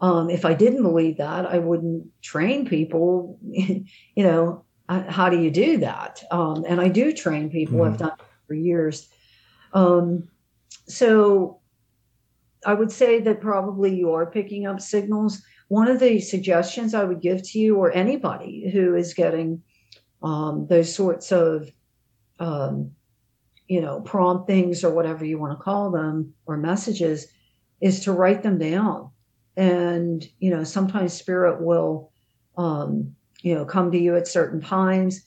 Um, 0.00 0.30
if 0.30 0.44
I 0.44 0.52
didn't 0.52 0.82
believe 0.82 1.18
that, 1.18 1.46
I 1.46 1.60
wouldn't 1.60 2.08
train 2.22 2.66
people, 2.66 3.38
you 3.44 3.84
know, 4.16 4.64
how 4.88 5.28
do 5.28 5.40
you 5.40 5.52
do 5.52 5.78
that? 5.78 6.24
Um, 6.32 6.64
and 6.66 6.80
I 6.80 6.88
do 6.88 7.12
train 7.12 7.50
people. 7.50 7.84
I've 7.84 7.98
done 7.98 8.08
it 8.18 8.24
for 8.48 8.54
years. 8.54 9.08
Um, 9.74 10.28
so 10.88 11.60
I 12.66 12.74
would 12.74 12.90
say 12.90 13.20
that 13.20 13.40
probably 13.40 13.94
you 13.94 14.12
are 14.12 14.26
picking 14.26 14.66
up 14.66 14.80
signals. 14.80 15.40
One 15.68 15.86
of 15.86 16.00
the 16.00 16.18
suggestions 16.18 16.94
I 16.94 17.04
would 17.04 17.20
give 17.20 17.48
to 17.50 17.60
you 17.60 17.76
or 17.76 17.92
anybody 17.92 18.72
who 18.72 18.96
is 18.96 19.14
getting 19.14 19.62
um, 20.24 20.66
those 20.68 20.92
sorts 20.92 21.30
of, 21.32 21.70
um, 22.40 22.90
you 23.68 23.80
know, 23.80 24.00
promptings 24.00 24.82
or 24.82 24.92
whatever 24.92 25.24
you 25.24 25.38
want 25.38 25.56
to 25.56 25.62
call 25.62 25.90
them 25.90 26.34
or 26.46 26.56
messages 26.56 27.26
is 27.80 28.00
to 28.00 28.12
write 28.12 28.42
them 28.42 28.58
down. 28.58 29.10
And, 29.56 30.26
you 30.38 30.50
know, 30.50 30.64
sometimes 30.64 31.12
spirit 31.12 31.62
will, 31.62 32.10
um, 32.56 33.14
you 33.42 33.54
know, 33.54 33.64
come 33.64 33.92
to 33.92 33.98
you 33.98 34.16
at 34.16 34.26
certain 34.26 34.60
times. 34.60 35.22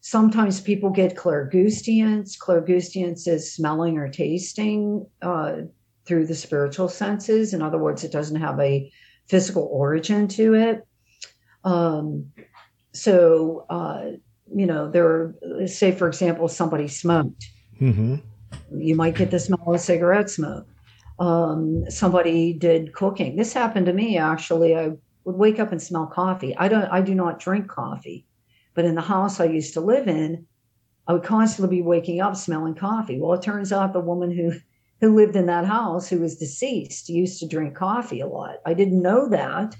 Sometimes 0.00 0.60
people 0.60 0.90
get 0.90 1.16
clairgustance. 1.16 2.38
Clairgustance 2.38 3.26
is 3.26 3.52
smelling 3.52 3.98
or 3.98 4.08
tasting 4.08 5.06
uh, 5.22 5.62
through 6.06 6.26
the 6.26 6.34
spiritual 6.34 6.88
senses. 6.88 7.54
In 7.54 7.62
other 7.62 7.78
words, 7.78 8.04
it 8.04 8.12
doesn't 8.12 8.40
have 8.40 8.60
a 8.60 8.92
physical 9.26 9.68
origin 9.72 10.28
to 10.28 10.54
it. 10.54 10.86
Um, 11.64 12.30
so, 12.98 13.64
uh, 13.70 14.12
you 14.52 14.66
know, 14.66 14.90
there, 14.90 15.34
say, 15.66 15.92
for 15.92 16.08
example, 16.08 16.48
somebody 16.48 16.88
smoked. 16.88 17.46
Mm-hmm. 17.80 18.16
You 18.76 18.96
might 18.96 19.14
get 19.14 19.30
the 19.30 19.38
smell 19.38 19.72
of 19.72 19.80
cigarette 19.80 20.30
smoke. 20.30 20.66
Um, 21.20 21.88
somebody 21.90 22.52
did 22.52 22.92
cooking. 22.92 23.36
This 23.36 23.52
happened 23.52 23.86
to 23.86 23.92
me 23.92 24.18
actually. 24.18 24.76
I 24.76 24.92
would 25.24 25.36
wake 25.36 25.58
up 25.58 25.72
and 25.72 25.82
smell 25.82 26.06
coffee. 26.06 26.56
I 26.56 26.68
don't 26.68 26.84
I 26.84 27.00
do 27.00 27.14
not 27.14 27.40
drink 27.40 27.68
coffee. 27.68 28.24
But 28.74 28.84
in 28.84 28.94
the 28.94 29.00
house 29.00 29.40
I 29.40 29.44
used 29.46 29.74
to 29.74 29.80
live 29.80 30.06
in, 30.06 30.46
I 31.06 31.12
would 31.12 31.24
constantly 31.24 31.78
be 31.78 31.82
waking 31.82 32.20
up 32.20 32.36
smelling 32.36 32.74
coffee. 32.74 33.18
Well, 33.20 33.34
it 33.34 33.42
turns 33.42 33.72
out 33.72 33.92
the 33.92 34.00
woman 34.00 34.30
who 34.30 34.52
who 35.00 35.14
lived 35.14 35.36
in 35.36 35.46
that 35.46 35.64
house 35.64 36.08
who 36.08 36.20
was 36.20 36.38
deceased 36.38 37.08
used 37.08 37.40
to 37.40 37.48
drink 37.48 37.74
coffee 37.74 38.20
a 38.20 38.26
lot. 38.26 38.56
I 38.64 38.74
didn't 38.74 39.02
know 39.02 39.28
that 39.28 39.76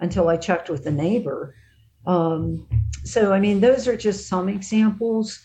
until 0.00 0.28
I 0.28 0.36
checked 0.36 0.68
with 0.68 0.84
the 0.84 0.90
neighbor. 0.90 1.54
Um, 2.06 2.66
so 3.04 3.32
I 3.32 3.40
mean 3.40 3.60
those 3.60 3.86
are 3.88 3.96
just 3.96 4.28
some 4.28 4.48
examples. 4.48 5.40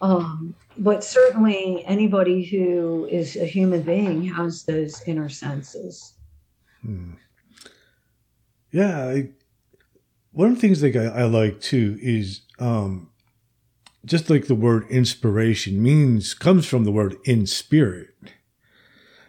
Um, 0.00 0.54
but 0.78 1.02
certainly 1.02 1.84
anybody 1.86 2.44
who 2.44 3.08
is 3.10 3.36
a 3.36 3.44
human 3.44 3.82
being 3.82 4.22
has 4.24 4.64
those 4.64 5.02
inner 5.06 5.28
senses. 5.28 6.14
Hmm. 6.82 7.14
Yeah, 8.70 9.08
I, 9.08 9.30
one 10.30 10.50
of 10.50 10.54
the 10.54 10.60
things 10.60 10.80
that 10.82 10.96
I, 10.96 11.22
I 11.22 11.24
like 11.24 11.60
too 11.60 11.98
is 12.00 12.42
um, 12.58 13.10
just 14.04 14.30
like 14.30 14.46
the 14.46 14.54
word 14.54 14.86
inspiration 14.88 15.82
means 15.82 16.34
comes 16.34 16.66
from 16.66 16.84
the 16.84 16.92
word 16.92 17.16
in 17.24 17.46
spirit, 17.46 18.10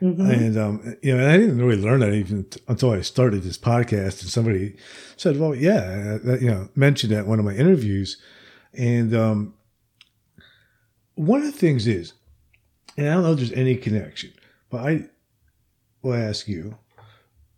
Mhm. 0.01 0.29
and 0.31 0.57
um, 0.57 0.95
you 1.01 1.13
know, 1.15 1.21
and 1.21 1.31
I 1.31 1.37
didn't 1.37 1.57
really 1.57 1.81
learn 1.81 1.99
that 1.99 2.13
even 2.13 2.45
t- 2.45 2.61
until 2.67 2.91
I 2.91 3.01
started 3.01 3.43
this 3.43 3.57
podcast, 3.57 4.21
and 4.21 4.29
somebody 4.29 4.75
said, 5.17 5.37
"Well, 5.39 5.53
yeah," 5.53 6.17
that, 6.23 6.41
you 6.41 6.49
know, 6.49 6.69
mentioned 6.75 7.11
that 7.11 7.25
in 7.25 7.27
one 7.27 7.39
of 7.39 7.45
my 7.45 7.53
interviews, 7.53 8.17
and 8.73 9.13
um, 9.13 9.53
one 11.15 11.41
of 11.41 11.47
the 11.47 11.57
things 11.57 11.85
is, 11.85 12.13
and 12.95 13.09
I 13.09 13.13
don't 13.13 13.23
know 13.23 13.31
if 13.33 13.37
there's 13.39 13.51
any 13.51 13.75
connection, 13.75 14.31
but 14.69 14.87
I 14.87 15.09
will 16.01 16.13
ask 16.13 16.47
you 16.47 16.77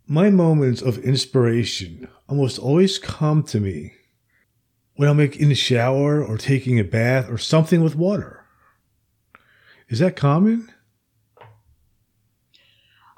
my 0.08 0.30
moments 0.30 0.82
of 0.82 0.98
inspiration 0.98 2.08
almost 2.28 2.58
always 2.58 2.98
come 2.98 3.44
to 3.44 3.60
me 3.60 3.92
when 4.96 5.08
I'm 5.08 5.20
in 5.20 5.48
the 5.48 5.54
shower 5.54 6.22
or 6.24 6.36
taking 6.36 6.78
a 6.80 6.84
bath 6.84 7.30
or 7.30 7.38
something 7.38 7.82
with 7.84 7.94
water. 7.94 8.44
Is 9.88 10.00
that 10.00 10.16
common? 10.16 10.71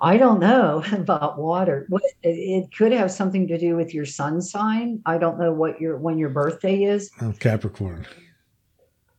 I 0.05 0.19
don't 0.19 0.39
know 0.39 0.85
about 0.93 1.39
water. 1.39 1.89
It, 2.23 2.71
could 2.77 2.93
have 2.93 3.11
something 3.11 3.49
to 3.49 3.59
do 3.59 3.75
with 3.75 3.95
your 3.95 4.05
sun 4.05 4.43
sign. 4.43 5.01
I 5.07 5.17
don't 5.17 5.41
know 5.41 5.53
what 5.53 5.81
your 5.81 5.97
when 5.97 6.19
your 6.19 6.29
birthday 6.29 6.83
is. 6.85 7.11
I'm 7.21 7.33
Capricorn. 7.33 8.07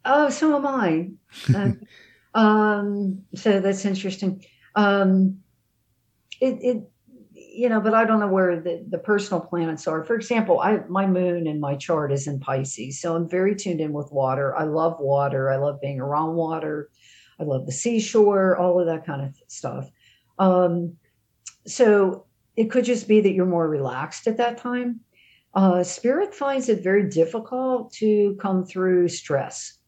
Oh, 0.05 0.29
so 0.29 0.55
am 0.55 0.67
I. 0.67 1.09
Uh, 1.53 1.71
um, 2.39 3.23
so 3.33 3.59
that's 3.59 3.83
interesting. 3.83 4.45
Um, 4.75 5.39
it, 6.39 6.59
it, 6.61 6.89
you 7.33 7.67
know, 7.67 7.81
but 7.81 7.95
I 7.95 8.05
don't 8.05 8.19
know 8.19 8.27
where 8.27 8.59
the, 8.59 8.85
the 8.87 8.99
personal 8.99 9.41
planets 9.41 9.87
are. 9.87 10.03
For 10.03 10.15
example, 10.15 10.59
I 10.59 10.81
my 10.87 11.07
moon 11.07 11.47
in 11.47 11.59
my 11.59 11.75
chart 11.75 12.11
is 12.11 12.27
in 12.27 12.39
Pisces, 12.39 13.01
so 13.01 13.15
I'm 13.15 13.27
very 13.27 13.55
tuned 13.55 13.81
in 13.81 13.91
with 13.91 14.11
water. 14.11 14.55
I 14.55 14.65
love 14.65 14.99
water. 14.99 15.49
I 15.49 15.55
love 15.55 15.81
being 15.81 15.99
around 15.99 16.35
water. 16.35 16.89
I 17.39 17.43
love 17.43 17.65
the 17.65 17.71
seashore, 17.71 18.55
all 18.55 18.79
of 18.79 18.85
that 18.85 19.03
kind 19.05 19.23
of 19.23 19.35
stuff. 19.47 19.89
Um, 20.39 20.97
so 21.65 22.25
it 22.55 22.71
could 22.71 22.85
just 22.85 23.07
be 23.07 23.21
that 23.21 23.33
you're 23.33 23.45
more 23.45 23.67
relaxed 23.67 24.27
at 24.27 24.37
that 24.37 24.57
time. 24.57 25.01
Uh, 25.53 25.83
spirit 25.83 26.35
finds 26.35 26.67
it 26.69 26.83
very 26.83 27.09
difficult 27.09 27.93
to 27.93 28.37
come 28.41 28.65
through 28.65 29.07
stress. 29.07 29.79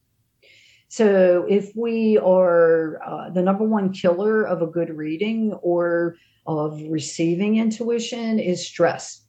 So 0.89 1.45
if 1.49 1.75
we 1.75 2.17
are 2.17 3.01
uh, 3.05 3.29
the 3.31 3.41
number 3.41 3.65
one 3.65 3.91
killer 3.91 4.43
of 4.43 4.61
a 4.61 4.67
good 4.67 4.89
reading 4.89 5.53
or 5.61 6.15
of 6.45 6.81
receiving 6.89 7.57
intuition 7.57 8.39
is 8.39 8.65
stress. 8.65 9.25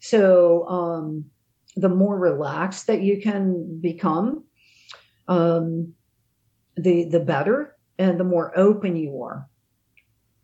So 0.00 0.68
um, 0.68 1.24
the 1.76 1.88
more 1.88 2.18
relaxed 2.18 2.86
that 2.88 3.00
you 3.00 3.20
can 3.22 3.80
become, 3.80 4.44
um, 5.28 5.94
the 6.76 7.04
the 7.04 7.20
better, 7.20 7.76
and 7.98 8.18
the 8.20 8.24
more 8.24 8.56
open 8.58 8.96
you 8.96 9.22
are. 9.22 9.49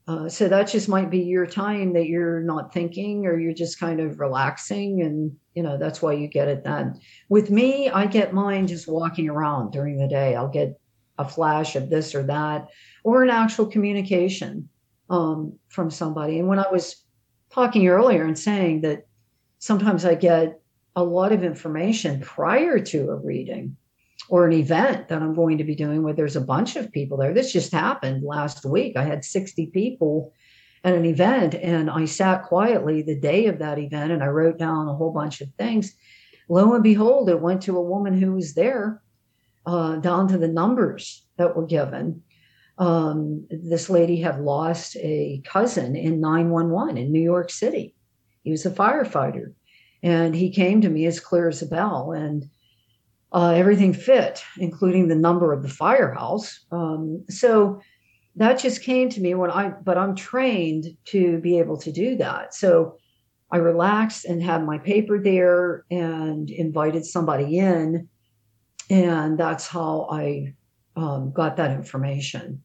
Uh, 0.08 0.28
so 0.28 0.46
that 0.46 0.68
just 0.68 0.88
might 0.88 1.10
be 1.10 1.18
your 1.18 1.46
time 1.46 1.92
that 1.92 2.06
you're 2.06 2.40
not 2.40 2.72
thinking 2.72 3.26
or 3.26 3.40
you're 3.40 3.52
just 3.52 3.80
kind 3.80 3.98
of 3.98 4.20
relaxing 4.20 5.02
and 5.02 5.36
you 5.54 5.64
know 5.64 5.76
that's 5.76 6.00
why 6.00 6.12
you 6.12 6.28
get 6.28 6.46
it 6.46 6.62
then 6.62 6.96
with 7.28 7.50
me 7.50 7.90
i 7.90 8.06
get 8.06 8.32
mine 8.32 8.68
just 8.68 8.86
walking 8.86 9.28
around 9.28 9.72
during 9.72 9.98
the 9.98 10.06
day. 10.06 10.36
I'll 10.36 10.48
get 10.48 10.78
a 11.18 11.28
flash 11.28 11.74
of 11.74 11.90
this 11.90 12.14
or 12.14 12.22
that 12.24 12.68
or 13.02 13.24
an 13.24 13.30
actual 13.30 13.66
communication 13.66 14.68
um, 15.10 15.58
from 15.68 15.90
somebody. 15.90 16.38
And 16.38 16.46
when 16.46 16.60
i 16.60 16.70
was 16.70 17.02
talking 17.50 17.88
earlier 17.88 18.24
and 18.24 18.38
saying 18.38 18.82
that 18.82 19.06
sometimes 19.58 20.04
i 20.04 20.14
get 20.14 20.60
a 20.94 21.02
lot 21.02 21.32
of 21.32 21.42
information 21.42 22.20
prior 22.20 22.78
to 22.78 23.10
a 23.10 23.16
reading 23.16 23.76
or 24.28 24.46
an 24.46 24.52
event 24.52 25.08
that 25.08 25.22
I'm 25.22 25.34
going 25.34 25.58
to 25.58 25.64
be 25.64 25.74
doing 25.74 26.02
where 26.02 26.14
there's 26.14 26.36
a 26.36 26.40
bunch 26.40 26.76
of 26.76 26.92
people 26.92 27.16
there. 27.16 27.32
This 27.32 27.52
just 27.52 27.72
happened 27.72 28.24
last 28.24 28.64
week. 28.64 28.96
I 28.96 29.04
had 29.04 29.24
60 29.24 29.66
people 29.66 30.32
at 30.84 30.94
an 30.94 31.04
event 31.04 31.54
and 31.54 31.90
I 31.90 32.04
sat 32.04 32.44
quietly 32.44 33.02
the 33.02 33.18
day 33.18 33.46
of 33.46 33.58
that 33.58 33.78
event 33.78 34.12
and 34.12 34.22
I 34.22 34.28
wrote 34.28 34.58
down 34.58 34.88
a 34.88 34.94
whole 34.94 35.12
bunch 35.12 35.40
of 35.40 35.48
things. 35.58 35.94
Lo 36.48 36.74
and 36.74 36.82
behold, 36.82 37.28
it 37.28 37.40
went 37.40 37.62
to 37.62 37.76
a 37.76 37.82
woman 37.82 38.20
who 38.20 38.32
was 38.32 38.54
there 38.54 39.02
uh, 39.64 39.96
down 39.96 40.28
to 40.28 40.38
the 40.38 40.48
numbers 40.48 41.24
that 41.38 41.56
were 41.56 41.66
given. 41.66 42.22
Um, 42.78 43.46
this 43.50 43.88
lady 43.88 44.20
had 44.20 44.40
lost 44.40 44.96
a 44.96 45.42
cousin 45.44 45.96
in 45.96 46.20
911 46.20 46.98
in 46.98 47.10
New 47.10 47.22
York 47.22 47.50
City. 47.50 47.94
He 48.42 48.50
was 48.50 48.66
a 48.66 48.70
firefighter 48.70 49.54
and 50.02 50.34
he 50.36 50.50
came 50.50 50.80
to 50.82 50.88
me 50.88 51.06
as 51.06 51.18
clear 51.18 51.48
as 51.48 51.62
a 51.62 51.66
bell. 51.66 52.12
And 52.12 52.48
uh, 53.32 53.50
everything 53.50 53.92
fit, 53.92 54.42
including 54.58 55.08
the 55.08 55.16
number 55.16 55.52
of 55.52 55.62
the 55.62 55.68
firehouse. 55.68 56.64
Um, 56.70 57.24
so 57.28 57.80
that 58.36 58.58
just 58.58 58.82
came 58.82 59.08
to 59.10 59.20
me 59.20 59.34
when 59.34 59.50
I, 59.50 59.70
but 59.70 59.98
I'm 59.98 60.14
trained 60.14 60.96
to 61.06 61.38
be 61.38 61.58
able 61.58 61.76
to 61.78 61.90
do 61.90 62.16
that. 62.16 62.54
So 62.54 62.96
I 63.50 63.58
relaxed 63.58 64.24
and 64.24 64.42
had 64.42 64.64
my 64.64 64.78
paper 64.78 65.18
there 65.22 65.84
and 65.90 66.50
invited 66.50 67.04
somebody 67.04 67.58
in. 67.58 68.08
And 68.90 69.38
that's 69.38 69.66
how 69.66 70.08
I 70.10 70.54
um, 70.94 71.32
got 71.32 71.56
that 71.56 71.72
information. 71.72 72.62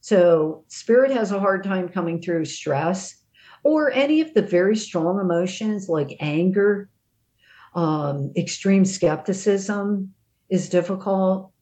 So 0.00 0.64
spirit 0.68 1.10
has 1.12 1.32
a 1.32 1.40
hard 1.40 1.64
time 1.64 1.88
coming 1.88 2.20
through 2.20 2.44
stress 2.46 3.16
or 3.62 3.90
any 3.90 4.20
of 4.20 4.34
the 4.34 4.42
very 4.42 4.76
strong 4.76 5.20
emotions 5.20 5.88
like 5.88 6.16
anger, 6.20 6.89
um, 7.74 8.32
extreme 8.36 8.84
skepticism 8.84 10.14
is 10.48 10.68
difficult 10.68 11.52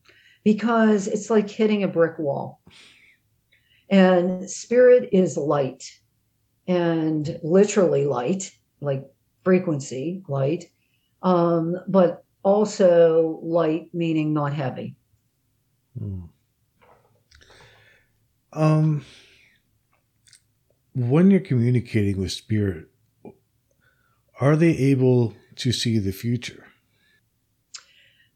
because 0.44 1.06
it's 1.06 1.30
like 1.30 1.48
hitting 1.50 1.82
a 1.82 1.88
brick 1.88 2.18
wall. 2.18 2.60
And 3.90 4.48
spirit 4.50 5.10
is 5.12 5.36
light 5.36 5.84
and 6.66 7.38
literally 7.42 8.06
light, 8.06 8.50
like 8.80 9.04
frequency 9.44 10.22
light, 10.28 10.70
um, 11.22 11.76
but 11.88 12.24
also 12.42 13.40
light 13.42 13.88
meaning 13.92 14.32
not 14.32 14.52
heavy. 14.52 14.94
Hmm. 15.98 16.24
Um, 18.52 19.04
when 20.94 21.30
you're 21.30 21.40
communicating 21.40 22.18
with 22.18 22.32
spirit, 22.32 22.86
are 24.40 24.56
they 24.56 24.76
able 24.76 25.34
to 25.58 25.72
see 25.72 25.98
the 25.98 26.12
future? 26.12 26.66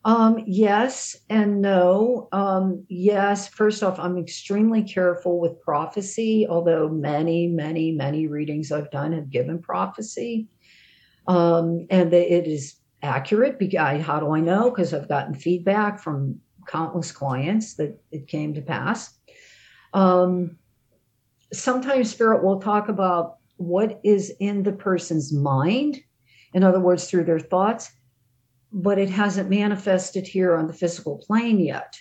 Um, 0.05 0.43
yes 0.47 1.17
and 1.31 1.61
no. 1.61 2.29
Um, 2.33 2.85
yes, 2.89 3.49
first 3.49 3.83
off, 3.83 4.01
I'm 4.01 4.19
extremely 4.19 4.83
careful 4.83 5.39
with 5.39 5.61
prophecy, 5.61 6.47
although 6.49 6.89
many, 6.89 7.47
many, 7.47 7.93
many 7.93 8.27
readings 8.27 8.73
I've 8.73 8.91
done 8.91 9.13
have 9.13 9.31
given 9.31 9.61
prophecy. 9.61 10.49
Um, 11.29 11.87
and 11.91 12.13
it 12.13 12.49
is 12.49 12.77
accurate. 13.03 13.61
How 14.01 14.19
do 14.19 14.33
I 14.33 14.41
know? 14.41 14.71
Because 14.71 14.93
I've 14.93 15.09
gotten 15.09 15.35
feedback 15.35 16.01
from 16.01 16.41
countless 16.67 17.13
clients 17.13 17.75
that 17.75 18.01
it 18.11 18.27
came 18.27 18.55
to 18.55 18.63
pass. 18.63 19.19
Um, 19.95 20.59
sometimes 21.53 22.11
spirit 22.11 22.43
will 22.43 22.61
talk 22.61 22.89
about 22.89 23.37
what 23.57 24.01
is 24.03 24.33
in 24.41 24.65
the 24.65 24.73
person's 24.73 25.33
mind 25.33 26.01
in 26.55 26.65
other 26.65 26.81
words, 26.81 27.09
through 27.09 27.25
their 27.25 27.41
thoughts, 27.41 27.91
but 28.73 28.99
it 28.99 29.11
hasn't 29.11 29.51
manifested 29.51 30.27
here 30.27 30.57
on 30.57 30.67
the 30.67 30.73
physical 30.73 31.19
plane 31.19 31.61
yet. 31.61 32.01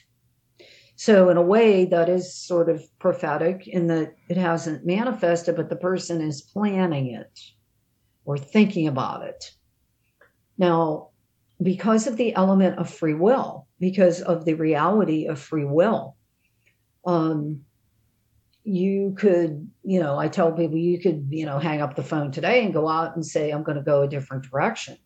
So, 0.95 1.30
in 1.30 1.38
a 1.38 1.41
way, 1.41 1.86
that 1.86 2.10
is 2.10 2.36
sort 2.36 2.70
of 2.70 2.84
prophetic 2.99 3.68
in 3.68 3.88
that 3.88 4.16
it 4.30 4.38
hasn't 4.38 4.86
manifested, 4.86 5.56
but 5.56 5.70
the 5.70 5.76
person 5.76 6.22
is 6.22 6.41
planning 6.41 7.08
it 7.16 7.39
or 8.24 8.38
thinking 8.38 8.88
about 8.88 9.24
it. 9.24 9.52
Now, 10.58 11.10
because 11.62 12.08
of 12.08 12.18
the 12.18 12.36
element 12.36 12.78
of 12.78 12.89
free 12.89 13.16
will, 13.16 13.68
because 13.80 14.22
of 14.22 14.45
the 14.45 14.54
reality 14.54 15.26
of 15.26 15.39
free 15.39 15.66
will, 15.66 16.16
um, 17.06 17.62
you 18.64 19.16
could, 19.18 19.70
you 19.84 19.99
know, 19.99 20.18
I 20.20 20.28
tell 20.28 20.51
people 20.51 20.78
you 20.78 20.99
could, 20.99 21.28
you 21.30 21.45
know, 21.45 21.57
hang 21.57 21.82
up 21.82 21.95
the 21.95 22.03
phone 22.03 22.32
today 22.32 22.64
and 22.64 22.74
go 22.74 22.88
out 22.88 23.16
and 23.16 23.26
say, 23.26 23.49
I'm 23.51 23.64
going 23.64 23.78
to 23.78 23.84
go 23.84 24.03
a 24.03 24.07
different 24.07 24.49
direction. 24.49 24.97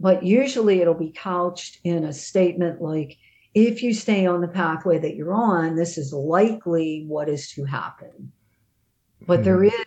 But 0.00 0.22
usually 0.22 0.80
it'll 0.80 0.94
be 0.94 1.12
couched 1.12 1.78
in 1.84 2.04
a 2.04 2.12
statement 2.12 2.80
like, 2.80 3.16
if 3.54 3.82
you 3.82 3.94
stay 3.94 4.26
on 4.26 4.40
the 4.40 4.48
pathway 4.48 4.98
that 4.98 5.16
you're 5.16 5.32
on, 5.32 5.74
this 5.74 5.98
is 5.98 6.12
likely 6.12 7.04
what 7.08 7.28
is 7.28 7.50
to 7.52 7.64
happen. 7.64 8.32
But 9.26 9.40
mm 9.40 9.44
there 9.44 9.62
hmm. 9.62 9.82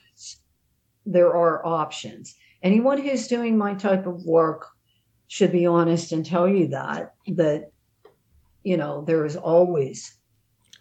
there 1.05 1.33
are 1.35 1.65
options. 1.65 2.35
Anyone 2.63 2.99
who's 2.99 3.27
doing 3.27 3.57
my 3.57 3.73
type 3.73 4.05
of 4.05 4.23
work 4.25 4.67
should 5.27 5.51
be 5.51 5.65
honest 5.65 6.11
and 6.11 6.25
tell 6.25 6.47
you 6.47 6.67
that, 6.67 7.13
that, 7.27 7.71
you 8.63 8.77
know, 8.77 9.03
there 9.05 9.25
is 9.25 9.35
always 9.35 10.17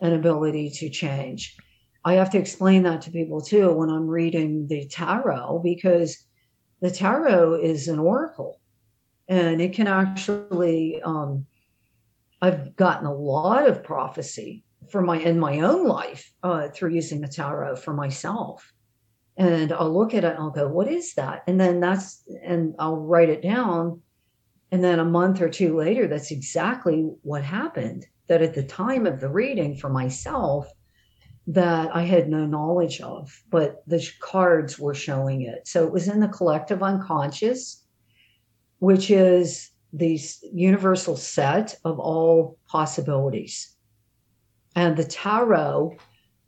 an 0.00 0.12
ability 0.12 0.70
to 0.70 0.90
change. 0.90 1.56
I 2.04 2.14
have 2.14 2.30
to 2.30 2.38
explain 2.38 2.82
that 2.84 3.02
to 3.02 3.10
people 3.10 3.40
too 3.40 3.72
when 3.72 3.90
I'm 3.90 4.06
reading 4.06 4.66
the 4.66 4.86
tarot 4.86 5.60
because 5.62 6.24
the 6.80 6.90
tarot 6.90 7.60
is 7.60 7.88
an 7.88 7.98
oracle 7.98 8.60
and 9.28 9.60
it 9.60 9.74
can 9.74 9.86
actually 9.86 11.00
um, 11.02 11.46
I've 12.42 12.74
gotten 12.76 13.06
a 13.06 13.14
lot 13.14 13.68
of 13.68 13.84
prophecy 13.84 14.64
for 14.90 15.02
my 15.02 15.18
in 15.18 15.38
my 15.38 15.60
own 15.60 15.86
life 15.86 16.32
uh, 16.42 16.68
through 16.68 16.94
using 16.94 17.20
the 17.20 17.28
tarot 17.28 17.76
for 17.76 17.92
myself. 17.92 18.72
And 19.36 19.72
I'll 19.72 19.92
look 19.92 20.14
at 20.14 20.24
it 20.24 20.32
and 20.32 20.38
I'll 20.38 20.50
go, 20.50 20.68
what 20.68 20.88
is 20.88 21.14
that? 21.14 21.44
And 21.46 21.60
then 21.60 21.80
that's 21.80 22.24
and 22.44 22.74
I'll 22.78 22.96
write 22.96 23.28
it 23.28 23.42
down. 23.42 24.02
And 24.72 24.82
then 24.82 25.00
a 25.00 25.04
month 25.04 25.40
or 25.40 25.48
two 25.48 25.76
later, 25.76 26.06
that's 26.06 26.30
exactly 26.30 27.08
what 27.22 27.42
happened. 27.42 28.06
That 28.28 28.42
at 28.42 28.54
the 28.54 28.62
time 28.62 29.06
of 29.06 29.20
the 29.20 29.28
reading 29.28 29.76
for 29.76 29.90
myself, 29.90 30.70
that 31.46 31.94
I 31.94 32.02
had 32.02 32.28
no 32.28 32.46
knowledge 32.46 33.00
of, 33.00 33.42
but 33.50 33.82
the 33.86 34.06
cards 34.20 34.78
were 34.78 34.94
showing 34.94 35.42
it. 35.42 35.66
So 35.66 35.86
it 35.86 35.92
was 35.92 36.06
in 36.06 36.20
the 36.20 36.28
collective 36.28 36.82
unconscious, 36.82 37.84
which 38.78 39.10
is 39.10 39.70
the 39.92 40.20
universal 40.52 41.16
set 41.16 41.76
of 41.84 41.98
all 41.98 42.58
possibilities. 42.68 43.74
And 44.76 44.96
the 44.96 45.04
tarot 45.04 45.96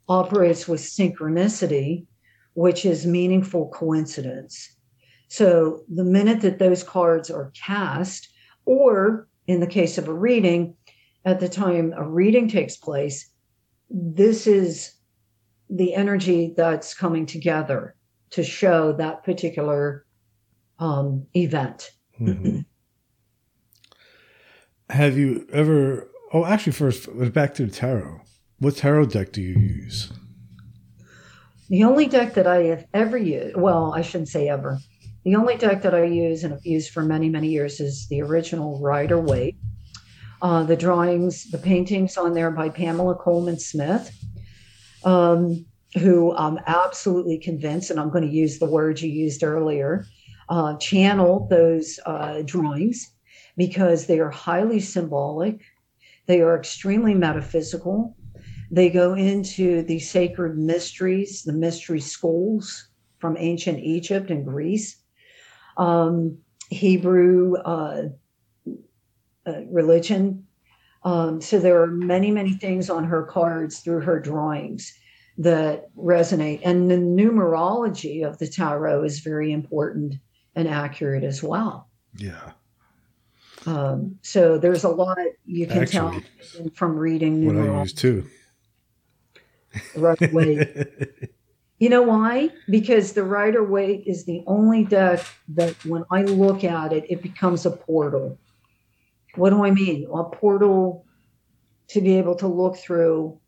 operates 0.08 0.68
with 0.68 0.80
synchronicity, 0.80 2.06
which 2.54 2.84
is 2.84 3.06
meaningful 3.06 3.68
coincidence. 3.70 4.76
So 5.28 5.82
the 5.92 6.04
minute 6.04 6.42
that 6.42 6.58
those 6.58 6.84
cards 6.84 7.30
are 7.30 7.50
cast, 7.54 8.28
or 8.66 9.26
in 9.46 9.60
the 9.60 9.66
case 9.66 9.98
of 9.98 10.06
a 10.06 10.14
reading, 10.14 10.76
at 11.24 11.40
the 11.40 11.48
time 11.48 11.94
a 11.96 12.06
reading 12.06 12.48
takes 12.48 12.76
place, 12.76 13.31
this 13.92 14.46
is 14.46 14.94
the 15.68 15.94
energy 15.94 16.54
that's 16.56 16.94
coming 16.94 17.26
together 17.26 17.94
to 18.30 18.42
show 18.42 18.92
that 18.94 19.22
particular 19.22 20.06
um, 20.78 21.26
event. 21.34 21.90
Mm-hmm. 22.20 22.60
Have 24.90 25.16
you 25.16 25.46
ever? 25.52 26.10
Oh, 26.32 26.44
actually, 26.44 26.72
first 26.72 27.08
back 27.32 27.54
to 27.54 27.66
the 27.66 27.72
tarot. 27.72 28.22
What 28.58 28.76
tarot 28.76 29.06
deck 29.06 29.32
do 29.32 29.42
you 29.42 29.58
use? 29.58 30.12
The 31.68 31.84
only 31.84 32.06
deck 32.06 32.34
that 32.34 32.46
I 32.46 32.64
have 32.64 32.86
ever 32.92 33.16
used, 33.16 33.56
well, 33.56 33.94
I 33.94 34.02
shouldn't 34.02 34.28
say 34.28 34.48
ever. 34.48 34.78
The 35.24 35.36
only 35.36 35.56
deck 35.56 35.82
that 35.82 35.94
I 35.94 36.04
use 36.04 36.44
and 36.44 36.52
have 36.52 36.64
used 36.66 36.90
for 36.90 37.02
many, 37.02 37.28
many 37.28 37.48
years 37.48 37.80
is 37.80 38.08
the 38.08 38.22
original 38.22 38.80
Rider 38.80 39.18
Waite 39.18 39.56
uh, 40.42 40.64
the 40.64 40.76
drawings, 40.76 41.50
the 41.50 41.58
paintings 41.58 42.16
on 42.16 42.34
there 42.34 42.50
by 42.50 42.68
Pamela 42.68 43.14
Colman 43.14 43.58
Smith, 43.58 44.12
um, 45.04 45.64
who 45.98 46.34
I'm 46.34 46.58
absolutely 46.66 47.38
convinced, 47.38 47.90
and 47.90 48.00
I'm 48.00 48.10
going 48.10 48.26
to 48.28 48.34
use 48.34 48.58
the 48.58 48.66
word 48.66 49.00
you 49.00 49.10
used 49.10 49.44
earlier, 49.44 50.04
uh, 50.48 50.76
channel 50.78 51.46
those 51.48 52.00
uh, 52.04 52.42
drawings 52.44 53.08
because 53.56 54.06
they 54.06 54.18
are 54.18 54.30
highly 54.30 54.80
symbolic, 54.80 55.60
they 56.26 56.40
are 56.40 56.56
extremely 56.56 57.14
metaphysical, 57.14 58.16
They 58.72 58.88
go 58.88 59.12
into 59.14 59.82
the 59.82 59.98
sacred 59.98 60.56
mysteries, 60.56 61.42
the 61.42 61.52
mystery 61.52 62.00
schools 62.00 62.88
from 63.18 63.36
ancient 63.38 63.80
Egypt 63.80 64.30
and 64.30 64.46
Greece, 64.46 64.96
um, 65.76 66.38
Hebrew 66.70 67.56
uh, 69.46 69.64
religion. 69.66 70.46
Um, 71.04 71.40
so 71.40 71.58
there 71.58 71.82
are 71.82 71.88
many, 71.88 72.30
many 72.30 72.52
things 72.52 72.88
on 72.88 73.04
her 73.04 73.24
cards 73.24 73.80
through 73.80 74.00
her 74.02 74.20
drawings 74.20 74.92
that 75.38 75.94
resonate. 75.96 76.60
And 76.62 76.90
the 76.90 76.96
numerology 76.96 78.26
of 78.26 78.38
the 78.38 78.46
tarot 78.46 79.04
is 79.04 79.20
very 79.20 79.52
important 79.52 80.14
and 80.54 80.68
accurate 80.68 81.24
as 81.24 81.42
well. 81.42 81.88
Yeah. 82.16 82.52
Um, 83.66 84.18
so 84.22 84.58
there's 84.58 84.84
a 84.84 84.88
lot 84.88 85.18
you 85.44 85.66
can 85.66 85.82
Actually, 85.82 86.24
tell 86.52 86.70
from 86.74 86.96
reading 86.96 87.46
What 87.46 87.56
I 87.56 87.60
numerology 87.60 87.82
use 87.82 87.92
too. 87.94 88.26
right 89.96 90.20
away. 90.22 90.86
You 91.78 91.88
know 91.88 92.02
why? 92.02 92.50
Because 92.70 93.12
the 93.12 93.24
Rider 93.24 93.64
Waite 93.64 94.04
is 94.06 94.24
the 94.24 94.44
only 94.46 94.84
deck 94.84 95.24
that 95.48 95.74
when 95.84 96.04
I 96.12 96.22
look 96.22 96.62
at 96.62 96.92
it, 96.92 97.04
it 97.08 97.22
becomes 97.22 97.66
a 97.66 97.72
portal. 97.72 98.38
What 99.36 99.50
do 99.50 99.64
I 99.64 99.70
mean? 99.70 100.06
A 100.12 100.24
portal 100.24 101.06
to 101.88 102.00
be 102.00 102.16
able 102.16 102.34
to 102.36 102.46
look 102.46 102.76
through 102.76 103.38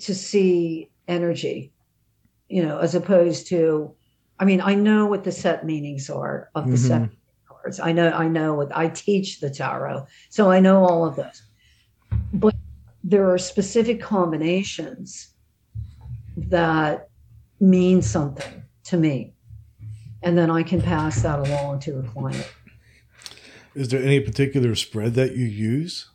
to 0.00 0.14
see 0.14 0.90
energy, 1.08 1.72
you 2.48 2.62
know, 2.62 2.78
as 2.78 2.94
opposed 2.94 3.48
to, 3.48 3.94
I 4.38 4.44
mean, 4.44 4.60
I 4.60 4.74
know 4.74 5.06
what 5.06 5.24
the 5.24 5.32
set 5.32 5.64
meanings 5.64 6.10
are 6.10 6.50
of 6.54 6.70
the 6.70 6.76
set 6.76 7.02
Mhm. 7.02 7.10
cards. 7.48 7.80
I 7.80 7.92
know, 7.92 8.10
I 8.10 8.28
know 8.28 8.54
what 8.54 8.76
I 8.76 8.88
teach 8.88 9.40
the 9.40 9.50
tarot, 9.50 10.06
so 10.28 10.50
I 10.50 10.60
know 10.60 10.84
all 10.84 11.06
of 11.06 11.16
those. 11.16 11.42
But 12.32 12.54
there 13.04 13.30
are 13.30 13.38
specific 13.38 14.00
combinations 14.00 15.34
that 16.36 17.08
mean 17.60 18.02
something 18.02 18.62
to 18.84 18.96
me. 18.96 19.34
And 20.22 20.36
then 20.36 20.50
I 20.50 20.62
can 20.62 20.82
pass 20.82 21.22
that 21.22 21.38
along 21.38 21.80
to 21.80 21.92
the 21.92 22.08
client. 22.08 22.46
Is 23.76 23.88
there 23.88 24.02
any 24.02 24.20
particular 24.20 24.74
spread 24.74 25.14
that 25.14 25.36
you 25.36 25.44
use? 25.44 26.08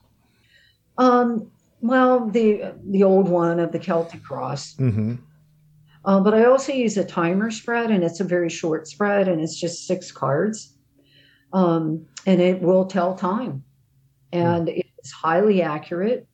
Um, 0.98 1.52
well, 1.80 2.28
the 2.28 2.74
the 2.90 3.04
old 3.04 3.30
one 3.30 3.60
of 3.60 3.72
the 3.72 3.80
Celtic 3.80 4.24
cross, 4.24 4.76
Mm-hmm. 4.76 5.16
uh, 6.06 6.20
but 6.22 6.34
I 6.34 6.46
also 6.46 6.74
use 6.74 6.98
a 6.98 7.06
timer 7.06 7.52
spread, 7.52 7.92
and 7.92 8.04
it's 8.04 8.20
a 8.20 8.24
very 8.24 8.50
short 8.50 8.88
spread, 8.88 9.28
and 9.28 9.40
it's 9.40 9.60
just 9.60 9.86
six 9.86 10.12
cards, 10.12 10.76
um, 11.54 12.06
and 12.26 12.42
it 12.42 12.62
will 12.62 12.86
tell 12.86 13.16
time, 13.16 13.64
and 14.32 14.68
it's 14.68 15.12
highly 15.12 15.62
accurate 15.62 16.28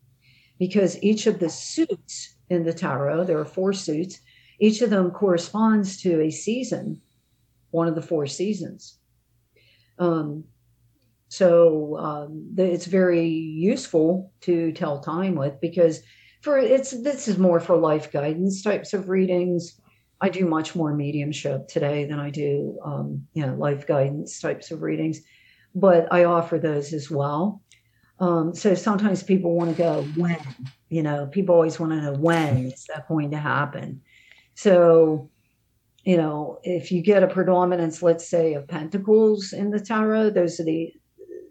because 0.60 1.02
each 1.04 1.28
of 1.28 1.40
the 1.40 1.50
suits 1.50 2.36
in 2.50 2.64
the 2.64 2.74
tarot, 2.74 3.26
there 3.26 3.40
are 3.40 3.46
four 3.46 3.74
suits, 3.74 4.20
each 4.60 4.82
of 4.82 4.90
them 4.90 5.12
corresponds 5.12 6.02
to 6.02 6.22
a 6.22 6.32
season, 6.32 7.02
one 7.72 7.88
of 7.88 7.96
the 7.96 8.02
four 8.02 8.26
seasons. 8.28 8.98
Um, 10.00 10.46
so 11.30 11.98
um, 11.98 12.54
it's 12.58 12.86
very 12.86 13.28
useful 13.28 14.32
to 14.42 14.72
tell 14.72 15.00
time 15.00 15.36
with 15.36 15.60
because 15.60 16.02
for 16.42 16.58
it's 16.58 16.92
this 17.02 17.28
is 17.28 17.38
more 17.38 17.60
for 17.60 17.76
life 17.76 18.12
guidance 18.12 18.62
types 18.62 18.94
of 18.94 19.10
readings. 19.10 19.80
I 20.22 20.30
do 20.30 20.46
much 20.46 20.76
more 20.76 20.96
mediumship 20.96 21.68
today 21.68 22.06
than 22.06 22.20
I 22.20 22.30
do 22.30 22.80
um, 22.84 23.28
you 23.34 23.46
know 23.46 23.56
life 23.56 23.86
guidance 23.86 24.40
types 24.40 24.72
of 24.72 24.82
readings, 24.82 25.20
but 25.76 26.12
I 26.12 26.24
offer 26.24 26.58
those 26.58 26.94
as 26.94 27.12
well. 27.12 27.62
Um, 28.20 28.56
so 28.56 28.74
sometimes 28.74 29.22
people 29.22 29.54
want 29.54 29.76
to 29.76 29.78
go 29.78 30.04
when 30.16 30.40
you 30.90 31.04
know 31.04 31.28
people 31.28 31.56
always 31.56 31.80
want 31.80 31.92
to 31.92 32.02
know 32.02 32.14
when 32.14 32.72
is 32.72 32.86
that 32.86 33.08
going 33.10 33.32
to 33.32 33.38
happen. 33.38 34.02
So 34.56 35.30
you 36.06 36.16
know 36.16 36.60
if 36.64 36.90
you 36.90 37.02
get 37.02 37.24
a 37.24 37.28
predominance, 37.28 38.02
let's 38.02 38.30
say 38.30 38.54
of 38.54 38.66
pentacles 38.70 39.52
in 39.52 39.72
the 39.72 39.80
tarot, 39.82 40.30
those 40.30 40.62
are 40.62 40.64
the 40.64 40.94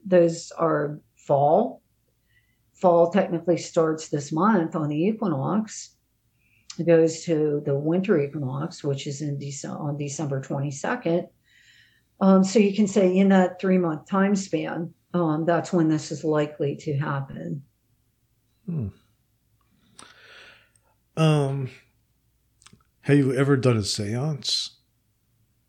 those 0.06 0.52
are 0.52 1.00
fall. 1.16 1.82
Fall 2.74 3.10
technically 3.10 3.56
starts 3.58 4.08
this 4.08 4.32
month 4.32 4.76
on 4.76 4.88
the 4.88 5.04
equinox. 5.04 5.96
It 6.78 6.86
goes 6.86 7.24
to 7.24 7.62
the 7.64 7.74
winter 7.74 8.18
equinox, 8.18 8.84
which 8.84 9.06
is 9.06 9.22
in 9.22 9.38
Dece- 9.38 9.68
on 9.68 9.96
December 9.96 10.40
22nd. 10.40 11.26
Um, 12.20 12.44
so 12.44 12.58
you 12.58 12.74
can 12.74 12.86
say 12.86 13.16
in 13.16 13.30
that 13.30 13.60
three 13.60 13.78
month 13.78 14.08
time 14.08 14.36
span, 14.36 14.92
um, 15.14 15.44
that's 15.44 15.72
when 15.72 15.88
this 15.88 16.12
is 16.12 16.24
likely 16.24 16.76
to 16.76 16.94
happen. 16.94 17.62
Um, 21.16 21.70
have 23.02 23.16
you 23.16 23.34
ever 23.34 23.56
done 23.56 23.76
a 23.78 23.80
séance? 23.80 24.70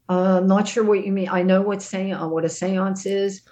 Uh, 0.09 0.39
I'm 0.39 0.47
not 0.47 0.67
sure 0.67 0.83
what 0.83 1.05
you 1.05 1.11
mean. 1.11 1.29
I 1.29 1.41
know 1.41 1.61
what 1.61 1.81
seance, 1.81 2.31
what 2.31 2.45
a 2.45 2.49
seance 2.49 3.05
is. 3.05 3.43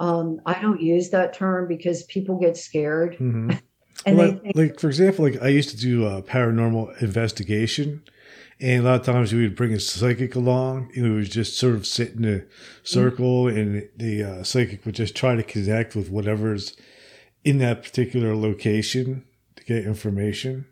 Um, 0.00 0.40
I 0.46 0.60
don't 0.60 0.80
use 0.80 1.10
that 1.10 1.34
term 1.34 1.66
because 1.66 2.04
people 2.04 2.38
get 2.38 2.56
scared 2.56 3.14
Mm-hmm. 3.14 3.50
and 4.06 4.16
well, 4.16 4.38
think, 4.38 4.56
like, 4.56 4.80
for 4.80 4.86
example, 4.88 5.24
like 5.24 5.42
I 5.42 5.48
used 5.48 5.70
to 5.70 5.76
do 5.76 6.06
a 6.06 6.22
paranormal 6.22 7.02
investigation, 7.02 8.02
and 8.60 8.84
a 8.84 8.88
lot 8.88 9.00
of 9.00 9.06
times 9.06 9.32
we 9.32 9.42
would 9.42 9.56
bring 9.56 9.72
a 9.72 9.80
psychic 9.80 10.34
along, 10.34 10.90
and 10.94 11.04
we 11.04 11.16
would 11.16 11.30
just 11.30 11.58
sort 11.58 11.74
of 11.74 11.86
sit 11.86 12.12
in 12.14 12.24
a 12.24 12.42
circle, 12.82 13.48
and 13.48 13.88
the 13.96 14.22
uh, 14.22 14.42
psychic 14.42 14.84
would 14.86 14.94
just 14.94 15.16
try 15.16 15.34
to 15.34 15.42
connect 15.42 15.96
with 15.96 16.10
whatever's 16.10 16.76
in 17.44 17.58
that 17.58 17.82
particular 17.82 18.36
location 18.36 19.24
to 19.56 19.64
get 19.64 19.84
information. 19.84 20.66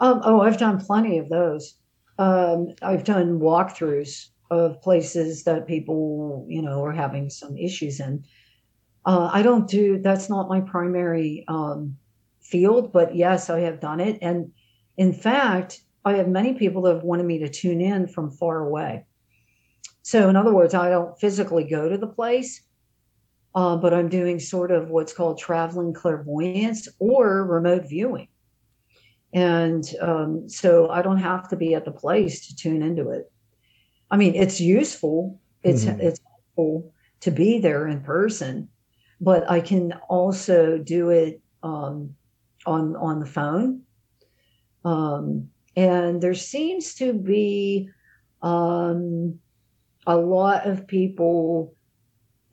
Um, 0.00 0.20
oh, 0.24 0.40
I've 0.40 0.58
done 0.58 0.80
plenty 0.80 1.18
of 1.18 1.28
those. 1.28 1.74
Um, 2.18 2.74
I've 2.82 3.04
done 3.04 3.38
walkthroughs 3.38 4.28
of 4.52 4.80
places 4.82 5.44
that 5.44 5.66
people, 5.66 6.46
you 6.48 6.62
know, 6.62 6.84
are 6.84 6.92
having 6.92 7.30
some 7.30 7.56
issues 7.56 8.00
in. 8.00 8.24
Uh, 9.04 9.30
I 9.32 9.42
don't 9.42 9.68
do 9.68 9.98
that's 9.98 10.28
not 10.28 10.48
my 10.48 10.60
primary 10.60 11.44
um, 11.48 11.96
field, 12.40 12.92
but 12.92 13.16
yes, 13.16 13.50
I 13.50 13.60
have 13.60 13.80
done 13.80 14.00
it. 14.00 14.18
And 14.20 14.52
in 14.96 15.12
fact, 15.12 15.80
I 16.04 16.14
have 16.14 16.28
many 16.28 16.54
people 16.54 16.82
that 16.82 16.94
have 16.94 17.02
wanted 17.02 17.26
me 17.26 17.38
to 17.38 17.48
tune 17.48 17.80
in 17.80 18.06
from 18.06 18.30
far 18.30 18.58
away. 18.58 19.06
So, 20.02 20.28
in 20.28 20.36
other 20.36 20.52
words, 20.52 20.74
I 20.74 20.90
don't 20.90 21.18
physically 21.18 21.64
go 21.64 21.88
to 21.88 21.96
the 21.96 22.08
place, 22.08 22.62
uh, 23.54 23.76
but 23.76 23.94
I'm 23.94 24.08
doing 24.08 24.38
sort 24.40 24.70
of 24.70 24.90
what's 24.90 25.12
called 25.12 25.38
traveling 25.38 25.94
clairvoyance 25.94 26.88
or 26.98 27.44
remote 27.44 27.88
viewing. 27.88 28.28
And 29.32 29.84
um, 30.00 30.48
so 30.48 30.90
I 30.90 31.00
don't 31.00 31.18
have 31.18 31.48
to 31.48 31.56
be 31.56 31.74
at 31.74 31.84
the 31.84 31.92
place 31.92 32.46
to 32.48 32.56
tune 32.56 32.82
into 32.82 33.10
it. 33.10 33.32
I 34.12 34.16
mean, 34.18 34.34
it's 34.34 34.60
useful. 34.60 35.40
It's 35.64 35.86
Mhm. 35.86 36.00
it's 36.00 36.20
helpful 36.28 36.92
to 37.20 37.30
be 37.30 37.58
there 37.60 37.88
in 37.88 38.02
person, 38.02 38.68
but 39.20 39.50
I 39.50 39.60
can 39.60 39.92
also 40.08 40.78
do 40.78 41.08
it 41.10 41.40
um, 41.62 42.14
on 42.66 42.94
on 42.96 43.20
the 43.20 43.26
phone. 43.26 43.82
Um, 44.84 45.48
and 45.76 46.20
there 46.20 46.34
seems 46.34 46.94
to 46.96 47.14
be 47.14 47.88
um, 48.42 49.40
a 50.06 50.16
lot 50.16 50.66
of 50.66 50.86
people 50.86 51.74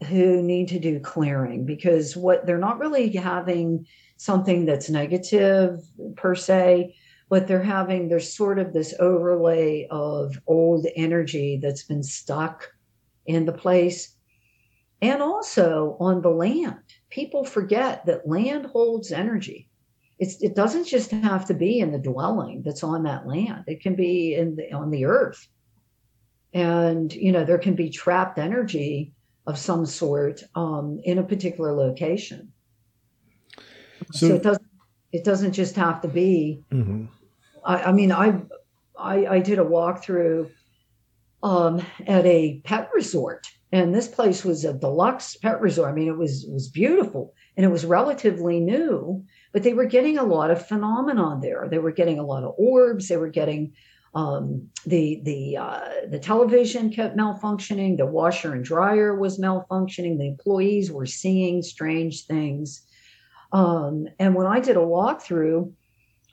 who 0.08 0.42
need 0.42 0.70
to 0.70 0.80
do 0.80 1.00
clearing 1.02 1.66
because 1.66 2.16
what 2.16 2.46
they're 2.46 2.58
not 2.58 2.80
really 2.80 3.10
having 3.10 3.86
something 4.16 4.66
that's 4.66 4.90
negative 4.90 5.82
per 6.16 6.36
se 6.36 6.96
but 7.30 7.48
they're 7.48 7.64
having 7.64 8.10
there's 8.10 8.36
sort 8.36 8.60
of 8.60 8.74
this 8.74 8.94
overlay 9.00 9.88
of 9.92 10.36
old 10.48 10.88
energy 10.96 11.60
that's 11.62 11.84
been 11.84 12.04
stuck 12.04 12.68
in 13.26 13.46
the 13.46 13.54
place. 13.54 14.16
And 15.02 15.22
also 15.22 15.96
on 16.00 16.22
the 16.22 16.30
land 16.30 16.80
people 17.10 17.44
forget 17.46 18.06
that 18.06 18.28
land 18.28 18.66
holds 18.66 19.12
energy. 19.12 19.70
It's, 20.20 20.42
it 20.44 20.54
doesn't 20.54 20.86
just 20.86 21.12
have 21.12 21.46
to 21.46 21.54
be 21.54 21.80
in 21.80 21.92
the 21.92 21.98
dwelling 21.98 22.62
that's 22.64 22.84
on 22.84 23.04
that 23.04 23.26
land. 23.26 23.64
It 23.68 23.82
can 23.82 23.96
be 23.96 24.36
in 24.36 24.58
the, 24.58 24.74
on 24.74 24.92
the 24.92 25.06
earth. 25.06 25.48
And 26.54 27.14
you 27.14 27.32
know 27.32 27.46
there 27.46 27.60
can 27.60 27.76
be 27.76 27.90
trapped 27.92 28.40
energy 28.40 29.14
of 29.46 29.58
some 29.58 29.86
sort 29.86 30.44
um, 30.56 31.00
in 31.04 31.20
a 31.20 31.24
particular 31.24 31.74
location. 31.74 32.52
So, 34.12 34.28
So- 34.28 34.36
it 34.36 34.44
doesn't 34.44 34.66
it 35.12 35.24
doesn't 35.24 35.54
just 35.54 35.76
have 35.76 36.02
to 36.02 36.08
be 36.08 36.64
hmm 36.72 37.06
I, 37.70 37.84
I 37.84 37.92
mean, 37.92 38.12
I, 38.12 38.42
I 38.98 39.26
I 39.28 39.40
did 39.40 39.60
a 39.60 39.64
walkthrough 39.64 40.50
um, 41.44 41.86
at 42.08 42.26
a 42.26 42.62
pet 42.66 42.90
resort, 42.94 43.48
and 43.72 43.94
this 43.94 44.08
place 44.08 44.44
was 44.44 44.66
a 44.66 44.74
deluxe 44.74 45.38
pet 45.38 45.62
resort. 45.62 45.92
I 45.92 45.94
mean, 45.94 46.08
it 46.08 46.18
was 46.18 46.46
it 46.46 46.52
was 46.52 46.68
beautiful, 46.68 47.34
and 47.56 47.66
it 47.66 47.70
was 47.70 47.86
relatively 47.86 48.60
new, 48.60 49.24
but 49.54 49.62
they 49.62 49.74
were 49.74 49.86
getting 49.86 50.18
a 50.18 50.24
lot 50.24 50.50
of 50.50 50.68
phenomenon 50.68 51.42
there. 51.42 51.68
They 51.70 51.78
were 51.78 51.92
getting 51.92 52.18
a 52.18 52.26
lot 52.26 52.44
of 52.44 52.56
orbs. 52.58 53.08
They 53.08 53.18
were 53.18 53.30
getting 53.30 53.74
um, 54.16 54.68
the 54.88 55.22
the 55.24 55.58
uh, 55.58 55.90
the 56.10 56.20
television 56.20 56.90
kept 56.90 57.16
malfunctioning. 57.16 57.98
The 57.98 58.08
washer 58.08 58.56
and 58.56 58.66
dryer 58.66 59.16
was 59.16 59.40
malfunctioning. 59.40 60.18
The 60.18 60.28
employees 60.28 60.92
were 60.92 61.06
seeing 61.06 61.62
strange 61.62 62.26
things. 62.26 62.82
Um, 63.52 64.08
and 64.20 64.36
when 64.36 64.46
I 64.48 64.60
did 64.60 64.78
a 64.78 64.80
walkthrough, 64.80 65.72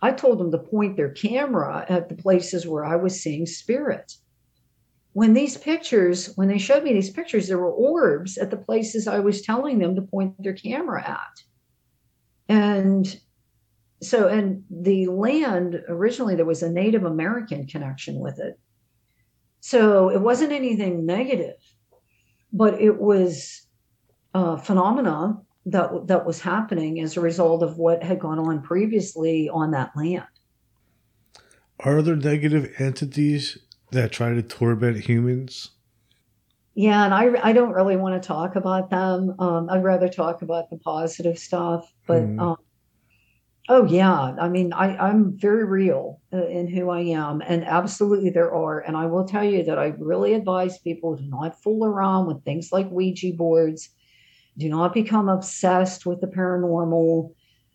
I 0.03 0.13
told 0.13 0.39
them 0.39 0.51
to 0.51 0.59
point 0.59 0.97
their 0.97 1.11
camera 1.11 1.87
at 1.89 2.09
the 2.09 2.15
places 2.15 2.67
where 2.67 2.85
I 2.85 2.97
was 2.97 3.21
seeing 3.21 3.47
spirits. 3.47 4.23
When 5.13 5.33
these 5.33 5.57
pictures, 5.57 6.33
when 6.37 6.49
they 6.49 6.59
showed 6.59 6.85
me 6.85 6.93
these 6.93 7.11
pictures, 7.11 7.49
there 7.49 7.59
were 7.59 7.73
orbs 7.73 8.37
at 8.37 8.51
the 8.51 8.59
places 8.59 9.09
I 9.09 9.21
was 9.21 9.41
telling 9.41 9.79
them 9.79 9.95
to 9.97 10.03
point 10.03 10.35
their 10.43 10.53
camera 10.53 11.09
at. 11.09 11.41
And 12.49 13.19
so, 14.03 14.29
and 14.29 14.65
the 14.71 15.07
land 15.07 15.83
originally, 15.89 16.35
there 16.37 16.45
was 16.45 16.63
a 16.63 16.71
Native 16.71 17.05
American 17.05 17.67
connection 17.67 18.21
with 18.21 18.39
it. 18.39 18.59
So 19.61 20.11
it 20.11 20.21
wasn't 20.21 20.53
anything 20.53 21.07
negative, 21.07 21.57
but 22.53 22.81
it 22.81 23.01
was 23.01 23.67
a 24.35 24.59
phenomena 24.59 25.41
that 25.67 26.07
that 26.07 26.25
was 26.27 26.41
happening 26.41 27.01
as 27.01 27.17
a 27.17 27.21
result 27.21 27.63
of 27.63 27.77
what 27.79 28.03
had 28.03 28.21
gone 28.21 28.39
on 28.39 28.63
previously 28.63 29.49
on 29.51 29.73
that 29.73 29.91
land. 29.97 30.27
Are 31.81 32.03
there 32.03 32.17
negative 32.17 32.75
entities 32.79 33.57
that 33.91 34.13
try 34.13 34.35
to 34.35 34.43
torment 34.43 35.05
humans? 35.07 35.71
Yeah, 36.75 37.05
and 37.05 37.15
I 37.15 37.49
I 37.49 37.53
don't 37.53 37.73
really 37.73 37.97
want 37.97 38.21
to 38.23 38.27
talk 38.27 38.55
about 38.57 38.91
them. 38.91 39.35
Um, 39.39 39.69
I'd 39.71 39.83
rather 39.83 40.09
talk 40.09 40.43
about 40.43 40.69
the 40.71 40.79
positive 40.79 41.39
stuff. 41.39 41.93
But 42.07 42.23
Mhm. 42.27 42.39
um, 42.39 42.57
oh 43.69 43.85
yeah, 43.87 44.35
I 44.41 44.49
mean 44.49 44.73
I 44.73 44.97
I'm 44.97 45.37
very 45.37 45.65
real 45.65 46.21
in 46.33 46.69
who 46.69 46.91
I 46.91 47.01
am, 47.01 47.43
and 47.47 47.65
absolutely 47.65 48.31
there 48.31 48.55
are. 48.55 48.81
And 48.81 48.97
I 48.97 49.07
will 49.07 49.25
tell 49.25 49.45
you 49.45 49.63
that 49.65 49.79
I 49.79 49.87
really 49.99 50.35
advise 50.35 50.79
people 50.79 51.17
to 51.17 51.23
not 51.25 51.61
fool 51.63 51.85
around 51.85 52.27
with 52.27 52.45
things 52.45 52.71
like 52.73 52.91
Ouija 52.91 53.33
boards. 53.35 53.89
Do 54.59 54.69
not 54.69 54.95
become 54.95 55.29
obsessed 55.29 56.07
with 56.07 56.21
the 56.21 56.27
paranormal. 56.27 57.33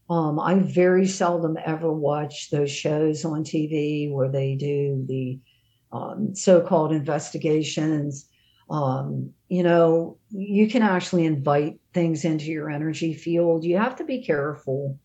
Um, 0.09 0.39
I 0.39 0.55
very 0.55 1.07
seldom 1.07 1.57
ever 1.63 1.91
watch 1.91 2.49
those 2.49 2.71
shows 2.71 3.23
on 3.23 3.43
TV 3.43 4.11
where 4.11 4.29
they 4.29 4.55
do 4.55 5.05
the 5.07 5.39
um, 5.91 6.35
so-called 6.35 6.91
investigations. 6.91 8.27
Um, 8.69 9.31
you 9.47 9.63
know, 9.63 10.17
you 10.29 10.69
can 10.69 10.81
actually 10.81 11.25
invite 11.25 11.79
things 11.93 12.25
into 12.25 12.45
your 12.45 12.69
energy 12.69 13.13
field. 13.13 13.63
You 13.63 13.77
have 13.77 13.95
to 13.97 14.03
be 14.03 14.23
careful. 14.23 14.97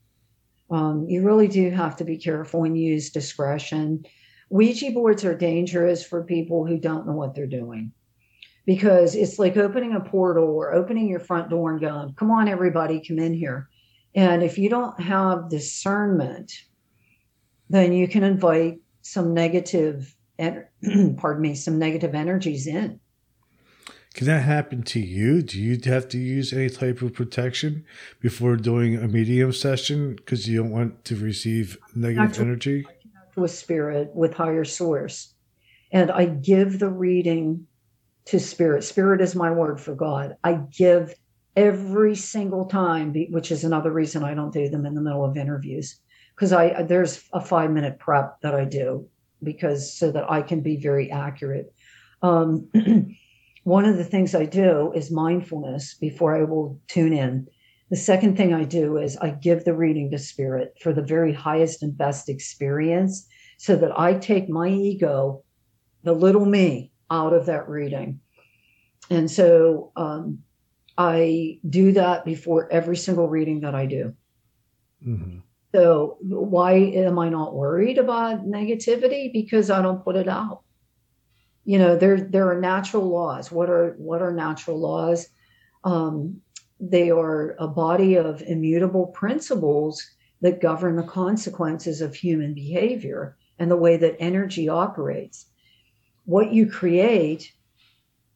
Um, 0.70 1.06
you 1.08 1.22
really 1.22 1.48
do 1.48 1.70
have 1.70 1.96
to 1.96 2.04
be 2.04 2.16
careful 2.16 2.64
and 2.64 2.78
use 2.78 3.10
discretion. 3.10 4.04
Ouija 4.50 4.92
boards 4.92 5.24
are 5.24 5.36
dangerous 5.36 6.04
for 6.04 6.24
people 6.24 6.66
who 6.66 6.78
don't 6.78 7.06
know 7.06 7.14
what 7.14 7.34
they're 7.34 7.46
doing 7.46 7.92
because 8.66 9.14
it's 9.14 9.38
like 9.38 9.56
opening 9.56 9.94
a 9.94 10.00
portal 10.00 10.44
or 10.44 10.74
opening 10.74 11.08
your 11.08 11.20
front 11.20 11.48
door 11.48 11.70
and 11.70 11.80
going, 11.80 12.12
come 12.14 12.30
on, 12.30 12.48
everybody, 12.48 13.02
come 13.06 13.18
in 13.18 13.32
here. 13.32 13.68
And 14.14 14.42
if 14.42 14.58
you 14.58 14.68
don't 14.68 14.98
have 15.00 15.48
discernment, 15.48 16.52
then 17.70 17.92
you 17.92 18.08
can 18.08 18.24
invite 18.24 18.80
some 19.02 19.32
negative, 19.32 20.14
pardon 20.38 21.40
me, 21.40 21.54
some 21.54 21.78
negative 21.78 22.14
energies 22.14 22.66
in. 22.66 23.00
Can 24.14 24.26
that 24.26 24.42
happen 24.42 24.82
to 24.84 25.00
you? 25.00 25.42
Do 25.42 25.60
you 25.60 25.78
have 25.84 26.08
to 26.08 26.18
use 26.18 26.52
any 26.52 26.70
type 26.70 27.02
of 27.02 27.12
protection 27.12 27.84
before 28.20 28.56
doing 28.56 28.96
a 28.96 29.06
medium 29.06 29.52
session 29.52 30.16
because 30.16 30.48
you 30.48 30.62
don't 30.62 30.70
want 30.70 31.04
to 31.04 31.16
receive 31.16 31.78
negative 31.94 32.40
energy? 32.40 32.86
to 33.36 33.44
a 33.44 33.48
spirit 33.48 34.10
with 34.14 34.34
higher 34.34 34.64
source. 34.64 35.34
And 35.92 36.10
I 36.10 36.24
give 36.24 36.78
the 36.78 36.88
reading 36.88 37.66
to 38.26 38.40
spirit. 38.40 38.84
Spirit 38.84 39.20
is 39.20 39.34
my 39.34 39.50
word 39.50 39.80
for 39.80 39.94
God. 39.94 40.36
I 40.44 40.60
give 40.76 41.14
every 41.56 42.14
single 42.14 42.66
time, 42.66 43.14
which 43.30 43.50
is 43.50 43.64
another 43.64 43.92
reason 43.92 44.22
I 44.22 44.34
don't 44.34 44.52
do 44.52 44.68
them 44.68 44.84
in 44.84 44.94
the 44.94 45.00
middle 45.00 45.24
of 45.24 45.36
interviews 45.36 45.98
because 46.34 46.52
I 46.52 46.82
there's 46.82 47.24
a 47.32 47.40
five 47.40 47.70
minute 47.70 47.98
prep 47.98 48.40
that 48.42 48.54
I 48.54 48.64
do 48.64 49.08
because 49.42 49.96
so 49.96 50.10
that 50.12 50.30
I 50.30 50.42
can 50.42 50.60
be 50.60 50.76
very 50.76 51.10
accurate. 51.10 51.72
Um, 52.22 52.68
one 53.64 53.84
of 53.84 53.96
the 53.96 54.04
things 54.04 54.34
I 54.34 54.44
do 54.44 54.92
is 54.94 55.10
mindfulness 55.10 55.94
before 55.94 56.36
I 56.36 56.44
will 56.44 56.78
tune 56.88 57.12
in. 57.12 57.46
The 57.90 57.96
second 57.96 58.36
thing 58.36 58.52
I 58.52 58.64
do 58.64 58.96
is 58.96 59.16
I 59.16 59.30
give 59.30 59.64
the 59.64 59.74
reading 59.74 60.10
to 60.10 60.18
spirit 60.18 60.74
for 60.82 60.92
the 60.92 61.02
very 61.02 61.32
highest 61.32 61.82
and 61.82 61.96
best 61.96 62.28
experience 62.28 63.26
so 63.58 63.76
that 63.76 63.98
I 63.98 64.14
take 64.14 64.48
my 64.48 64.68
ego, 64.68 65.44
the 66.02 66.12
little 66.12 66.44
me, 66.44 66.90
out 67.10 67.32
of 67.32 67.46
that 67.46 67.68
reading. 67.68 68.20
And 69.10 69.30
so 69.30 69.92
um, 69.96 70.42
I 70.98 71.60
do 71.68 71.92
that 71.92 72.24
before 72.24 72.70
every 72.72 72.96
single 72.96 73.28
reading 73.28 73.60
that 73.60 73.74
I 73.74 73.86
do. 73.86 74.14
hmm 75.02 75.38
So 75.74 76.18
why 76.20 76.72
am 76.74 77.18
I 77.18 77.28
not 77.28 77.54
worried 77.54 77.98
about 77.98 78.46
negativity? 78.46 79.32
Because 79.32 79.70
I 79.70 79.82
don't 79.82 80.02
put 80.04 80.16
it 80.16 80.28
out. 80.28 80.62
You 81.64 81.78
know, 81.78 81.96
there 81.96 82.20
there 82.20 82.50
are 82.50 82.60
natural 82.60 83.08
laws. 83.08 83.50
What 83.50 83.68
are 83.68 83.94
what 83.98 84.22
are 84.22 84.32
natural 84.32 84.78
laws? 84.78 85.28
Um, 85.84 86.40
they 86.80 87.10
are 87.10 87.56
a 87.58 87.68
body 87.68 88.16
of 88.16 88.42
immutable 88.42 89.06
principles 89.08 90.04
that 90.40 90.60
govern 90.60 90.96
the 90.96 91.02
consequences 91.02 92.00
of 92.00 92.14
human 92.14 92.54
behavior 92.54 93.36
and 93.58 93.70
the 93.70 93.76
way 93.76 93.96
that 93.96 94.16
energy 94.20 94.68
operates. 94.68 95.46
What 96.26 96.52
you 96.52 96.70
create, 96.70 97.50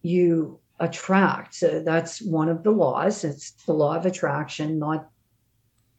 you 0.02 0.60
attract. 0.80 1.54
So 1.54 1.82
that's 1.84 2.22
one 2.22 2.48
of 2.48 2.62
the 2.62 2.70
laws. 2.70 3.22
It's 3.22 3.52
the 3.66 3.74
law 3.74 3.96
of 3.96 4.06
attraction, 4.06 4.78
not 4.78 5.08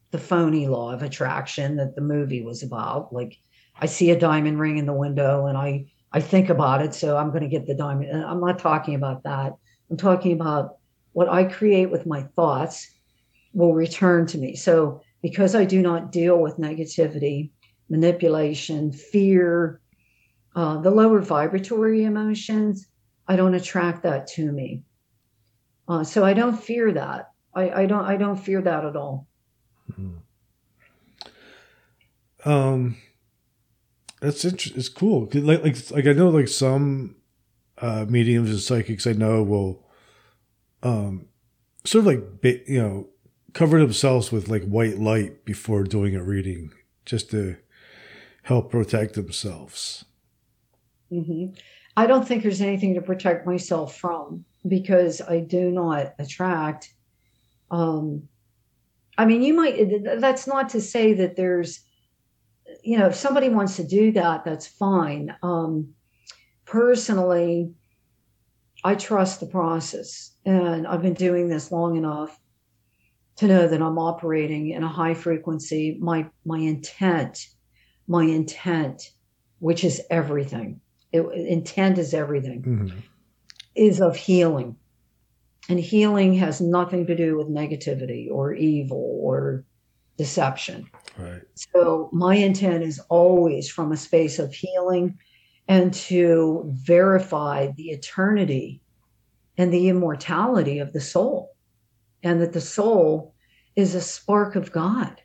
the 0.09 0.17
phony 0.17 0.67
law 0.67 0.91
of 0.91 1.03
attraction 1.03 1.77
that 1.77 1.95
the 1.95 2.01
movie 2.01 2.41
was 2.41 2.63
about. 2.63 3.13
Like 3.13 3.37
I 3.79 3.85
see 3.85 4.11
a 4.11 4.19
diamond 4.19 4.59
ring 4.59 4.77
in 4.77 4.85
the 4.85 4.93
window 4.93 5.45
and 5.45 5.57
I 5.57 5.85
I 6.13 6.19
think 6.19 6.49
about 6.49 6.81
it, 6.81 6.93
so 6.93 7.15
I'm 7.15 7.29
going 7.29 7.43
to 7.43 7.47
get 7.47 7.65
the 7.65 7.73
diamond. 7.73 8.25
I'm 8.25 8.41
not 8.41 8.59
talking 8.59 8.95
about 8.95 9.23
that. 9.23 9.53
I'm 9.89 9.95
talking 9.95 10.33
about 10.33 10.75
what 11.13 11.29
I 11.29 11.45
create 11.45 11.89
with 11.89 12.05
my 12.05 12.23
thoughts 12.35 12.89
will 13.53 13.73
return 13.73 14.25
to 14.27 14.37
me. 14.37 14.55
So 14.55 15.01
because 15.21 15.55
I 15.55 15.63
do 15.63 15.81
not 15.81 16.11
deal 16.11 16.37
with 16.37 16.57
negativity, 16.57 17.51
manipulation, 17.89 18.91
fear, 18.91 19.79
uh, 20.55 20.77
the 20.81 20.91
lower 20.91 21.21
vibratory 21.21 22.03
emotions, 22.03 22.87
I 23.27 23.35
don't 23.35 23.53
attract 23.53 24.03
that 24.03 24.27
to 24.27 24.51
me. 24.51 24.83
Uh, 25.87 26.03
so 26.03 26.23
I 26.23 26.33
don't 26.33 26.61
fear 26.61 26.91
that. 26.93 27.31
I, 27.53 27.69
I 27.81 27.85
don't. 27.85 28.05
I 28.05 28.15
don't 28.17 28.37
fear 28.37 28.61
that 28.61 28.85
at 28.85 28.95
all. 28.95 29.27
Um, 32.45 32.97
that's 34.21 34.45
interesting. 34.45 34.79
It's 34.79 34.89
cool. 34.89 35.29
Like, 35.33 35.63
like, 35.63 35.91
like 35.91 36.07
I 36.07 36.13
know, 36.13 36.29
like 36.29 36.47
some 36.47 37.15
uh, 37.77 38.05
mediums 38.07 38.49
and 38.49 38.59
psychics 38.59 39.05
I 39.05 39.13
know 39.13 39.43
will, 39.43 39.85
um, 40.83 41.27
sort 41.83 42.05
of 42.05 42.05
like 42.07 42.63
you 42.67 42.81
know, 42.81 43.09
cover 43.53 43.79
themselves 43.79 44.31
with 44.31 44.47
like 44.47 44.63
white 44.63 44.97
light 44.97 45.45
before 45.45 45.83
doing 45.83 46.15
a 46.15 46.23
reading, 46.23 46.71
just 47.05 47.31
to 47.31 47.57
help 48.43 48.71
protect 48.71 49.15
themselves. 49.15 50.05
Hmm 51.12 51.47
I 51.97 52.07
don't 52.07 52.26
think 52.26 52.41
there's 52.41 52.62
anything 52.62 52.93
to 52.93 53.01
protect 53.01 53.45
myself 53.45 53.97
from 53.97 54.45
because 54.66 55.22
I 55.22 55.39
do 55.39 55.72
not 55.72 56.14
attract. 56.20 56.93
Um, 57.70 58.30
I 59.18 59.26
mean, 59.26 59.41
you 59.41 59.53
might, 59.53 60.03
that's 60.20 60.47
not 60.47 60.70
to 60.70 60.82
say 60.82 61.14
that 61.16 61.36
there's, 61.36 61.82
you 62.82 62.97
know, 62.97 63.07
if 63.07 63.16
somebody 63.16 63.49
wants 63.49 63.76
to 63.76 63.84
do 63.86 64.14
that, 64.14 64.45
that's 64.45 64.68
fine. 64.68 65.36
Um, 65.43 65.93
personally, 66.66 67.74
I 68.86 68.95
trust 68.95 69.41
the 69.41 69.47
process 69.47 70.32
and 70.45 70.88
I've 70.88 71.01
been 71.01 71.14
doing 71.14 71.49
this 71.49 71.74
long 71.74 71.97
enough 71.97 72.39
to 73.36 73.47
know 73.47 73.68
that 73.68 73.82
I'm 73.82 73.99
operating 73.99 74.70
in 74.70 74.84
a 74.84 74.88
high 74.88 75.14
frequency. 75.14 75.97
My, 75.99 76.30
my 76.45 76.59
intent, 76.59 77.47
my 78.07 78.24
intent, 78.24 79.12
which 79.59 79.84
is 79.84 80.01
everything 80.09 80.80
it, 81.12 81.22
intent 81.34 81.97
is 81.97 82.14
everything 82.14 82.62
hmm 82.64 82.99
is 83.76 84.01
of 84.01 84.16
healing. 84.16 84.76
And 85.70 85.80
healing 85.80 86.34
has 86.36 86.59
nothing 86.59 87.05
to 87.07 87.16
do 87.16 87.38
with 87.38 87.47
negativity 87.47 88.30
or 88.30 88.53
evil 88.53 89.20
or 89.22 89.64
deception. 90.18 90.89
Right. 91.18 91.41
so 91.55 92.09
my 92.14 92.36
intent 92.36 92.84
is 92.84 92.99
always 93.09 93.70
from 93.70 93.91
a 93.91 93.97
space 93.97 94.39
of 94.39 94.53
healing 94.53 95.18
and 95.68 95.93
to 95.93 96.64
verify 96.68 97.68
the 97.76 97.89
eternity 97.89 98.82
and 99.57 99.74
the 99.74 99.89
immortality 99.89 100.80
of 100.80 100.93
the 100.93 101.01
soul 101.01 101.51
and 102.24 102.41
that 102.41 102.53
the 102.53 102.62
soul 102.62 103.36
is 103.76 103.93
a 103.93 104.01
spark 104.01 104.55
of 104.55 104.72
god. 104.72 105.22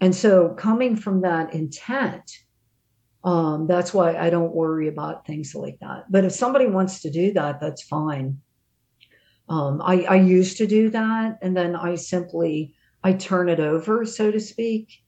And 0.00 0.14
so 0.14 0.50
coming 0.50 0.96
from 0.96 1.22
that 1.22 1.54
intent 1.54 2.43
um, 3.24 3.66
that's 3.66 3.94
why 3.94 4.16
I 4.16 4.28
don't 4.28 4.54
worry 4.54 4.88
about 4.88 5.26
things 5.26 5.54
like 5.54 5.78
that. 5.80 6.04
But 6.10 6.24
if 6.24 6.32
somebody 6.32 6.66
wants 6.66 7.00
to 7.00 7.10
do 7.10 7.32
that, 7.32 7.58
that's 7.58 7.82
fine. 7.82 8.38
Um, 9.48 9.80
I, 9.82 10.02
I 10.02 10.16
used 10.16 10.58
to 10.58 10.66
do 10.66 10.90
that, 10.90 11.38
and 11.42 11.56
then 11.56 11.74
I 11.74 11.94
simply 11.94 12.74
I 13.02 13.14
turn 13.14 13.48
it 13.48 13.60
over, 13.60 14.04
so 14.04 14.30
to 14.30 14.40
speak, 14.40 15.02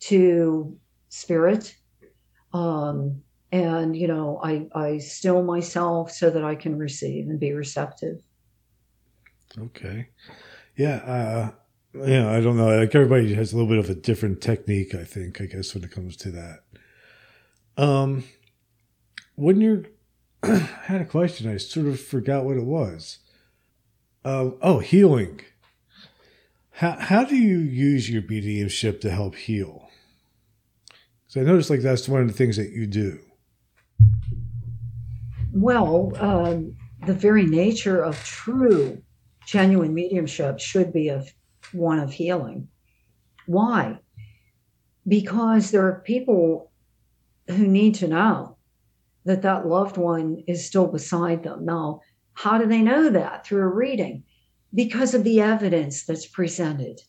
to 0.00 0.76
spirit. 1.10 1.74
Um, 2.52 3.22
and 3.52 3.96
you 3.96 4.08
know, 4.08 4.40
I 4.42 4.66
I 4.74 4.98
still 4.98 5.42
myself 5.42 6.12
so 6.12 6.30
that 6.30 6.44
I 6.44 6.54
can 6.54 6.78
receive 6.78 7.28
and 7.28 7.38
be 7.38 7.52
receptive. 7.52 8.22
Okay. 9.58 10.08
Yeah. 10.76 10.96
Uh, 10.96 11.50
yeah. 12.06 12.30
I 12.30 12.40
don't 12.40 12.56
know. 12.56 12.74
Like 12.74 12.94
everybody 12.94 13.34
has 13.34 13.52
a 13.52 13.56
little 13.56 13.68
bit 13.68 13.78
of 13.78 13.90
a 13.90 14.00
different 14.00 14.40
technique. 14.40 14.94
I 14.94 15.04
think. 15.04 15.40
I 15.40 15.46
guess 15.46 15.74
when 15.74 15.84
it 15.84 15.90
comes 15.90 16.16
to 16.18 16.30
that. 16.30 16.60
Um, 17.80 18.24
when 19.36 19.62
you're, 19.62 19.84
I 20.42 20.68
had 20.84 21.00
a 21.00 21.06
question. 21.06 21.50
I 21.50 21.56
sort 21.56 21.86
of 21.86 21.98
forgot 21.98 22.44
what 22.44 22.58
it 22.58 22.66
was. 22.66 23.20
Uh, 24.22 24.50
oh, 24.60 24.80
healing. 24.80 25.40
How 26.72 26.98
how 26.98 27.24
do 27.24 27.36
you 27.36 27.58
use 27.58 28.10
your 28.10 28.22
mediumship 28.22 29.00
to 29.00 29.10
help 29.10 29.34
heal? 29.34 29.88
Because 31.26 31.40
I 31.40 31.50
noticed 31.50 31.70
like 31.70 31.80
that's 31.80 32.06
one 32.06 32.20
of 32.20 32.28
the 32.28 32.34
things 32.34 32.58
that 32.58 32.70
you 32.70 32.86
do. 32.86 33.18
Well, 35.52 36.12
um, 36.16 36.76
the 37.06 37.14
very 37.14 37.46
nature 37.46 38.02
of 38.02 38.22
true, 38.24 39.02
genuine 39.46 39.94
mediumship 39.94 40.60
should 40.60 40.92
be 40.92 41.08
of 41.08 41.32
one 41.72 41.98
of 41.98 42.12
healing. 42.12 42.68
Why? 43.46 44.00
Because 45.08 45.70
there 45.70 45.86
are 45.86 46.02
people 46.04 46.69
who 47.50 47.66
need 47.66 47.96
to 47.96 48.08
know 48.08 48.56
that 49.24 49.42
that 49.42 49.66
loved 49.66 49.96
one 49.96 50.42
is 50.46 50.64
still 50.64 50.86
beside 50.86 51.42
them. 51.42 51.64
Now, 51.64 52.00
how 52.34 52.58
do 52.58 52.66
they 52.66 52.82
know 52.82 53.10
that? 53.10 53.46
Through 53.46 53.62
a 53.62 53.68
reading, 53.68 54.24
because 54.74 55.14
of 55.14 55.24
the 55.24 55.40
evidence 55.40 56.04
that's 56.04 56.26
presented. 56.26 57.00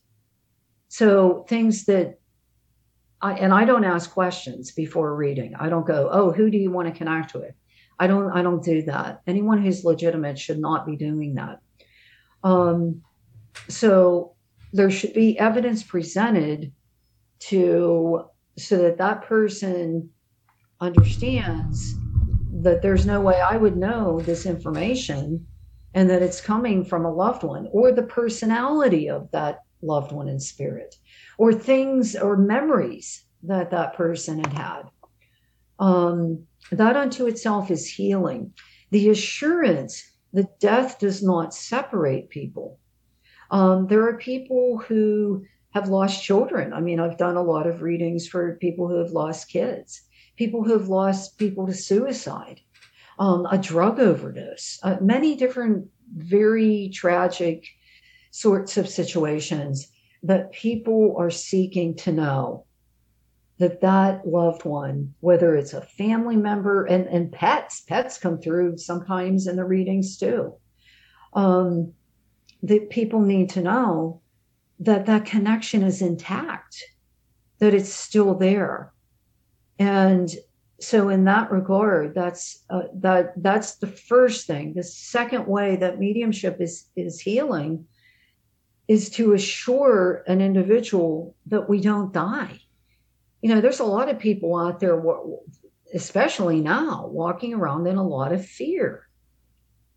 So 0.89 1.45
things 1.47 1.85
that 1.85 2.19
I, 3.21 3.33
and 3.33 3.53
I 3.53 3.65
don't 3.65 3.85
ask 3.85 4.11
questions 4.11 4.71
before 4.71 5.15
reading. 5.15 5.53
I 5.57 5.69
don't 5.69 5.85
go, 5.85 6.09
"Oh, 6.11 6.31
who 6.31 6.49
do 6.49 6.57
you 6.57 6.71
want 6.71 6.87
to 6.87 6.97
connect 6.97 7.33
with?" 7.33 7.53
I 7.99 8.07
don't 8.07 8.31
I 8.31 8.41
don't 8.41 8.63
do 8.63 8.81
that. 8.83 9.21
Anyone 9.27 9.61
who's 9.61 9.85
legitimate 9.85 10.39
should 10.39 10.59
not 10.59 10.85
be 10.85 10.95
doing 10.95 11.35
that. 11.35 11.59
Um, 12.43 13.03
so 13.67 14.33
there 14.73 14.89
should 14.89 15.13
be 15.13 15.37
evidence 15.37 15.83
presented 15.83 16.71
to 17.41 18.25
so 18.57 18.77
that 18.77 18.97
that 18.97 19.23
person 19.23 20.09
understands 20.81 21.95
that 22.63 22.81
there's 22.81 23.05
no 23.05 23.21
way 23.21 23.39
I 23.39 23.55
would 23.55 23.77
know 23.77 24.19
this 24.19 24.45
information 24.45 25.47
and 25.93 26.09
that 26.09 26.21
it's 26.21 26.41
coming 26.41 26.83
from 26.83 27.05
a 27.05 27.13
loved 27.13 27.43
one 27.43 27.67
or 27.71 27.91
the 27.91 28.03
personality 28.03 29.09
of 29.09 29.29
that 29.31 29.59
loved 29.81 30.11
one 30.11 30.27
in 30.27 30.39
spirit 30.39 30.95
or 31.37 31.53
things 31.53 32.15
or 32.15 32.35
memories 32.35 33.23
that 33.43 33.71
that 33.71 33.95
person 33.95 34.39
had 34.39 34.53
had. 34.53 34.81
Um, 35.79 36.45
that 36.71 36.95
unto 36.95 37.25
itself 37.25 37.71
is 37.71 37.87
healing. 37.87 38.53
The 38.91 39.09
assurance 39.09 40.03
that 40.33 40.59
death 40.59 40.99
does 40.99 41.23
not 41.23 41.53
separate 41.53 42.29
people. 42.29 42.79
Um, 43.49 43.87
there 43.87 44.07
are 44.07 44.17
people 44.17 44.77
who 44.77 45.43
have 45.73 45.89
lost 45.89 46.23
children. 46.23 46.73
I 46.73 46.81
mean, 46.81 46.99
I've 46.99 47.17
done 47.17 47.35
a 47.35 47.43
lot 47.43 47.67
of 47.67 47.81
readings 47.81 48.27
for 48.27 48.57
people 48.57 48.87
who 48.87 48.97
have 48.97 49.11
lost 49.11 49.49
kids, 49.49 50.01
people 50.41 50.63
who 50.63 50.73
have 50.73 50.87
lost 50.87 51.37
people 51.37 51.67
to 51.67 51.73
suicide, 51.75 52.59
um, 53.19 53.45
a 53.51 53.59
drug 53.59 53.99
overdose, 53.99 54.79
uh, 54.81 54.97
many 54.99 55.35
different 55.35 55.87
very 56.17 56.89
tragic 56.91 57.67
sorts 58.31 58.75
of 58.75 58.89
situations 58.89 59.91
that 60.23 60.51
people 60.51 61.13
are 61.15 61.29
seeking 61.29 61.95
to 61.95 62.11
know 62.11 62.65
that 63.59 63.81
that 63.81 64.27
loved 64.27 64.65
one, 64.65 65.13
whether 65.19 65.55
it's 65.55 65.73
a 65.73 65.81
family 65.81 66.35
member 66.35 66.85
and, 66.85 67.05
and 67.05 67.31
pets, 67.31 67.81
pets 67.81 68.17
come 68.17 68.39
through 68.39 68.79
sometimes 68.79 69.45
in 69.45 69.55
the 69.55 69.63
readings 69.63 70.17
too. 70.17 70.55
Um, 71.33 71.93
that 72.63 72.89
people 72.89 73.21
need 73.21 73.51
to 73.51 73.61
know 73.61 74.21
that 74.79 75.05
that 75.05 75.25
connection 75.25 75.83
is 75.83 76.01
intact, 76.01 76.83
that 77.59 77.75
it's 77.75 77.93
still 77.93 78.33
there. 78.33 78.91
And 79.81 80.29
so 80.79 81.09
in 81.09 81.25
that 81.25 81.51
regard, 81.51 82.15
that's 82.15 82.63
uh, 82.69 82.83
that 82.95 83.33
that's 83.41 83.75
the 83.75 83.87
first 83.87 84.47
thing. 84.47 84.73
The 84.73 84.83
second 84.83 85.47
way 85.47 85.75
that 85.77 85.99
mediumship 85.99 86.61
is 86.61 86.85
is 86.95 87.19
healing 87.19 87.85
is 88.87 89.09
to 89.11 89.33
assure 89.33 90.23
an 90.27 90.41
individual 90.41 91.35
that 91.47 91.69
we 91.69 91.81
don't 91.81 92.11
die 92.13 92.59
you 93.41 93.49
know, 93.49 93.61
there's 93.61 93.79
a 93.79 93.85
lot 93.85 94.09
of 94.09 94.19
people 94.19 94.55
out 94.55 94.79
there, 94.79 95.01
especially 95.93 96.61
now, 96.61 97.07
walking 97.07 97.53
around 97.53 97.87
in 97.87 97.97
a 97.97 98.07
lot 98.07 98.31
of 98.31 98.45
fear 98.45 99.07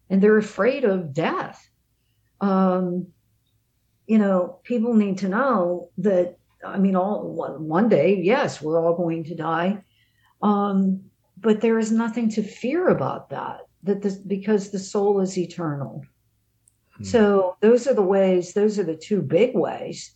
and 0.09 0.23
they're 0.23 0.39
afraid 0.39 0.85
of 0.85 1.13
death. 1.13 1.69
Um, 2.41 3.09
you 4.07 4.19
know, 4.19 4.61
people 4.65 4.95
need 4.95 5.19
to 5.19 5.29
know 5.29 5.91
that, 5.99 6.39
I 6.65 6.79
mean, 6.79 6.97
all 6.97 7.57
one 7.59 7.89
day, 7.89 8.21
yes, 8.23 8.63
we're 8.63 8.81
all 8.81 8.97
going 8.97 9.25
to 9.25 9.35
die. 9.35 9.83
Um, 10.43 11.03
but 11.39 11.61
there 11.61 11.79
is 11.79 11.93
nothing 11.93 12.29
to 12.31 12.43
fear 12.43 12.89
about 12.89 13.31
that, 13.31 13.61
that 13.83 14.03
this, 14.03 14.17
because 14.17 14.71
the 14.71 14.79
soul 14.79 15.21
is 15.21 15.37
eternal. 15.37 16.03
Hmm. 16.97 17.05
So 17.05 17.57
those 17.61 17.87
are 17.87 17.95
the 17.95 18.03
ways, 18.03 18.53
those 18.53 18.79
are 18.79 18.85
the 18.85 18.97
two 18.97 19.21
big 19.23 19.55
ways 19.55 20.15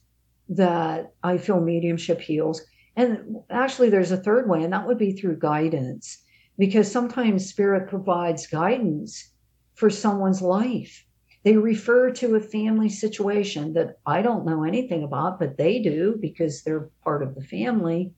that 0.49 1.13
I 1.23 1.39
feel 1.39 1.61
mediumship 1.61 2.21
heals. 2.21 2.63
And 2.97 3.37
actually, 3.51 3.91
there's 3.91 4.11
a 4.11 4.17
third 4.17 4.49
way, 4.49 4.65
and 4.65 4.73
that 4.73 4.87
would 4.87 4.99
be 4.99 5.13
through 5.13 5.39
guidance, 5.39 6.25
because 6.59 6.91
sometimes 6.91 7.49
spirit 7.49 7.89
provides 7.89 8.47
guidance 8.47 9.31
for 9.75 9.91
someone's 9.91 10.43
life. 10.43 11.05
They 11.45 11.57
refer 11.57 12.11
to 12.13 12.35
a 12.35 12.41
family 12.41 12.89
situation 12.89 13.73
that 13.75 13.99
I 14.05 14.23
don't 14.23 14.45
know 14.45 14.65
anything 14.65 15.05
about, 15.05 15.39
but 15.39 15.57
they 15.57 15.79
do 15.79 16.17
because 16.21 16.63
they're 16.63 16.91
part 17.03 17.23
of 17.23 17.35
the 17.35 17.45
family. 17.45 18.13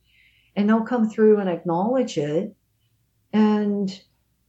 And 0.56 0.68
they'll 0.68 0.82
come 0.82 1.08
through 1.08 1.38
and 1.38 1.48
acknowledge 1.48 2.18
it 2.18 2.54
and, 3.32 4.00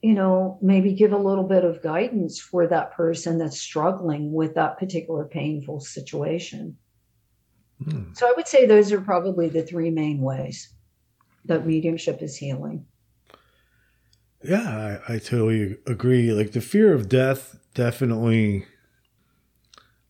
you 0.02 0.14
know, 0.14 0.58
maybe 0.62 0.94
give 0.94 1.14
a 1.14 1.18
little 1.18 1.44
bit 1.44 1.64
of 1.64 1.84
guidance 1.84 2.40
for 2.40 2.66
that 2.68 2.94
person 2.94 3.38
that's 3.38 3.60
struggling 3.60 4.34
with 4.34 4.56
that 4.56 4.80
particular 4.80 5.26
painful 5.26 5.80
situation. 5.80 6.78
Hmm. 7.84 8.14
So 8.14 8.28
I 8.28 8.34
would 8.36 8.48
say 8.48 8.66
those 8.66 8.92
are 8.92 9.02
probably 9.02 9.50
the 9.50 9.64
three 9.64 9.92
main 9.92 10.22
ways 10.22 10.74
that 11.46 11.66
mediumship 11.66 12.22
is 12.22 12.36
healing. 12.36 12.86
Yeah, 14.44 15.00
I, 15.08 15.16
I 15.16 15.20
totally 15.20 15.78
agree. 15.86 16.32
Like 16.32 16.52
the 16.52 16.62
fear 16.62 16.94
of 16.94 17.10
death 17.10 17.58
definitely, 17.74 18.66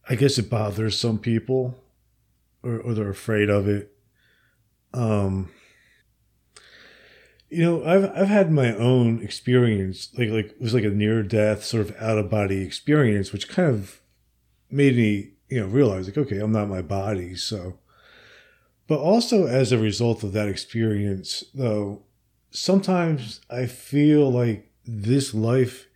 I 0.09 0.15
guess 0.15 0.37
it 0.37 0.49
bothers 0.49 0.97
some 0.97 1.19
people 1.19 1.75
or, 2.63 2.79
or 2.79 2.93
they're 2.93 3.09
afraid 3.09 3.49
of 3.49 3.67
it. 3.67 3.93
Um, 4.93 5.49
you 7.49 7.61
know, 7.63 7.83
I've 7.83 8.05
I've 8.15 8.27
had 8.27 8.51
my 8.51 8.73
own 8.75 9.21
experience, 9.21 10.09
like 10.17 10.29
like 10.29 10.45
it 10.51 10.61
was 10.61 10.73
like 10.73 10.83
a 10.85 10.89
near 10.89 11.21
death 11.23 11.63
sort 11.63 11.89
of 11.89 11.95
out 12.01 12.17
of 12.17 12.29
body 12.29 12.61
experience, 12.61 13.33
which 13.33 13.49
kind 13.49 13.69
of 13.69 14.01
made 14.69 14.95
me 14.95 15.31
you 15.49 15.59
know, 15.61 15.67
realize 15.67 16.07
like, 16.07 16.17
okay, 16.17 16.39
I'm 16.39 16.53
not 16.53 16.69
my 16.69 16.81
body. 16.81 17.35
So, 17.35 17.77
but 18.87 18.99
also 18.99 19.47
as 19.47 19.71
a 19.71 19.77
result 19.77 20.23
of 20.23 20.33
that 20.33 20.47
experience, 20.47 21.43
though, 21.53 22.03
sometimes 22.51 23.41
I 23.49 23.65
feel 23.65 24.31
like 24.31 24.69
this 24.85 25.33
life 25.33 25.87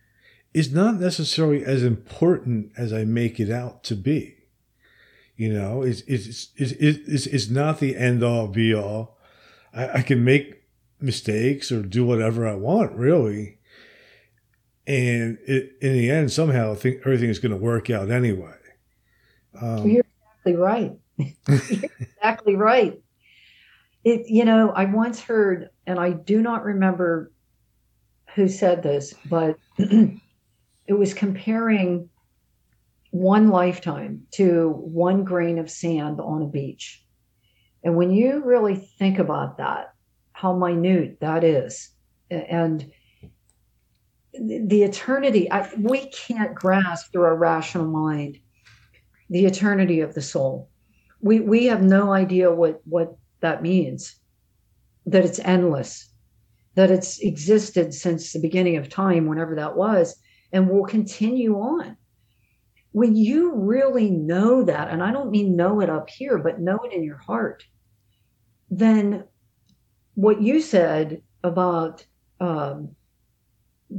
is 0.52 0.72
not 0.72 0.98
necessarily 0.98 1.64
as 1.64 1.82
important 1.82 2.72
as 2.76 2.92
I 2.92 3.04
make 3.04 3.38
it 3.38 3.50
out 3.50 3.84
to 3.84 3.94
be. 3.94 4.34
You 5.36 5.52
know, 5.52 5.82
it's, 5.82 6.00
it's, 6.02 6.48
it's, 6.56 6.72
it's, 6.72 7.26
it's 7.26 7.50
not 7.50 7.78
the 7.78 7.94
end 7.94 8.24
all 8.24 8.48
be 8.48 8.74
all. 8.74 9.18
I, 9.74 9.98
I 9.98 10.02
can 10.02 10.24
make 10.24 10.62
mistakes 10.98 11.70
or 11.70 11.82
do 11.82 12.06
whatever 12.06 12.48
I 12.48 12.54
want, 12.54 12.92
really. 12.92 13.58
And 14.86 15.36
it, 15.46 15.76
in 15.82 15.92
the 15.92 16.10
end, 16.10 16.32
somehow 16.32 16.74
think 16.74 17.00
everything 17.00 17.28
is 17.28 17.38
going 17.38 17.52
to 17.52 17.58
work 17.58 17.90
out 17.90 18.10
anyway. 18.10 18.54
Um, 19.60 19.88
You're 19.90 20.04
exactly 20.22 20.56
right. 20.56 20.92
You're 21.16 21.90
exactly 22.00 22.56
right. 22.56 22.98
It, 24.06 24.28
you 24.28 24.44
know, 24.44 24.70
I 24.70 24.84
once 24.84 25.20
heard, 25.20 25.70
and 25.84 25.98
I 25.98 26.10
do 26.10 26.40
not 26.40 26.62
remember 26.62 27.32
who 28.36 28.46
said 28.46 28.80
this, 28.80 29.12
but 29.28 29.58
it 29.78 30.20
was 30.88 31.12
comparing 31.12 32.08
one 33.10 33.48
lifetime 33.48 34.22
to 34.34 34.70
one 34.70 35.24
grain 35.24 35.58
of 35.58 35.68
sand 35.68 36.20
on 36.20 36.42
a 36.42 36.46
beach. 36.46 37.04
And 37.82 37.96
when 37.96 38.12
you 38.12 38.44
really 38.44 38.76
think 38.76 39.18
about 39.18 39.58
that, 39.58 39.92
how 40.30 40.54
minute 40.54 41.18
that 41.18 41.42
is, 41.42 41.90
and 42.30 42.88
the 44.32 44.84
eternity, 44.84 45.50
I, 45.50 45.68
we 45.76 46.06
can't 46.10 46.54
grasp 46.54 47.10
through 47.10 47.24
our 47.24 47.34
rational 47.34 47.88
mind 47.88 48.38
the 49.30 49.46
eternity 49.46 49.98
of 49.98 50.14
the 50.14 50.22
soul. 50.22 50.70
We 51.20 51.40
we 51.40 51.66
have 51.66 51.82
no 51.82 52.12
idea 52.12 52.52
what 52.52 52.80
what 52.84 53.16
that 53.46 53.62
means 53.62 54.16
that 55.06 55.24
it's 55.24 55.38
endless, 55.38 56.10
that 56.74 56.90
it's 56.90 57.20
existed 57.20 57.94
since 57.94 58.32
the 58.32 58.40
beginning 58.40 58.76
of 58.76 58.88
time, 58.88 59.26
whenever 59.26 59.54
that 59.54 59.76
was, 59.76 60.16
and 60.52 60.68
will 60.68 60.84
continue 60.84 61.54
on. 61.54 61.96
When 62.90 63.14
you 63.14 63.54
really 63.54 64.10
know 64.10 64.64
that, 64.64 64.90
and 64.90 65.00
I 65.02 65.12
don't 65.12 65.30
mean 65.30 65.54
know 65.54 65.80
it 65.80 65.88
up 65.88 66.10
here, 66.10 66.38
but 66.38 66.60
know 66.60 66.78
it 66.84 66.92
in 66.92 67.04
your 67.04 67.18
heart, 67.18 67.64
then 68.68 69.24
what 70.14 70.42
you 70.42 70.60
said 70.60 71.22
about 71.44 72.04
um, 72.40 72.96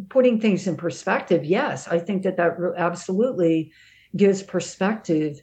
putting 0.10 0.41
things 0.41 0.68
in 0.68 0.76
perspective, 0.76 1.45
yes, 1.45 1.88
I 1.88 1.99
think 1.99 2.24
that 2.24 2.36
that 2.38 2.57
absolutely 2.78 3.72
gives 4.15 4.44
perspective 4.44 5.40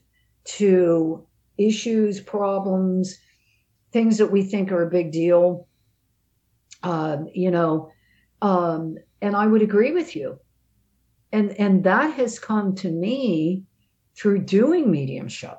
to 0.58 1.26
issues, 1.56 2.20
problems, 2.20 3.18
things 3.94 4.18
that 4.18 4.30
we 4.30 4.42
think 4.42 4.72
are 4.72 4.82
a 4.82 4.90
big 4.90 5.12
deal. 5.12 5.66
Um, 6.82 7.28
you 7.32 7.50
know, 7.50 7.92
um, 8.42 8.98
and 9.22 9.34
I 9.34 9.46
would 9.46 9.62
agree 9.62 9.92
with 9.92 10.14
you. 10.14 10.38
And 11.32 11.52
and 11.52 11.84
that 11.84 12.12
has 12.14 12.38
come 12.38 12.74
to 12.76 12.90
me 12.90 13.64
through 14.14 14.40
doing 14.40 14.90
mediumship. 14.90 15.58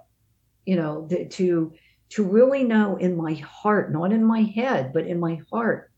You 0.66 0.76
know, 0.76 1.08
the, 1.08 1.26
to 1.26 1.74
to 2.10 2.24
really 2.24 2.64
know 2.64 2.98
in 2.98 3.18
my 3.18 3.34
heart, 3.34 3.92
not 3.92 4.12
in 4.12 4.24
my 4.24 4.42
head, 4.42 4.94
but 4.94 5.08
in 5.08 5.20
my 5.20 5.40
heart, 5.52 5.92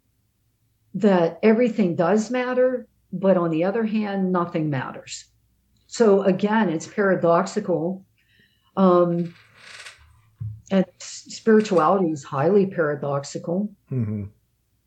that 0.94 1.40
everything 1.44 1.96
does 1.96 2.32
matter, 2.32 2.88
but 3.12 3.36
on 3.36 3.52
the 3.52 3.66
other 3.66 3.84
hand, 3.84 4.32
nothing 4.32 4.70
matters. 4.70 5.26
So 5.88 6.24
again, 6.24 6.70
it's 6.70 6.88
paradoxical. 6.88 8.06
Um, 8.76 9.34
and 10.72 10.86
spirituality 11.00 12.12
is 12.12 12.24
highly 12.24 12.66
paradoxical. 12.66 13.72
Mm-hmm. 13.92 14.26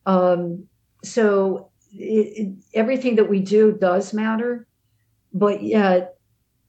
Um, 0.07 0.65
so 1.02 1.70
it, 1.93 1.97
it, 2.36 2.52
everything 2.74 3.16
that 3.16 3.28
we 3.28 3.40
do 3.40 3.73
does 3.73 4.12
matter, 4.12 4.66
but 5.32 5.62
yet, 5.62 6.16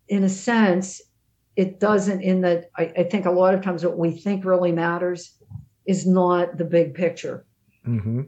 in 0.07 0.23
a 0.23 0.29
sense, 0.29 1.01
it 1.55 1.79
doesn't. 1.79 2.21
In 2.21 2.41
that, 2.41 2.69
I, 2.77 2.91
I 2.97 3.03
think 3.03 3.25
a 3.25 3.31
lot 3.31 3.53
of 3.53 3.61
times 3.61 3.83
what 3.83 3.97
we 3.97 4.11
think 4.11 4.45
really 4.45 4.71
matters 4.71 5.37
is 5.85 6.07
not 6.07 6.57
the 6.57 6.65
big 6.65 6.93
picture. 6.93 7.45
Mm-hmm. 7.85 8.21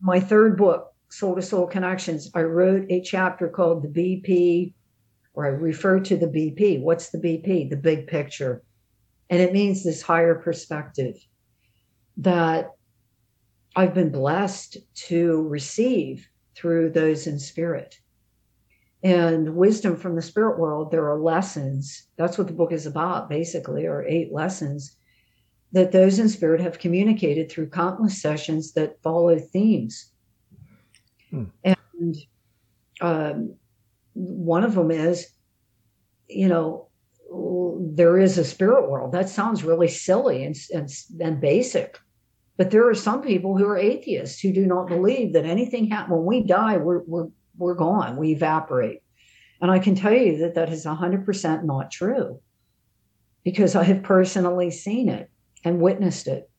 My 0.00 0.20
third 0.20 0.56
book, 0.56 0.94
Soul 1.10 1.34
to 1.34 1.42
Soul 1.42 1.66
Connections, 1.66 2.30
I 2.34 2.42
wrote 2.42 2.86
a 2.88 3.02
chapter 3.02 3.48
called 3.48 3.82
the 3.82 3.88
BP, 3.88 4.72
or 5.34 5.44
I 5.44 5.48
refer 5.48 6.00
to 6.00 6.16
the 6.16 6.26
BP. 6.26 6.80
What's 6.80 7.10
the 7.10 7.18
BP? 7.18 7.68
The 7.68 7.76
big 7.76 8.06
picture 8.06 8.62
and 9.30 9.40
it 9.40 9.52
means 9.52 9.82
this 9.82 10.02
higher 10.02 10.34
perspective 10.34 11.16
that 12.18 12.72
I've 13.76 13.94
been 13.94 14.10
blessed 14.10 14.76
to 15.06 15.46
receive 15.48 16.28
through 16.56 16.90
those 16.90 17.28
in 17.28 17.38
spirit. 17.38 17.94
And 19.02 19.54
wisdom 19.54 19.96
from 19.96 20.16
the 20.16 20.20
spirit 20.20 20.58
world, 20.58 20.90
there 20.90 21.08
are 21.08 21.18
lessons. 21.18 22.08
That's 22.16 22.36
what 22.36 22.48
the 22.48 22.52
book 22.52 22.72
is 22.72 22.84
about, 22.84 23.30
basically, 23.30 23.86
or 23.86 24.04
eight 24.04 24.32
lessons 24.32 24.96
that 25.72 25.92
those 25.92 26.18
in 26.18 26.28
spirit 26.28 26.60
have 26.60 26.80
communicated 26.80 27.50
through 27.50 27.70
countless 27.70 28.20
sessions 28.20 28.72
that 28.72 29.00
follow 29.02 29.38
themes. 29.38 30.12
Hmm. 31.30 31.44
And 31.64 32.16
um, 33.00 33.54
one 34.14 34.64
of 34.64 34.74
them 34.74 34.90
is, 34.90 35.28
you 36.28 36.48
know, 36.48 36.89
there 37.30 38.18
is 38.18 38.38
a 38.38 38.44
spirit 38.44 38.88
world. 38.88 39.12
That 39.12 39.28
sounds 39.28 39.64
really 39.64 39.88
silly 39.88 40.44
and, 40.44 40.56
and, 40.72 40.88
and 41.20 41.40
basic. 41.40 41.98
But 42.56 42.70
there 42.70 42.88
are 42.88 42.94
some 42.94 43.22
people 43.22 43.56
who 43.56 43.66
are 43.66 43.76
atheists 43.76 44.40
who 44.40 44.52
do 44.52 44.66
not 44.66 44.88
believe 44.88 45.32
that 45.32 45.46
anything 45.46 45.88
happens. 45.90 46.12
When 46.16 46.26
we 46.26 46.42
die, 46.42 46.76
we're, 46.76 47.02
we're, 47.06 47.28
we're 47.56 47.74
gone, 47.74 48.16
we 48.16 48.32
evaporate. 48.32 49.02
And 49.62 49.70
I 49.70 49.78
can 49.78 49.94
tell 49.94 50.12
you 50.12 50.38
that 50.38 50.54
that 50.54 50.70
is 50.70 50.84
100% 50.84 51.64
not 51.64 51.90
true 51.90 52.40
because 53.44 53.74
I 53.74 53.84
have 53.84 54.02
personally 54.02 54.70
seen 54.70 55.08
it 55.08 55.30
and 55.64 55.80
witnessed 55.80 56.26
it. 56.26 56.50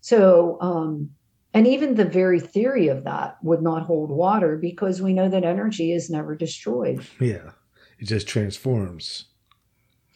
So, 0.00 0.58
um, 0.60 1.10
and 1.52 1.66
even 1.66 1.94
the 1.94 2.04
very 2.04 2.40
theory 2.40 2.88
of 2.88 3.04
that 3.04 3.36
would 3.42 3.62
not 3.62 3.84
hold 3.84 4.10
water 4.10 4.56
because 4.56 5.00
we 5.00 5.14
know 5.14 5.28
that 5.28 5.44
energy 5.44 5.92
is 5.92 6.10
never 6.10 6.34
destroyed. 6.34 7.06
Yeah, 7.20 7.50
it 7.98 8.06
just 8.06 8.26
transforms 8.26 9.26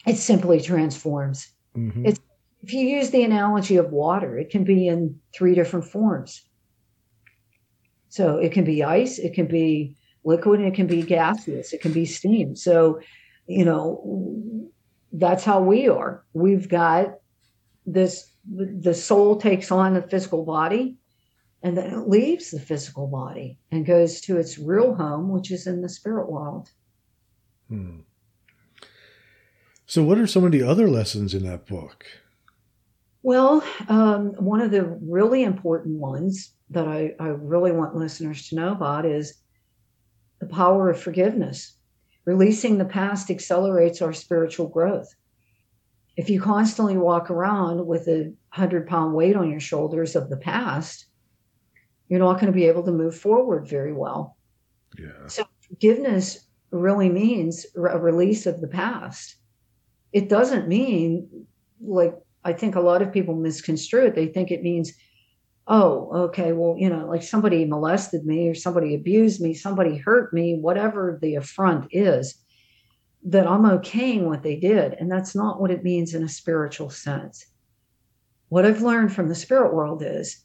it 0.05 0.15
simply 0.15 0.61
transforms. 0.61 1.51
Mm-hmm. 1.75 2.05
It's 2.05 2.19
if 2.61 2.73
you 2.73 2.81
use 2.81 3.09
the 3.09 3.23
analogy 3.23 3.77
of 3.77 3.91
water, 3.91 4.37
it 4.37 4.49
can 4.49 4.63
be 4.63 4.87
in 4.87 5.19
three 5.33 5.55
different 5.55 5.85
forms. 5.85 6.43
So 8.09 8.37
it 8.37 8.51
can 8.51 8.65
be 8.65 8.83
ice, 8.83 9.17
it 9.17 9.33
can 9.33 9.47
be 9.47 9.95
liquid, 10.23 10.59
and 10.59 10.67
it 10.67 10.75
can 10.75 10.87
be 10.87 11.03
gaseous, 11.03 11.71
it 11.73 11.81
can 11.81 11.93
be 11.93 12.05
steam. 12.05 12.55
So, 12.55 12.99
you 13.47 13.63
know, 13.63 14.69
that's 15.13 15.45
how 15.45 15.61
we 15.61 15.87
are. 15.87 16.25
We've 16.33 16.67
got 16.67 17.15
this 17.85 18.31
the 18.45 18.93
soul 18.93 19.37
takes 19.37 19.71
on 19.71 19.93
the 19.93 20.01
physical 20.01 20.43
body 20.43 20.97
and 21.61 21.77
then 21.77 21.93
it 21.93 22.07
leaves 22.07 22.51
the 22.51 22.59
physical 22.59 23.07
body 23.07 23.59
and 23.71 23.85
goes 23.85 24.21
to 24.21 24.37
its 24.37 24.57
real 24.57 24.95
home, 24.95 25.29
which 25.29 25.51
is 25.51 25.67
in 25.67 25.81
the 25.81 25.89
spirit 25.89 26.31
world. 26.31 26.69
Hmm. 27.67 27.99
So, 29.89 30.03
what 30.03 30.19
are 30.19 30.27
some 30.27 30.43
of 30.43 30.51
the 30.51 30.61
other 30.61 30.87
lessons 30.87 31.33
in 31.33 31.43
that 31.45 31.65
book? 31.65 32.05
Well, 33.23 33.63
um, 33.87 34.33
one 34.37 34.61
of 34.61 34.69
the 34.69 34.83
really 35.01 35.41
important 35.41 35.97
ones 35.97 36.53
that 36.69 36.87
I, 36.87 37.15
I 37.19 37.29
really 37.29 37.71
want 37.71 37.95
listeners 37.95 38.47
to 38.49 38.55
know 38.55 38.71
about 38.71 39.07
is 39.07 39.41
the 40.39 40.45
power 40.45 40.91
of 40.91 41.01
forgiveness. 41.01 41.75
Releasing 42.25 42.77
the 42.77 42.85
past 42.85 43.31
accelerates 43.31 43.99
our 44.03 44.13
spiritual 44.13 44.67
growth. 44.67 45.11
If 46.17 46.29
you 46.29 46.39
constantly 46.39 46.95
walk 46.95 47.31
around 47.31 47.83
with 47.87 48.07
a 48.07 48.31
hundred 48.49 48.85
pound 48.85 49.15
weight 49.15 49.35
on 49.35 49.49
your 49.49 49.59
shoulders 49.59 50.15
of 50.15 50.29
the 50.29 50.37
past, 50.37 51.07
you're 52.09 52.19
not 52.19 52.35
going 52.35 52.53
to 52.53 52.55
be 52.55 52.67
able 52.67 52.83
to 52.83 52.91
move 52.91 53.17
forward 53.17 53.67
very 53.67 53.93
well. 53.93 54.37
Yeah. 54.99 55.25
So 55.25 55.45
forgiveness 55.67 56.45
really 56.69 57.09
means 57.09 57.65
a 57.75 57.97
release 57.97 58.45
of 58.45 58.61
the 58.61 58.67
past 58.67 59.38
it 60.11 60.29
doesn't 60.29 60.67
mean 60.67 61.45
like 61.81 62.15
I 62.43 62.53
think 62.53 62.75
a 62.75 62.81
lot 62.81 63.01
of 63.01 63.11
people 63.11 63.35
misconstrue 63.35 64.05
it. 64.05 64.15
They 64.15 64.27
think 64.27 64.51
it 64.51 64.63
means, 64.63 64.93
oh, 65.67 66.09
okay, 66.27 66.53
well, 66.53 66.75
you 66.77 66.89
know, 66.89 67.05
like 67.05 67.21
somebody 67.21 67.65
molested 67.65 68.25
me 68.25 68.47
or 68.47 68.55
somebody 68.55 68.95
abused 68.95 69.41
me, 69.41 69.53
somebody 69.53 69.97
hurt 69.97 70.33
me, 70.33 70.57
whatever 70.59 71.19
the 71.21 71.35
affront 71.35 71.87
is, 71.91 72.35
that 73.25 73.45
I'm 73.45 73.63
okaying 73.63 74.23
what 74.23 74.41
they 74.41 74.55
did. 74.55 74.93
And 74.93 75.11
that's 75.11 75.35
not 75.35 75.59
what 75.59 75.71
it 75.71 75.83
means 75.83 76.13
in 76.13 76.23
a 76.23 76.29
spiritual 76.29 76.89
sense. 76.89 77.45
What 78.47 78.65
I've 78.65 78.81
learned 78.81 79.13
from 79.13 79.27
the 79.27 79.35
spirit 79.35 79.73
world 79.73 80.01
is 80.01 80.43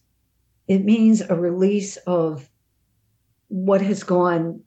it 0.66 0.84
means 0.84 1.20
a 1.20 1.36
release 1.36 1.96
of 1.98 2.48
what 3.48 3.80
has 3.82 4.02
gone, 4.02 4.62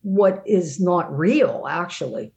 what 0.00 0.42
is 0.46 0.80
not 0.80 1.16
real, 1.16 1.66
actually 1.68 2.32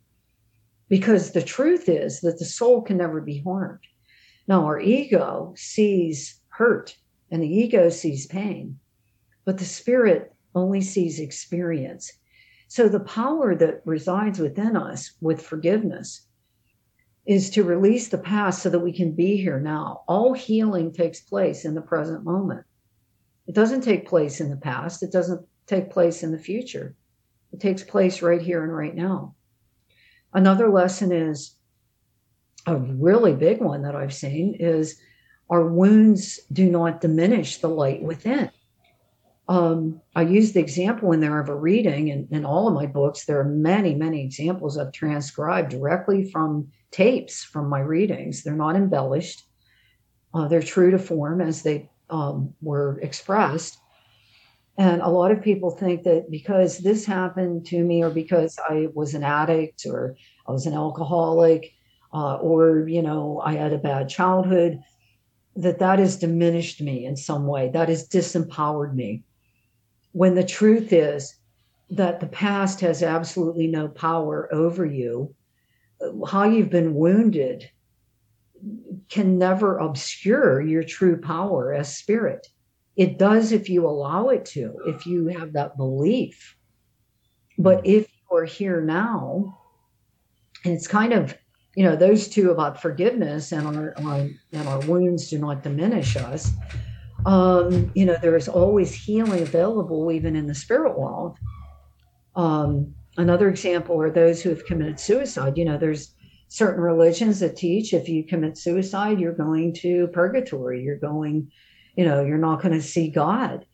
because 0.91 1.31
the 1.31 1.41
truth 1.41 1.87
is 1.87 2.19
that 2.19 2.37
the 2.37 2.43
soul 2.43 2.81
can 2.81 2.97
never 2.97 3.21
be 3.21 3.39
harmed. 3.39 3.79
Now, 4.45 4.65
our 4.65 4.77
ego 4.77 5.53
sees 5.55 6.41
hurt 6.49 6.97
and 7.31 7.41
the 7.41 7.47
ego 7.47 7.87
sees 7.87 8.27
pain, 8.27 8.77
but 9.45 9.57
the 9.57 9.63
spirit 9.63 10.33
only 10.53 10.81
sees 10.81 11.17
experience. 11.17 12.11
So, 12.67 12.89
the 12.89 12.99
power 12.99 13.55
that 13.55 13.81
resides 13.85 14.37
within 14.37 14.75
us 14.75 15.13
with 15.21 15.41
forgiveness 15.41 16.27
is 17.25 17.49
to 17.51 17.63
release 17.63 18.09
the 18.09 18.17
past 18.17 18.61
so 18.61 18.69
that 18.69 18.79
we 18.79 18.91
can 18.91 19.13
be 19.13 19.37
here 19.37 19.61
now. 19.61 20.01
All 20.09 20.33
healing 20.33 20.91
takes 20.91 21.21
place 21.21 21.63
in 21.63 21.73
the 21.73 21.81
present 21.81 22.25
moment. 22.25 22.65
It 23.47 23.55
doesn't 23.55 23.85
take 23.85 24.09
place 24.09 24.41
in 24.41 24.49
the 24.49 24.57
past, 24.57 25.03
it 25.03 25.11
doesn't 25.13 25.47
take 25.67 25.89
place 25.89 26.21
in 26.21 26.33
the 26.33 26.37
future. 26.37 26.95
It 27.53 27.61
takes 27.61 27.81
place 27.81 28.21
right 28.21 28.41
here 28.41 28.61
and 28.65 28.75
right 28.75 28.93
now. 28.93 29.35
Another 30.33 30.69
lesson 30.69 31.11
is 31.11 31.55
a 32.65 32.77
really 32.77 33.33
big 33.33 33.59
one 33.59 33.81
that 33.83 33.95
I've 33.95 34.13
seen 34.13 34.55
is 34.59 34.99
our 35.49 35.67
wounds 35.67 36.39
do 36.51 36.69
not 36.69 37.01
diminish 37.01 37.57
the 37.57 37.67
light 37.67 38.01
within. 38.01 38.49
Um, 39.49 39.99
I 40.15 40.21
use 40.21 40.53
the 40.53 40.61
example 40.61 41.11
in 41.11 41.19
there 41.19 41.39
of 41.39 41.49
a 41.49 41.55
reading, 41.55 42.09
and 42.11 42.31
in 42.31 42.45
all 42.45 42.69
of 42.69 42.73
my 42.73 42.85
books, 42.85 43.25
there 43.25 43.39
are 43.41 43.45
many, 43.45 43.93
many 43.93 44.23
examples 44.23 44.77
I've 44.77 44.93
transcribed 44.93 45.71
directly 45.71 46.29
from 46.31 46.69
tapes 46.91 47.43
from 47.43 47.67
my 47.67 47.79
readings. 47.79 48.43
They're 48.43 48.55
not 48.55 48.77
embellished, 48.77 49.43
uh, 50.33 50.47
they're 50.47 50.61
true 50.61 50.91
to 50.91 50.99
form 50.99 51.41
as 51.41 51.63
they 51.63 51.89
um, 52.09 52.53
were 52.61 52.99
expressed. 53.01 53.77
And 54.77 55.01
a 55.01 55.09
lot 55.09 55.31
of 55.31 55.41
people 55.41 55.71
think 55.71 56.03
that 56.03 56.31
because 56.31 56.79
this 56.79 57.05
happened 57.05 57.65
to 57.67 57.83
me, 57.83 58.03
or 58.03 58.09
because 58.09 58.57
I 58.67 58.87
was 58.93 59.13
an 59.13 59.23
addict, 59.23 59.85
or 59.85 60.15
I 60.47 60.51
was 60.51 60.65
an 60.65 60.73
alcoholic, 60.73 61.73
uh, 62.13 62.35
or, 62.35 62.87
you 62.87 63.01
know, 63.01 63.41
I 63.43 63.53
had 63.53 63.73
a 63.73 63.77
bad 63.77 64.09
childhood, 64.09 64.81
that 65.55 65.79
that 65.79 65.99
has 65.99 66.17
diminished 66.17 66.81
me 66.81 67.05
in 67.05 67.15
some 67.15 67.45
way, 67.47 67.69
that 67.69 67.89
has 67.89 68.07
disempowered 68.07 68.95
me. 68.95 69.23
When 70.13 70.35
the 70.35 70.43
truth 70.43 70.93
is 70.93 71.35
that 71.89 72.19
the 72.21 72.27
past 72.27 72.79
has 72.79 73.03
absolutely 73.03 73.67
no 73.67 73.89
power 73.89 74.47
over 74.53 74.85
you, 74.85 75.35
how 76.27 76.45
you've 76.45 76.69
been 76.69 76.95
wounded 76.95 77.69
can 79.09 79.37
never 79.37 79.77
obscure 79.77 80.61
your 80.61 80.83
true 80.83 81.19
power 81.19 81.73
as 81.73 81.97
spirit. 81.97 82.47
It 82.95 83.17
does 83.17 83.51
if 83.51 83.69
you 83.69 83.87
allow 83.87 84.29
it 84.29 84.45
to, 84.45 84.75
if 84.85 85.05
you 85.05 85.27
have 85.27 85.53
that 85.53 85.77
belief. 85.77 86.55
But 87.57 87.85
if 87.85 88.07
you 88.09 88.37
are 88.37 88.45
here 88.45 88.81
now, 88.81 89.59
and 90.65 90.73
it's 90.73 90.87
kind 90.87 91.13
of 91.13 91.37
you 91.75 91.85
know 91.85 91.95
those 91.95 92.27
two 92.27 92.51
about 92.51 92.81
forgiveness 92.81 93.51
and 93.53 93.65
our, 93.65 93.93
our 94.03 94.27
and 94.51 94.67
our 94.67 94.79
wounds 94.81 95.29
do 95.29 95.39
not 95.39 95.63
diminish 95.63 96.17
us 96.17 96.51
um, 97.25 97.91
you 97.95 98.05
know 98.05 98.17
there 98.21 98.35
is 98.35 98.47
always 98.47 98.93
healing 98.93 99.41
available 99.41 100.11
even 100.11 100.35
in 100.35 100.47
the 100.47 100.55
spirit 100.55 100.97
world. 100.97 101.37
Um, 102.35 102.93
another 103.17 103.49
example 103.49 104.01
are 104.01 104.09
those 104.09 104.41
who 104.41 104.49
have 104.49 104.65
committed 104.65 104.99
suicide. 104.99 105.57
You 105.57 105.65
know 105.65 105.77
there's 105.77 106.15
certain 106.47 106.81
religions 106.81 107.39
that 107.39 107.55
teach 107.55 107.93
if 107.93 108.09
you 108.09 108.25
commit 108.25 108.57
suicide 108.57 109.17
you're 109.17 109.31
going 109.31 109.73
to 109.73 110.05
purgatory 110.07 110.83
you're 110.83 110.97
going 110.97 111.49
you 112.01 112.07
know 112.07 112.25
you're 112.25 112.47
not 112.49 112.61
going 112.61 112.73
to 112.73 112.81
see 112.81 113.09
god 113.09 113.65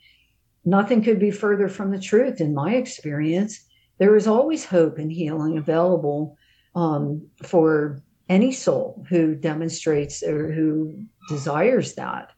nothing 0.65 1.01
could 1.01 1.19
be 1.19 1.31
further 1.31 1.69
from 1.69 1.91
the 1.91 1.99
truth 1.99 2.41
in 2.41 2.53
my 2.53 2.73
experience 2.75 3.65
there 3.99 4.15
is 4.15 4.27
always 4.27 4.65
hope 4.65 4.97
and 4.97 5.11
healing 5.11 5.57
available 5.57 6.37
um, 6.75 7.27
for 7.43 8.01
any 8.29 8.51
soul 8.51 9.05
who 9.09 9.35
demonstrates 9.35 10.21
or 10.21 10.51
who 10.51 11.03
desires 11.29 11.95
that. 11.95 12.31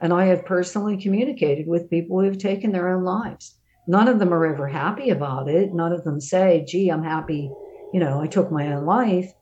And 0.00 0.12
I 0.12 0.26
have 0.26 0.44
personally 0.44 1.00
communicated 1.00 1.66
with 1.66 1.90
people 1.90 2.20
who 2.20 2.26
have 2.26 2.38
taken 2.38 2.72
their 2.72 2.88
own 2.88 3.04
lives. 3.04 3.54
None 3.86 4.08
of 4.08 4.18
them 4.18 4.32
are 4.32 4.46
ever 4.46 4.68
happy 4.68 5.10
about 5.10 5.48
it. 5.48 5.72
None 5.72 5.92
of 5.92 6.04
them 6.04 6.20
say, 6.20 6.64
gee, 6.66 6.90
I'm 6.90 7.02
happy, 7.02 7.50
you 7.92 8.00
know, 8.00 8.20
I 8.20 8.26
took 8.26 8.50
my 8.50 8.72
own 8.72 8.84
life. 8.84 9.32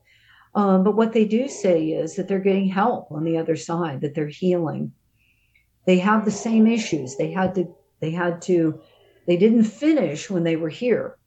Um, 0.55 0.85
but 0.85 0.97
what 0.97 1.13
they 1.13 1.25
do 1.25 1.49
say 1.49 1.89
is 1.89 2.17
that 2.17 2.29
they're 2.29 2.39
getting 2.39 2.69
help 2.69 3.11
on 3.11 3.25
the 3.25 3.39
other 3.39 3.57
side, 3.57 4.01
that 4.03 4.15
they're 4.15 4.29
healing. 4.29 4.93
They 5.85 5.99
have 5.99 6.25
the 6.25 6.31
same 6.31 6.67
issues. 6.67 7.17
They 7.17 7.31
had 7.31 7.55
to, 7.57 7.75
they 8.01 8.11
had 8.11 8.41
to, 8.43 8.81
they 9.27 9.37
didn't 9.37 9.65
finish 9.65 10.31
when 10.31 10.45
they 10.45 10.57
were 10.57 10.69
here. 10.69 11.19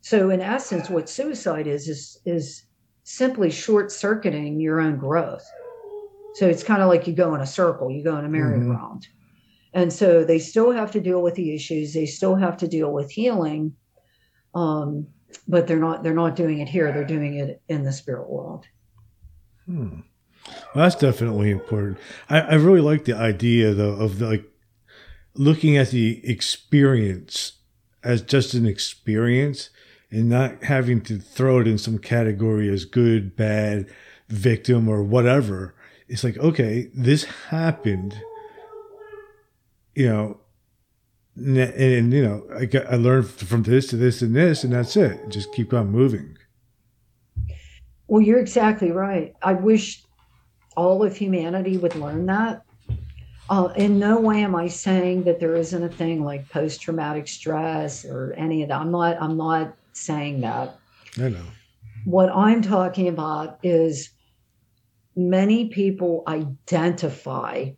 So 0.00 0.30
in 0.30 0.40
essence, 0.40 0.88
what 0.88 1.08
suicide 1.08 1.66
is 1.66 1.88
is 1.88 2.18
is 2.24 2.64
simply 3.04 3.50
short 3.50 3.90
circuiting 3.90 4.60
your 4.60 4.80
own 4.80 4.96
growth. 4.96 5.46
So 6.34 6.46
it's 6.46 6.62
kind 6.62 6.82
of 6.82 6.88
like 6.88 7.06
you 7.06 7.14
go 7.14 7.34
in 7.34 7.40
a 7.40 7.46
circle, 7.46 7.90
you 7.90 8.04
go 8.04 8.16
in 8.18 8.24
a 8.24 8.28
merry-go-round. 8.28 9.02
Mm-hmm. 9.02 9.80
And 9.80 9.92
so 9.92 10.24
they 10.24 10.38
still 10.38 10.70
have 10.70 10.90
to 10.92 11.00
deal 11.00 11.22
with 11.22 11.34
the 11.34 11.54
issues. 11.54 11.92
They 11.92 12.06
still 12.06 12.36
have 12.36 12.56
to 12.58 12.68
deal 12.68 12.92
with 12.92 13.10
healing, 13.10 13.74
um, 14.54 15.06
but 15.46 15.66
they're 15.66 15.78
not 15.78 16.02
they're 16.02 16.14
not 16.14 16.36
doing 16.36 16.60
it 16.60 16.68
here. 16.68 16.92
They're 16.92 17.04
doing 17.04 17.34
it 17.34 17.60
in 17.68 17.82
the 17.82 17.92
spirit 17.92 18.28
world. 18.30 18.66
Hmm. 19.66 20.00
Well, 20.74 20.84
that's 20.84 20.96
definitely 20.96 21.50
important. 21.50 21.98
I, 22.28 22.40
I 22.40 22.54
really 22.54 22.80
like 22.80 23.04
the 23.04 23.16
idea 23.16 23.74
though 23.74 23.92
of 23.92 24.18
the, 24.18 24.26
like 24.26 24.44
looking 25.34 25.76
at 25.76 25.90
the 25.90 26.20
experience 26.28 27.52
as 28.02 28.22
just 28.22 28.54
an 28.54 28.66
experience 28.66 29.70
and 30.10 30.28
not 30.28 30.64
having 30.64 31.00
to 31.02 31.18
throw 31.18 31.60
it 31.60 31.68
in 31.68 31.78
some 31.78 31.98
category 31.98 32.68
as 32.72 32.84
good, 32.84 33.36
bad, 33.36 33.86
victim, 34.28 34.88
or 34.88 35.02
whatever. 35.02 35.74
It's 36.08 36.24
like, 36.24 36.38
okay, 36.38 36.90
this 36.94 37.24
happened, 37.24 38.20
you 39.94 40.08
know, 40.08 40.40
and, 41.36 41.58
and 41.58 42.12
you 42.12 42.24
know, 42.24 42.46
I, 42.56 42.64
got, 42.64 42.86
I 42.86 42.96
learned 42.96 43.28
from 43.28 43.62
this 43.62 43.88
to 43.88 43.96
this 43.96 44.22
and 44.22 44.34
this, 44.34 44.64
and 44.64 44.72
that's 44.72 44.96
it. 44.96 45.28
Just 45.28 45.52
keep 45.52 45.72
on 45.72 45.90
moving. 45.90 46.36
Well, 48.06 48.22
you're 48.22 48.40
exactly 48.40 48.90
right. 48.90 49.34
I 49.42 49.52
wish 49.52 50.02
all 50.78 51.02
of 51.02 51.16
humanity 51.16 51.76
would 51.76 51.96
learn 51.96 52.26
that. 52.26 52.62
Uh, 53.50 53.72
in 53.76 53.98
no 53.98 54.20
way 54.20 54.44
am 54.44 54.54
I 54.54 54.68
saying 54.68 55.24
that 55.24 55.40
there 55.40 55.56
isn't 55.56 55.82
a 55.82 55.88
thing 55.88 56.22
like 56.22 56.48
post 56.50 56.80
traumatic 56.80 57.26
stress 57.26 58.04
or 58.04 58.32
any 58.36 58.62
of 58.62 58.68
that. 58.68 58.80
I'm 58.80 58.92
not. 58.92 59.20
I'm 59.20 59.36
not 59.36 59.74
saying 59.92 60.42
that. 60.42 60.78
I 61.18 61.30
know. 61.30 61.44
What 62.04 62.30
I'm 62.30 62.62
talking 62.62 63.08
about 63.08 63.58
is 63.62 64.10
many 65.16 65.68
people 65.68 66.22
identify, 66.28 67.70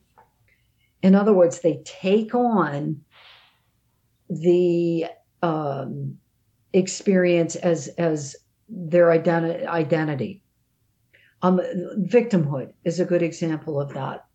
in 1.02 1.14
other 1.14 1.32
words, 1.32 1.60
they 1.60 1.80
take 1.84 2.34
on 2.34 3.00
the 4.28 5.06
um, 5.42 6.18
experience 6.74 7.56
as 7.56 7.88
as 7.96 8.36
their 8.68 9.06
identi- 9.06 9.66
identity. 9.66 10.39
Um, 11.42 11.60
victimhood 12.06 12.72
is 12.84 13.00
a 13.00 13.04
good 13.04 13.22
example 13.22 13.80
of 13.80 13.94
that. 13.94 14.26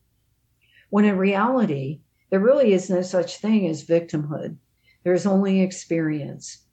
When 0.89 1.05
in 1.05 1.17
reality, 1.17 2.01
there 2.29 2.39
really 2.39 2.73
is 2.73 2.89
no 2.89 3.01
such 3.01 3.37
thing 3.37 3.67
as 3.67 3.85
victimhood. 3.85 4.57
There's 5.03 5.25
only 5.25 5.61
experience. 5.61 6.65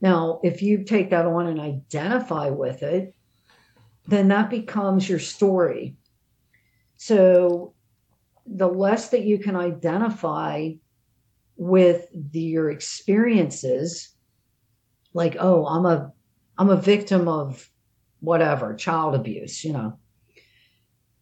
Now, 0.00 0.40
if 0.44 0.62
you 0.62 0.84
take 0.84 1.10
that 1.10 1.26
on 1.26 1.46
and 1.46 1.60
identify 1.60 2.50
with 2.50 2.82
it, 2.82 3.14
then 4.06 4.28
that 4.28 4.50
becomes 4.50 5.08
your 5.08 5.18
story. 5.18 5.96
So 6.96 7.74
the 8.46 8.68
less 8.68 9.10
that 9.10 9.24
you 9.24 9.38
can 9.38 9.56
identify 9.56 10.70
with 11.56 12.06
the, 12.12 12.40
your 12.40 12.70
experiences, 12.70 14.10
like, 15.12 15.36
oh, 15.40 15.66
I'm 15.66 15.86
a 15.86 16.12
I'm 16.56 16.70
a 16.70 16.76
victim 16.76 17.28
of 17.28 17.68
whatever, 18.20 18.74
child 18.74 19.14
abuse, 19.14 19.64
you 19.64 19.72
know. 19.72 19.98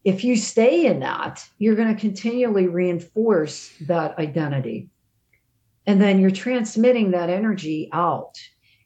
If 0.05 0.23
you 0.23 0.37
stay 0.37 0.87
in 0.87 1.01
that, 1.01 1.45
you're 1.59 1.75
going 1.75 1.93
to 1.93 2.01
continually 2.01 2.69
reinforce 2.69 3.73
that 3.83 4.19
identity. 4.19 4.89
And 5.85 6.01
then 6.01 6.21
you're 6.21 6.31
transmitting 6.31 7.11
that 7.11 7.29
energy 7.29 7.89
out 7.93 8.39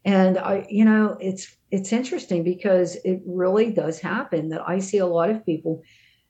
and 0.05 0.39
I, 0.39 0.67
you 0.69 0.85
know, 0.85 1.17
it's 1.21 1.57
it's 1.71 1.93
interesting 1.93 2.43
because 2.43 2.97
it 3.05 3.21
really 3.25 3.71
does 3.71 4.01
happen 4.01 4.49
that 4.49 4.67
I 4.67 4.79
see 4.79 4.99
a 4.99 5.07
lot 5.07 5.31
of 5.31 5.45
people 5.45 5.83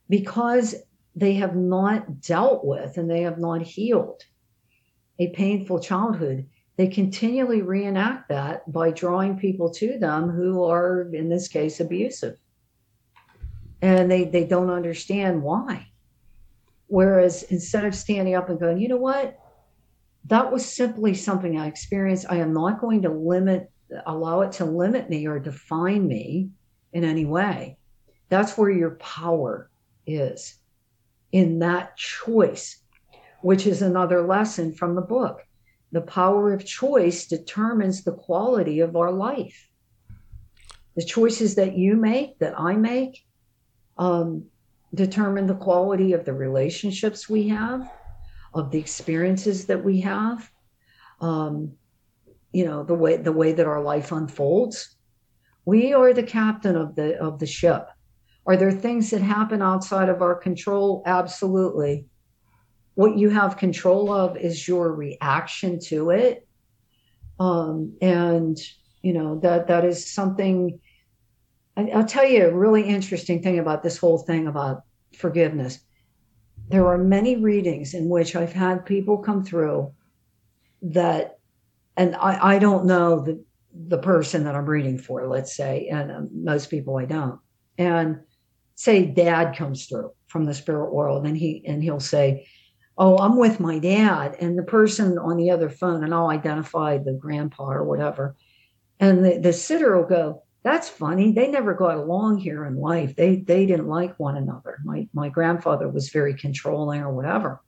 because 0.08 0.74
they 1.14 1.34
have 1.34 1.56
not 1.56 2.20
dealt 2.20 2.64
with 2.64 2.96
and 2.96 3.10
they 3.10 3.22
have 3.22 3.38
not 3.38 3.62
healed 3.62 4.22
a 5.18 5.28
painful 5.28 5.80
childhood. 5.80 6.48
They 6.80 6.88
continually 6.88 7.60
reenact 7.60 8.30
that 8.30 8.72
by 8.72 8.90
drawing 8.90 9.36
people 9.36 9.68
to 9.72 9.98
them 9.98 10.30
who 10.30 10.64
are, 10.64 11.10
in 11.12 11.28
this 11.28 11.46
case, 11.46 11.78
abusive. 11.78 12.38
And 13.82 14.10
they, 14.10 14.24
they 14.24 14.46
don't 14.46 14.70
understand 14.70 15.42
why. 15.42 15.88
Whereas 16.86 17.42
instead 17.42 17.84
of 17.84 17.94
standing 17.94 18.34
up 18.34 18.48
and 18.48 18.58
going, 18.58 18.78
you 18.78 18.88
know 18.88 18.96
what, 18.96 19.38
that 20.24 20.50
was 20.50 20.64
simply 20.64 21.12
something 21.12 21.58
I 21.58 21.66
experienced. 21.66 22.24
I 22.30 22.36
am 22.36 22.54
not 22.54 22.80
going 22.80 23.02
to 23.02 23.10
limit, 23.10 23.70
allow 24.06 24.40
it 24.40 24.52
to 24.52 24.64
limit 24.64 25.10
me 25.10 25.26
or 25.26 25.38
define 25.38 26.08
me 26.08 26.48
in 26.94 27.04
any 27.04 27.26
way. 27.26 27.76
That's 28.30 28.56
where 28.56 28.70
your 28.70 28.92
power 28.92 29.68
is 30.06 30.54
in 31.30 31.58
that 31.58 31.98
choice, 31.98 32.80
which 33.42 33.66
is 33.66 33.82
another 33.82 34.26
lesson 34.26 34.72
from 34.72 34.94
the 34.94 35.02
book. 35.02 35.42
The 35.92 36.02
power 36.02 36.52
of 36.52 36.64
choice 36.64 37.26
determines 37.26 38.04
the 38.04 38.12
quality 38.12 38.80
of 38.80 38.96
our 38.96 39.10
life. 39.10 39.68
The 40.96 41.04
choices 41.04 41.54
that 41.56 41.76
you 41.76 41.96
make, 41.96 42.38
that 42.38 42.58
I 42.58 42.74
make, 42.76 43.24
um, 43.98 44.44
determine 44.94 45.46
the 45.46 45.54
quality 45.54 46.12
of 46.12 46.24
the 46.24 46.32
relationships 46.32 47.28
we 47.28 47.48
have, 47.48 47.90
of 48.54 48.70
the 48.70 48.78
experiences 48.78 49.66
that 49.66 49.82
we 49.84 50.00
have, 50.00 50.50
um, 51.20 51.72
you 52.52 52.64
know, 52.64 52.82
the 52.82 52.94
way 52.94 53.16
the 53.16 53.32
way 53.32 53.52
that 53.52 53.66
our 53.66 53.82
life 53.82 54.10
unfolds. 54.12 54.96
We 55.64 55.92
are 55.92 56.12
the 56.12 56.22
captain 56.22 56.76
of 56.76 56.96
the 56.96 57.18
of 57.18 57.38
the 57.38 57.46
ship. 57.46 57.88
Are 58.46 58.56
there 58.56 58.72
things 58.72 59.10
that 59.10 59.22
happen 59.22 59.62
outside 59.62 60.08
of 60.08 60.22
our 60.22 60.34
control? 60.34 61.02
Absolutely. 61.06 62.06
What 63.00 63.16
you 63.16 63.30
have 63.30 63.56
control 63.56 64.12
of 64.12 64.36
is 64.36 64.68
your 64.68 64.92
reaction 64.92 65.80
to 65.86 66.10
it. 66.10 66.46
Um, 67.38 67.96
and 68.02 68.58
you 69.02 69.14
know 69.14 69.40
that 69.40 69.68
that 69.68 69.84
is 69.84 70.12
something 70.12 70.78
I, 71.76 71.82
will 71.84 72.04
tell 72.04 72.26
you 72.26 72.46
a 72.46 72.54
really 72.54 72.82
interesting 72.82 73.42
thing 73.42 73.58
about 73.58 73.82
this 73.82 73.96
whole 73.96 74.18
thing 74.18 74.46
about 74.46 74.82
forgiveness 75.16 75.80
there 76.70 76.86
are 76.86 76.98
many 76.98 77.36
readings 77.36 77.94
in 77.94 78.08
which 78.08 78.36
I've 78.36 78.52
had 78.52 78.86
people 78.86 79.18
come 79.18 79.44
through 79.44 79.92
that, 80.82 81.38
and 81.96 82.14
I, 82.14 82.54
I 82.54 82.58
don't 82.60 82.86
know 82.86 83.20
the, 83.20 83.44
the 83.74 83.98
person 83.98 84.44
that 84.44 84.54
I'm 84.54 84.66
reading 84.66 84.96
for, 84.96 85.26
let's 85.26 85.54
say, 85.56 85.88
and 85.88 86.12
um, 86.12 86.28
most 86.32 86.70
people 86.70 86.96
I 86.96 87.06
don't. 87.06 87.40
And 87.76 88.20
say 88.76 89.04
dad 89.04 89.56
comes 89.56 89.86
through 89.86 90.12
from 90.28 90.44
the 90.44 90.54
spirit 90.54 90.94
world, 90.94 91.26
and 91.26 91.36
he 91.36 91.64
and 91.66 91.82
he'll 91.82 91.98
say, 91.98 92.46
"Oh, 93.00 93.16
I'm 93.16 93.38
with 93.38 93.60
my 93.60 93.78
dad," 93.78 94.36
and 94.40 94.58
the 94.58 94.62
person 94.62 95.16
on 95.16 95.38
the 95.38 95.50
other 95.50 95.70
phone, 95.70 96.04
and 96.04 96.14
I'll 96.14 96.28
identify 96.28 96.98
the 96.98 97.14
grandpa 97.14 97.72
or 97.72 97.82
whatever, 97.82 98.36
and 99.00 99.24
the, 99.24 99.38
the 99.38 99.54
sitter 99.54 99.96
will 99.96 100.06
go, 100.06 100.42
"That's 100.64 100.90
funny. 100.90 101.32
They 101.32 101.50
never 101.50 101.72
got 101.72 101.96
along 101.96 102.40
here 102.40 102.66
in 102.66 102.76
life. 102.76 103.16
They 103.16 103.36
they 103.36 103.64
didn't 103.64 103.88
like 103.88 104.20
one 104.20 104.36
another. 104.36 104.76
My 104.84 105.08
my 105.14 105.30
grandfather 105.30 105.88
was 105.88 106.10
very 106.10 106.34
controlling 106.34 107.00
or 107.00 107.10
whatever." 107.10 107.62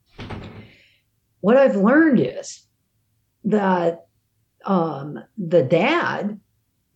What 1.41 1.57
I've 1.57 1.77
learned 1.77 2.21
is 2.21 2.67
that 3.45 4.05
um, 4.67 5.19
the 5.39 5.63
dad 5.63 6.39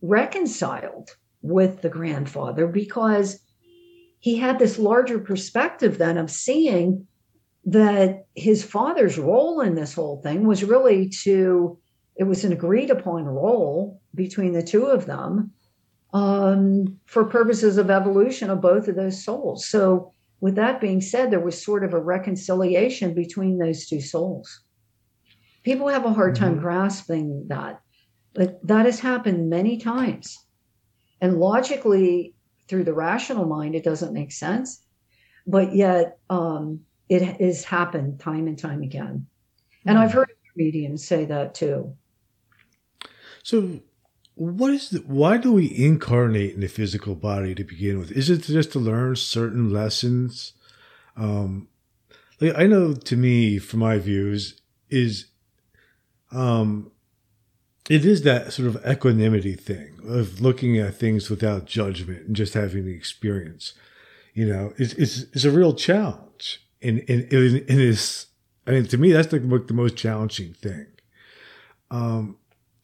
reconciled 0.01 1.09
with 1.41 1.81
the 1.81 1.89
grandfather 1.89 2.67
because 2.67 3.39
he 4.19 4.37
had 4.37 4.59
this 4.59 4.77
larger 4.77 5.17
perspective 5.19 5.97
then 5.97 6.19
of 6.19 6.29
seeing 6.29 7.07
that 7.67 8.25
his 8.33 8.63
father's 8.63 9.19
role 9.19 9.59
in 9.59 9.75
this 9.75 9.93
whole 9.93 10.21
thing 10.21 10.47
was 10.47 10.63
really 10.63 11.09
to 11.09 11.77
it 12.15 12.23
was 12.23 12.43
an 12.43 12.53
agreed 12.53 12.89
upon 12.89 13.25
role 13.25 14.01
between 14.15 14.53
the 14.53 14.63
two 14.63 14.85
of 14.85 15.05
them 15.05 15.51
um, 16.13 16.97
for 17.05 17.25
purposes 17.25 17.77
of 17.77 17.91
evolution 17.91 18.49
of 18.49 18.61
both 18.61 18.87
of 18.87 18.95
those 18.95 19.23
souls. 19.23 19.67
So 19.67 20.13
with 20.39 20.55
that 20.55 20.81
being 20.81 21.01
said 21.01 21.29
there 21.29 21.41
was 21.41 21.61
sort 21.61 21.83
of 21.83 21.93
a 21.93 22.01
reconciliation 22.01 23.13
between 23.13 23.59
those 23.59 23.85
two 23.85 24.01
souls. 24.01 24.63
People 25.63 25.89
have 25.89 26.05
a 26.05 26.13
hard 26.13 26.35
time 26.35 26.53
mm-hmm. 26.53 26.61
grasping 26.61 27.47
that 27.49 27.81
but 28.33 28.65
that 28.65 28.85
has 28.85 28.99
happened 28.99 29.49
many 29.49 29.77
times. 29.77 30.37
And 31.19 31.37
logically 31.37 32.33
through 32.69 32.85
the 32.85 32.93
rational 32.93 33.45
mind 33.45 33.75
it 33.75 33.83
doesn't 33.83 34.13
make 34.13 34.31
sense 34.31 34.85
but 35.45 35.75
yet 35.75 36.17
um, 36.29 36.81
it 37.09 37.21
has 37.39 37.63
happened 37.63 38.19
time 38.19 38.47
and 38.47 38.57
time 38.57 38.81
again. 38.81 39.27
And 39.85 39.97
i've 39.97 40.11
hmm. 40.11 40.19
heard 40.19 40.31
mediums 40.55 41.05
say 41.05 41.25
that 41.25 41.53
too. 41.53 41.95
So 43.43 43.79
what 44.33 44.71
is 44.71 44.89
the, 44.89 44.99
why 44.99 45.37
do 45.37 45.51
we 45.51 45.73
incarnate 45.75 46.53
in 46.53 46.61
the 46.61 46.67
physical 46.67 47.15
body 47.15 47.55
to 47.55 47.63
begin 47.63 47.99
with? 47.99 48.11
Is 48.11 48.29
it 48.29 48.41
just 48.41 48.71
to 48.73 48.79
learn 48.79 49.15
certain 49.15 49.71
lessons? 49.71 50.53
Um 51.15 51.67
like 52.39 52.53
i 52.57 52.67
know 52.67 52.93
to 52.93 53.15
me 53.15 53.57
from 53.57 53.79
my 53.79 53.97
views 53.97 54.61
is 54.89 55.25
um 56.31 56.91
it 57.89 58.05
is 58.05 58.23
that 58.23 58.51
sort 58.51 58.67
of 58.67 58.85
equanimity 58.85 59.55
thing 59.55 59.97
of 60.05 60.41
looking 60.41 60.77
at 60.77 60.95
things 60.95 61.29
without 61.29 61.65
judgment 61.65 62.27
and 62.27 62.35
just 62.35 62.53
having 62.53 62.85
the 62.85 62.93
experience. 62.93 63.73
You 64.33 64.45
know, 64.45 64.73
it's 64.77 64.93
it's, 64.93 65.19
it's 65.33 65.45
a 65.45 65.51
real 65.51 65.73
challenge, 65.73 66.66
and 66.81 66.99
and 66.99 67.23
it 67.31 67.69
is. 67.69 68.27
I 68.65 68.71
mean, 68.71 68.85
to 68.87 68.97
me, 68.97 69.11
that's 69.11 69.29
the 69.29 69.39
the 69.39 69.73
most 69.73 69.95
challenging 69.95 70.53
thing. 70.53 70.87
Um, 71.89 72.37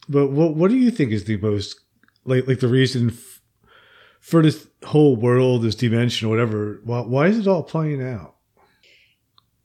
but 0.07 0.27
what 0.27 0.55
what 0.55 0.69
do 0.69 0.77
you 0.77 0.91
think 0.91 1.11
is 1.11 1.25
the 1.25 1.37
most 1.37 1.79
like 2.25 2.47
like 2.47 2.59
the 2.59 2.67
reason 2.67 3.09
f- 3.09 3.41
for 4.19 4.41
this 4.41 4.67
whole 4.85 5.15
world, 5.15 5.63
this 5.63 5.75
dimension, 5.75 6.27
or 6.27 6.31
whatever? 6.31 6.81
Why, 6.83 7.01
why 7.01 7.27
is 7.27 7.39
it 7.39 7.47
all 7.47 7.63
playing 7.63 8.01
out? 8.01 8.35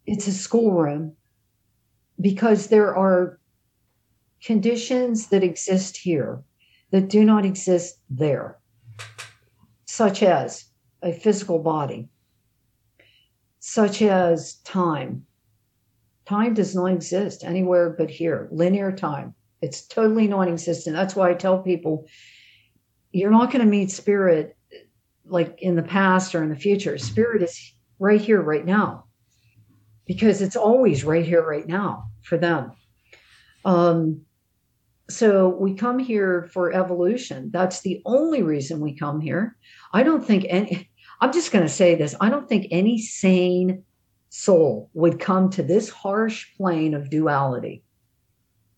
It's 0.05 0.27
a 0.27 0.33
schoolroom 0.33 1.15
because 2.19 2.67
there 2.67 2.95
are 2.95 3.39
conditions 4.43 5.27
that 5.27 5.43
exist 5.43 5.97
here 5.97 6.41
that 6.91 7.09
do 7.09 7.23
not 7.23 7.45
exist 7.45 7.99
there, 8.09 8.57
such 9.85 10.23
as 10.23 10.65
a 11.01 11.13
physical 11.13 11.59
body, 11.59 12.09
such 13.59 14.01
as 14.01 14.55
time. 14.63 15.25
Time 16.25 16.53
does 16.53 16.75
not 16.75 16.91
exist 16.91 17.43
anywhere 17.43 17.95
but 17.97 18.09
here, 18.09 18.47
linear 18.51 18.91
time. 18.91 19.33
It's 19.61 19.85
totally 19.87 20.27
non 20.27 20.47
existent. 20.47 20.95
That's 20.95 21.15
why 21.15 21.29
I 21.29 21.33
tell 21.33 21.61
people 21.61 22.07
you're 23.11 23.31
not 23.31 23.51
going 23.51 23.63
to 23.63 23.69
meet 23.69 23.91
spirit 23.91 24.55
like 25.25 25.61
in 25.61 25.75
the 25.75 25.83
past 25.83 26.33
or 26.33 26.43
in 26.43 26.49
the 26.49 26.55
future. 26.55 26.97
Spirit 26.97 27.43
is 27.43 27.73
right 27.99 28.21
here, 28.21 28.41
right 28.41 28.65
now, 28.65 29.05
because 30.05 30.41
it's 30.41 30.55
always 30.55 31.03
right 31.03 31.25
here, 31.25 31.45
right 31.45 31.67
now 31.67 32.05
for 32.21 32.37
them. 32.37 32.71
Um, 33.65 34.21
so 35.09 35.49
we 35.49 35.73
come 35.73 35.99
here 35.99 36.49
for 36.53 36.71
evolution. 36.71 37.49
That's 37.51 37.81
the 37.81 38.01
only 38.05 38.43
reason 38.43 38.79
we 38.79 38.95
come 38.95 39.19
here. 39.19 39.57
I 39.91 40.03
don't 40.03 40.25
think 40.25 40.45
any, 40.47 40.88
I'm 41.21 41.33
just 41.33 41.51
going 41.51 41.65
to 41.65 41.71
say 41.71 41.95
this 41.95 42.15
I 42.19 42.29
don't 42.29 42.47
think 42.47 42.67
any 42.71 42.99
sane 42.99 43.83
soul 44.29 44.89
would 44.93 45.19
come 45.19 45.49
to 45.49 45.63
this 45.63 45.89
harsh 45.89 46.47
plane 46.55 46.93
of 46.93 47.09
duality 47.09 47.83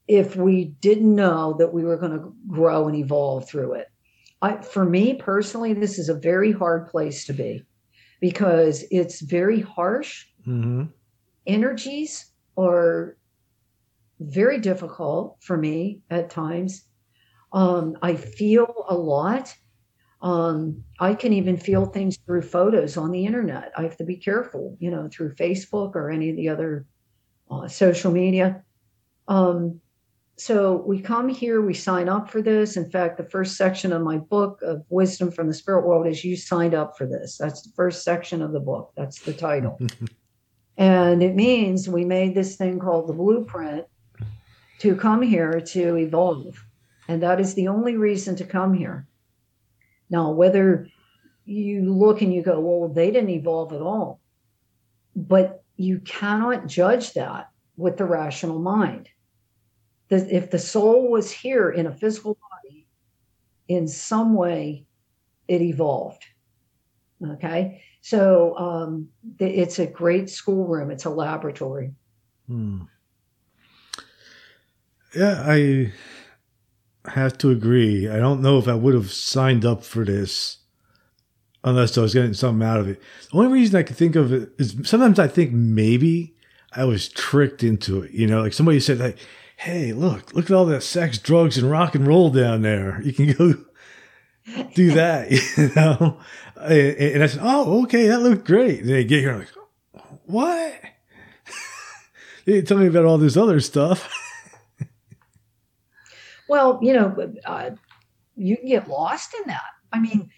if 0.08 0.36
we 0.36 0.66
didn't 0.66 1.16
know 1.16 1.56
that 1.60 1.74
we 1.74 1.84
were 1.84 1.98
going 1.98 2.12
to 2.12 2.34
grow 2.48 2.88
and 2.88 2.98
evolve 2.98 3.48
through 3.48 3.74
it. 3.74 3.88
I, 4.42 4.58
for 4.58 4.86
me 4.86 5.14
personally, 5.14 5.74
this 5.74 6.00
is 6.00 6.10
a 6.10 6.16
very 6.16 6.52
hard 6.52 6.88
place 6.88 7.26
to 7.26 7.34
be 7.34 7.64
because 8.20 8.84
it's 8.92 9.22
very 9.22 9.62
harsh. 9.62 10.26
Mm-hmm. 10.46 10.86
Energies 11.46 12.32
are 12.58 13.18
very 14.20 14.60
difficult 14.60 15.38
for 15.42 15.58
me 15.58 16.02
at 16.10 16.30
times. 16.30 16.84
Um, 17.54 17.98
I 18.02 18.16
feel 18.16 18.86
a 18.88 18.96
lot. 18.96 19.54
Um, 20.22 20.84
I 21.00 21.16
can 21.16 21.34
even 21.34 21.58
feel 21.58 21.86
things 21.86 22.18
through 22.26 22.44
photos 22.44 22.96
on 22.96 23.12
the 23.12 23.26
internet. 23.26 23.72
I 23.76 23.82
have 23.82 23.98
to 23.98 24.04
be 24.04 24.16
careful, 24.16 24.78
you 24.80 24.92
know, 24.92 25.10
through 25.12 25.34
Facebook 25.36 25.96
or 25.96 26.12
any 26.12 26.30
of 26.30 26.36
the 26.36 26.50
other 26.50 26.86
uh, 27.50 27.68
social 27.68 28.12
media. 28.12 28.64
Um, 29.28 29.82
so 30.38 30.84
we 30.88 31.00
come 31.00 31.30
here, 31.30 31.62
we 31.62 31.74
sign 31.74 32.10
up 32.10 32.30
for 32.30 32.42
this. 32.42 32.78
In 32.78 32.90
fact, 32.90 33.18
the 33.18 33.30
first 33.30 33.58
section 33.58 33.92
of 33.92 34.02
my 34.02 34.18
book 34.18 34.60
of 34.64 34.84
Wisdom 34.90 35.32
from 35.32 35.48
the 35.48 35.54
Spirit 35.54 35.86
World 35.86 36.08
is 36.08 36.24
You 36.24 36.36
Signed 36.36 36.74
Up 36.74 36.98
for 36.98 37.06
This. 37.06 37.38
That's 37.38 37.62
the 37.62 37.72
first 37.76 38.04
section 38.04 38.42
of 38.42 38.52
the 38.52 38.60
book. 38.60 38.92
That's 38.98 39.22
the 39.22 39.34
title. 39.34 39.80
and 40.78 41.22
it 41.22 41.36
means 41.36 41.88
we 41.88 42.06
made 42.06 42.34
this 42.34 42.56
thing 42.56 42.80
called 42.80 43.08
the 43.08 43.14
blueprint 43.14 43.86
to 44.80 44.96
come 44.96 45.22
here 45.22 45.62
to 45.62 45.96
evolve. 45.98 46.66
And 47.08 47.22
that 47.22 47.40
is 47.40 47.54
the 47.54 47.68
only 47.68 47.98
reason 47.98 48.36
to 48.38 48.44
come 48.44 48.74
here. 48.74 49.08
Now, 50.12 50.32
whether 50.32 50.88
you 51.46 51.92
look 51.92 52.22
and 52.22 52.34
you 52.34 52.44
go, 52.44 52.60
well, 52.60 52.90
they 52.90 53.10
didn't 53.10 53.30
evolve 53.30 53.74
at 53.74 53.82
all, 53.82 54.20
but 55.16 55.64
you 55.78 56.00
cannot 56.00 56.68
judge 56.68 57.14
that 57.14 57.50
with 57.78 57.98
the 57.98 58.06
rational 58.06 58.60
mind. 58.60 59.10
If 60.10 60.52
the 60.52 60.60
soul 60.60 61.10
was 61.10 61.32
here 61.32 61.72
in 61.72 61.88
a 61.88 61.96
physical 61.96 62.38
body, 62.38 62.88
in 63.70 63.88
some 63.88 64.36
way, 64.36 64.86
it 65.48 65.62
evolved. 65.62 66.26
Okay. 67.26 67.82
So 68.02 68.58
um, 68.58 69.08
it's 69.40 69.80
a 69.80 69.88
great 69.88 70.30
schoolroom, 70.30 70.92
it's 70.92 71.06
a 71.06 71.10
laboratory. 71.10 71.94
Hmm. 72.48 72.82
Yeah, 75.16 75.44
I 75.46 75.94
have 77.06 77.38
to 77.40 77.50
agree. 77.50 78.08
I 78.08 78.18
don't 78.18 78.42
know 78.42 78.58
if 78.58 78.68
I 78.68 78.76
would 78.76 78.94
have 78.94 79.12
signed 79.12 79.66
up 79.66 79.84
for 79.84 80.06
this 80.06 80.58
unless 81.64 81.98
I 81.98 82.02
was 82.02 82.14
getting 82.14 82.34
something 82.34 82.68
out 82.68 82.80
of 82.80 82.88
it. 82.88 83.02
The 83.32 83.38
only 83.38 83.52
reason 83.52 83.76
I 83.80 83.84
can 83.84 83.96
think 83.96 84.16
of 84.16 84.32
it 84.34 84.52
is 84.58 84.76
sometimes 84.84 85.20
I 85.20 85.28
think 85.28 85.52
maybe 85.52 86.36
I 86.74 86.86
was 86.86 87.10
tricked 87.10 87.64
into 87.64 88.02
it. 88.02 88.12
You 88.12 88.28
know, 88.28 88.42
like 88.42 88.54
somebody 88.54 88.80
said, 88.80 89.00
like, 89.00 89.18
"Hey, 89.58 89.94
look, 89.94 90.34
look 90.34 90.46
at 90.46 90.56
all 90.56 90.66
that 90.68 90.84
sex, 90.84 91.18
drugs, 91.18 91.58
and 91.58 91.70
rock 91.70 91.96
and 91.96 92.08
roll 92.08 92.30
down 92.30 92.62
there. 92.62 93.02
You 93.04 93.14
can 93.14 93.32
go 93.34 93.54
do 94.76 94.92
that." 94.92 95.32
You 95.58 95.72
know, 95.76 96.20
and 96.56 97.24
I 97.24 97.28
said, 97.28 97.42
"Oh, 97.44 97.84
okay, 97.84 98.08
that 98.08 98.20
looked 98.20 98.46
great." 98.46 98.82
And 98.82 98.90
they 98.90 99.04
get 99.04 99.22
here, 99.22 99.32
I'm 99.32 99.40
like, 99.40 99.50
"What?" 100.26 100.80
they 102.46 102.62
tell 102.62 102.78
me 102.78 102.88
about 102.88 103.06
all 103.06 103.18
this 103.18 103.38
other 103.38 103.60
stuff. 103.60 104.08
Well, 106.52 106.80
you 106.82 106.92
know, 106.92 107.34
uh, 107.46 107.70
you 108.36 108.58
can 108.58 108.66
get 108.66 108.90
lost 108.90 109.34
in 109.34 109.44
that. 109.48 109.72
I 109.94 110.02
mean, 110.02 110.30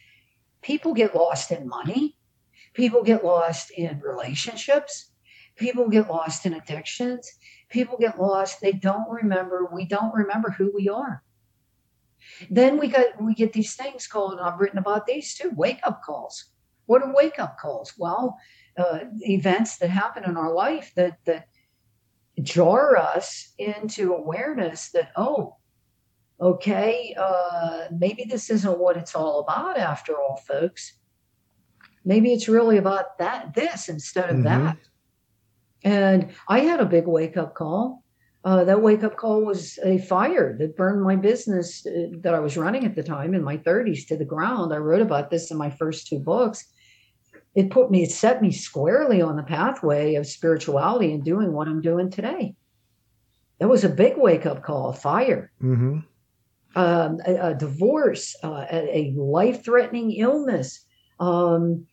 people 0.61 0.94
get 0.94 1.15
lost 1.15 1.49
in 1.49 1.68
money, 1.68 2.19
people 2.76 3.02
get 3.02 3.26
lost 3.26 3.72
in 3.72 3.99
relationships, 3.99 5.10
people 5.56 5.90
get 5.90 6.11
lost 6.11 6.45
in 6.45 6.53
addictions, 6.53 7.27
people 7.69 7.98
get 7.98 8.22
lost. 8.22 8.61
They 8.61 8.73
don't 8.73 9.10
remember, 9.10 9.68
we 9.73 9.85
don't 9.85 10.14
remember 10.14 10.52
who 10.52 10.72
we 10.76 10.88
are. 10.88 11.23
Then 12.48 12.77
we 12.77 12.90
got 12.90 13.19
we 13.19 13.34
get 13.34 13.52
these 13.52 13.73
things 13.73 14.06
called, 14.06 14.40
I've 14.40 14.60
written 14.60 14.77
about 14.77 15.07
these 15.07 15.34
too, 15.34 15.49
wake 15.56 15.80
up 15.81 16.03
calls. 16.03 16.52
What 16.85 17.02
are 17.02 17.11
wake 17.11 17.40
up 17.40 17.57
calls? 17.57 17.91
Well, 17.98 18.38
uh, 18.77 18.99
events 19.22 19.77
that 19.77 19.90
happen 19.90 20.26
in 20.26 20.38
our 20.38 20.53
life 20.53 20.91
that 20.95 21.18
that 21.26 21.48
jar 22.44 22.98
us 22.98 23.53
into 23.57 24.14
awareness 24.14 24.91
that 24.91 25.11
oh 25.15 25.57
okay, 26.39 27.15
uh, 27.18 27.85
maybe 27.91 28.26
this 28.30 28.49
isn't 28.49 28.77
what 28.80 28.97
it's 28.97 29.15
all 29.15 29.39
about 29.39 29.77
after 29.77 30.14
all, 30.19 30.38
folks. 30.47 30.99
maybe 32.05 32.34
it's 32.34 32.49
really 32.49 32.77
about 32.77 33.18
that 33.18 33.53
this 33.53 33.88
instead 33.88 34.30
of 34.30 34.35
Mhm. 34.38 34.43
that. 34.43 34.77
And 35.85 36.31
I 36.49 36.60
had 36.60 36.81
a 36.81 36.85
big 36.85 37.07
wake 37.07 37.38
up 37.38 37.55
call. 37.55 38.03
Uh, 38.43 38.65
that 38.65 38.81
wake 38.81 39.03
up 39.03 39.15
call 39.15 39.45
was 39.45 39.80
a 39.85 39.99
fire 39.99 40.57
that 40.57 40.76
burned 40.76 41.01
my 41.01 41.15
business 41.15 41.85
uh, 41.85 42.07
that 42.19 42.34
I 42.35 42.41
was 42.41 42.57
running 42.57 42.84
at 42.84 42.95
the 42.95 43.03
time 43.03 43.34
in 43.34 43.41
my 43.41 43.55
30s 43.55 44.05
to 44.07 44.18
the 44.18 44.26
ground. 44.26 44.73
I 44.73 44.77
wrote 44.80 45.01
about 45.01 45.30
this 45.30 45.49
in 45.49 45.57
my 45.57 45.69
first 45.69 46.07
two 46.07 46.19
books. 46.19 46.65
It 47.55 47.69
put 47.72 47.89
me, 47.89 48.03
it 48.03 48.11
set 48.11 48.41
me 48.41 48.51
squarely 48.51 49.22
on 49.22 49.38
the 49.38 49.43
pathway 49.43 50.15
of 50.15 50.27
spirituality 50.27 51.14
and 51.14 51.23
doing 51.23 51.53
what 51.53 51.69
I'm 51.69 51.81
doing 51.81 52.10
today. 52.10 52.55
It 53.61 53.68
was 53.68 53.85
a 53.85 53.89
big 53.89 54.18
wake 54.18 54.45
up 54.45 54.61
call, 54.61 54.89
a 54.89 54.93
fire 54.93 55.51
Mm-hmm. 55.61 55.99
Um, 56.76 57.20
a, 57.26 57.50
a 57.50 57.56
divorce, 57.56 58.36
uh, 58.44 58.66
a, 58.72 58.98
a 58.98 59.14
life-threatening 59.16 60.12
illness, 60.14 60.86
um, 61.20 61.86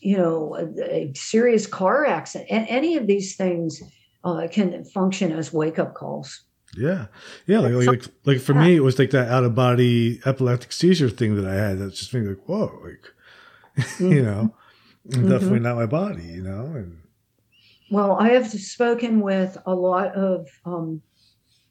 you 0.00 0.16
know, 0.16 0.56
a, 0.56 0.94
a 0.94 1.12
serious 1.14 1.66
car 1.66 2.06
accident, 2.06 2.50
and 2.50 2.66
any 2.68 2.96
of 2.96 3.06
these 3.06 3.36
things 3.36 3.82
uh, 4.24 4.46
can 4.50 4.84
function 4.84 5.32
as 5.32 5.52
wake-up 5.52 5.94
calls. 5.94 6.44
Yeah, 6.76 7.06
yeah. 7.46 7.58
Like, 7.58 7.86
like, 7.86 8.04
like, 8.24 8.40
for 8.40 8.54
me, 8.54 8.76
it 8.76 8.80
was 8.80 8.98
like 8.98 9.10
that 9.10 9.28
out 9.28 9.44
of 9.44 9.54
body 9.54 10.20
epileptic 10.24 10.72
seizure 10.72 11.10
thing 11.10 11.34
that 11.34 11.46
I 11.46 11.54
had. 11.54 11.78
That's 11.78 11.98
just 11.98 12.12
being 12.12 12.28
like, 12.28 12.48
whoa, 12.48 12.80
like, 12.84 13.90
you 14.00 14.22
know, 14.22 14.54
definitely 15.08 15.60
not 15.60 15.76
my 15.76 15.86
body, 15.86 16.22
you 16.22 16.42
know. 16.42 16.66
And 16.76 16.98
Well, 17.90 18.12
I 18.20 18.30
have 18.30 18.48
spoken 18.48 19.20
with 19.20 19.58
a 19.66 19.74
lot 19.74 20.14
of, 20.14 20.48
um, 20.64 21.02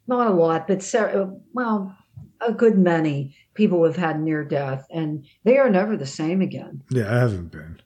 not 0.08 0.28
a 0.28 0.34
lot, 0.34 0.68
but 0.68 0.96
uh, 0.96 1.28
well, 1.54 1.96
a 2.42 2.54
good 2.54 2.78
many 2.78 3.36
people 3.54 3.84
have 3.86 3.96
had 3.98 4.22
near 4.22 4.44
death, 4.46 4.86
and 4.92 5.26
they 5.44 5.58
are 5.58 5.70
never 5.70 5.98
the 5.98 6.06
same 6.06 6.42
again. 6.42 6.82
yeah, 6.90 7.14
I 7.14 7.20
haven't 7.20 7.52
been. 7.52 7.82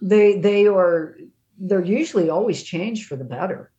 they 0.00 0.38
they 0.38 0.66
are 0.66 1.16
they're 1.58 1.84
usually 1.84 2.30
always 2.30 2.62
changed 2.62 3.06
for 3.06 3.16
the 3.16 3.24
better 3.24 3.70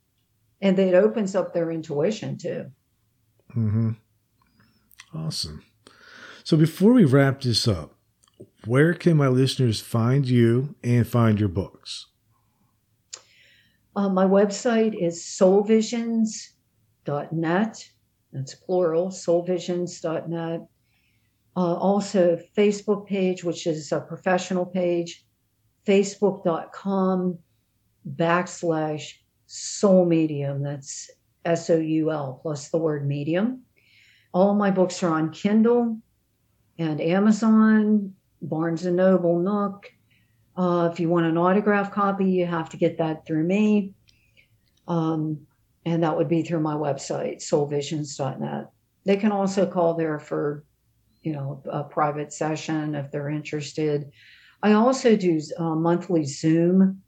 and 0.61 0.77
it 0.80 0.94
opens 0.94 1.35
up 1.35 1.53
their 1.53 1.72
intuition 1.72 2.38
too 2.38 2.72
Mm-hmm. 3.56 3.91
Awesome. 5.14 5.64
So 6.44 6.57
before 6.57 6.94
we 6.94 7.06
wrap 7.06 7.41
this 7.41 7.68
up, 7.68 7.95
where 8.65 8.94
can 8.94 9.18
my 9.18 9.27
listeners 9.27 9.81
find 9.81 10.27
you 10.27 10.76
and 10.84 11.07
find 11.07 11.40
your 11.40 11.49
books? 11.49 12.07
uh, 13.95 14.10
my 14.10 14.26
website 14.26 14.95
is 14.99 15.23
soulvisions.net 15.23 17.90
that's 18.34 18.56
plural 18.56 19.08
soulvisions.net 19.08 20.62
uh, 21.56 21.74
also 21.76 22.38
facebook 22.58 23.08
page 23.08 23.44
which 23.44 23.66
is 23.68 23.92
a 23.92 24.02
professional 24.02 24.66
page 24.66 25.24
facebook.com 25.88 27.38
backslash 28.16 29.14
soul 29.46 30.06
medium. 30.06 30.64
That's 30.64 31.10
s-o-u-l 31.46 32.40
plus 32.42 32.70
the 32.70 32.78
word 32.78 33.08
medium. 33.08 33.64
All 34.34 34.56
my 34.56 34.72
books 34.72 35.04
are 35.04 35.14
on 35.14 35.32
kindle 35.32 35.98
and 36.80 37.00
amazon 37.00 38.14
barnes 38.42 38.86
and 38.86 38.96
noble 38.96 39.40
nook. 39.40 39.92
Uh, 40.56 40.90
if 40.92 41.00
you 41.00 41.10
want 41.10 41.26
an 41.26 41.38
autograph 41.38 41.92
copy 41.92 42.26
you 42.26 42.46
have 42.46 42.70
to 42.70 42.78
get 42.78 42.98
that 42.98 43.26
through 43.26 43.44
me. 43.44 43.94
Um, 44.88 45.46
and 45.86 46.04
that 46.04 46.16
would 46.16 46.30
be 46.30 46.44
through 46.44 46.60
my 46.60 46.76
website 46.76 47.38
soulvisions.net 47.38 48.68
they 49.06 49.18
can 49.18 49.32
also 49.32 49.66
call 49.66 49.96
there 49.96 50.20
for 50.20 50.64
you 51.22 51.34
know 51.34 51.62
a 51.70 51.84
private 51.84 52.32
session 52.34 52.96
if 52.96 53.12
they're 53.12 53.30
interested. 53.30 54.12
I 54.62 54.74
also 54.74 55.16
do 55.16 55.40
uh, 55.58 55.76
monthly 55.76 56.26
zoom 56.26 57.02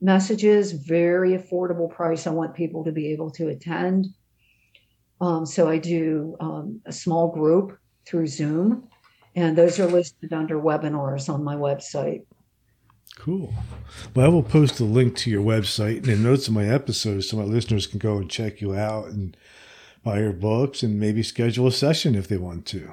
messages 0.00 0.72
very 0.72 1.36
affordable 1.36 1.90
price. 1.90 2.26
I 2.26 2.30
want 2.30 2.54
people 2.54 2.84
to 2.84 2.92
be 2.92 3.08
able 3.12 3.30
to 3.32 3.48
attend. 3.48 4.06
Um, 5.20 5.44
so 5.44 5.68
i 5.68 5.76
do 5.76 6.34
um, 6.40 6.80
a 6.86 6.92
small 6.92 7.28
group 7.28 7.78
through 8.06 8.26
zoom 8.26 8.88
and 9.36 9.56
those 9.56 9.78
are 9.78 9.86
listed 9.86 10.32
under 10.32 10.58
webinars 10.58 11.28
on 11.28 11.44
my 11.44 11.56
website 11.56 12.22
Cool. 13.16 13.52
Well, 14.14 14.24
I 14.26 14.28
will 14.28 14.42
post 14.42 14.80
a 14.80 14.84
link 14.84 15.14
to 15.18 15.30
your 15.30 15.42
website 15.42 15.96
and 15.98 16.04
the 16.06 16.16
notes 16.16 16.48
of 16.48 16.54
my 16.54 16.64
episodes 16.66 17.28
so 17.28 17.36
my 17.36 17.42
listeners 17.44 17.86
can 17.86 17.98
go 17.98 18.16
and 18.16 18.30
check 18.30 18.60
you 18.62 18.74
out 18.74 19.08
and 19.08 19.36
buy 20.02 20.20
your 20.20 20.32
books 20.32 20.82
and 20.82 20.98
maybe 20.98 21.22
schedule 21.22 21.66
a 21.66 21.72
session 21.72 22.14
if 22.14 22.28
they 22.28 22.38
want 22.38 22.64
to. 22.66 22.90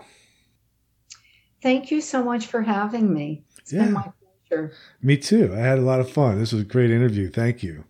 thank 1.61 1.89
you 1.91 2.02
so 2.02 2.23
much 2.23 2.45
for 2.45 2.61
having 2.61 3.14
me 3.14 3.44
It's 3.60 3.72
Yeah. 3.72 3.85
been 3.85 3.94
my 3.94 4.11
pleasure 4.49 4.73
Me 5.02 5.15
too. 5.18 5.53
I 5.53 5.60
had 5.60 5.80
a 5.80 5.81
lot 5.81 5.99
of 6.02 6.10
fun. 6.11 6.38
This 6.39 6.52
was 6.52 6.61
a 6.64 6.65
great 6.65 6.91
interview. 6.91 7.30
Thank 7.30 7.64
you. 7.64 7.85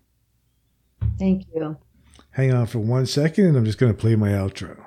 thank 1.18 1.46
you 1.56 1.78
Hang 2.32 2.54
on 2.54 2.68
for 2.68 2.78
one 2.80 3.08
second 3.08 3.46
and 3.48 3.58
I'm 3.58 3.66
just 3.66 3.80
going 3.80 3.92
to 3.92 3.98
play 4.00 4.16
my 4.16 4.30
outro. 4.30 4.78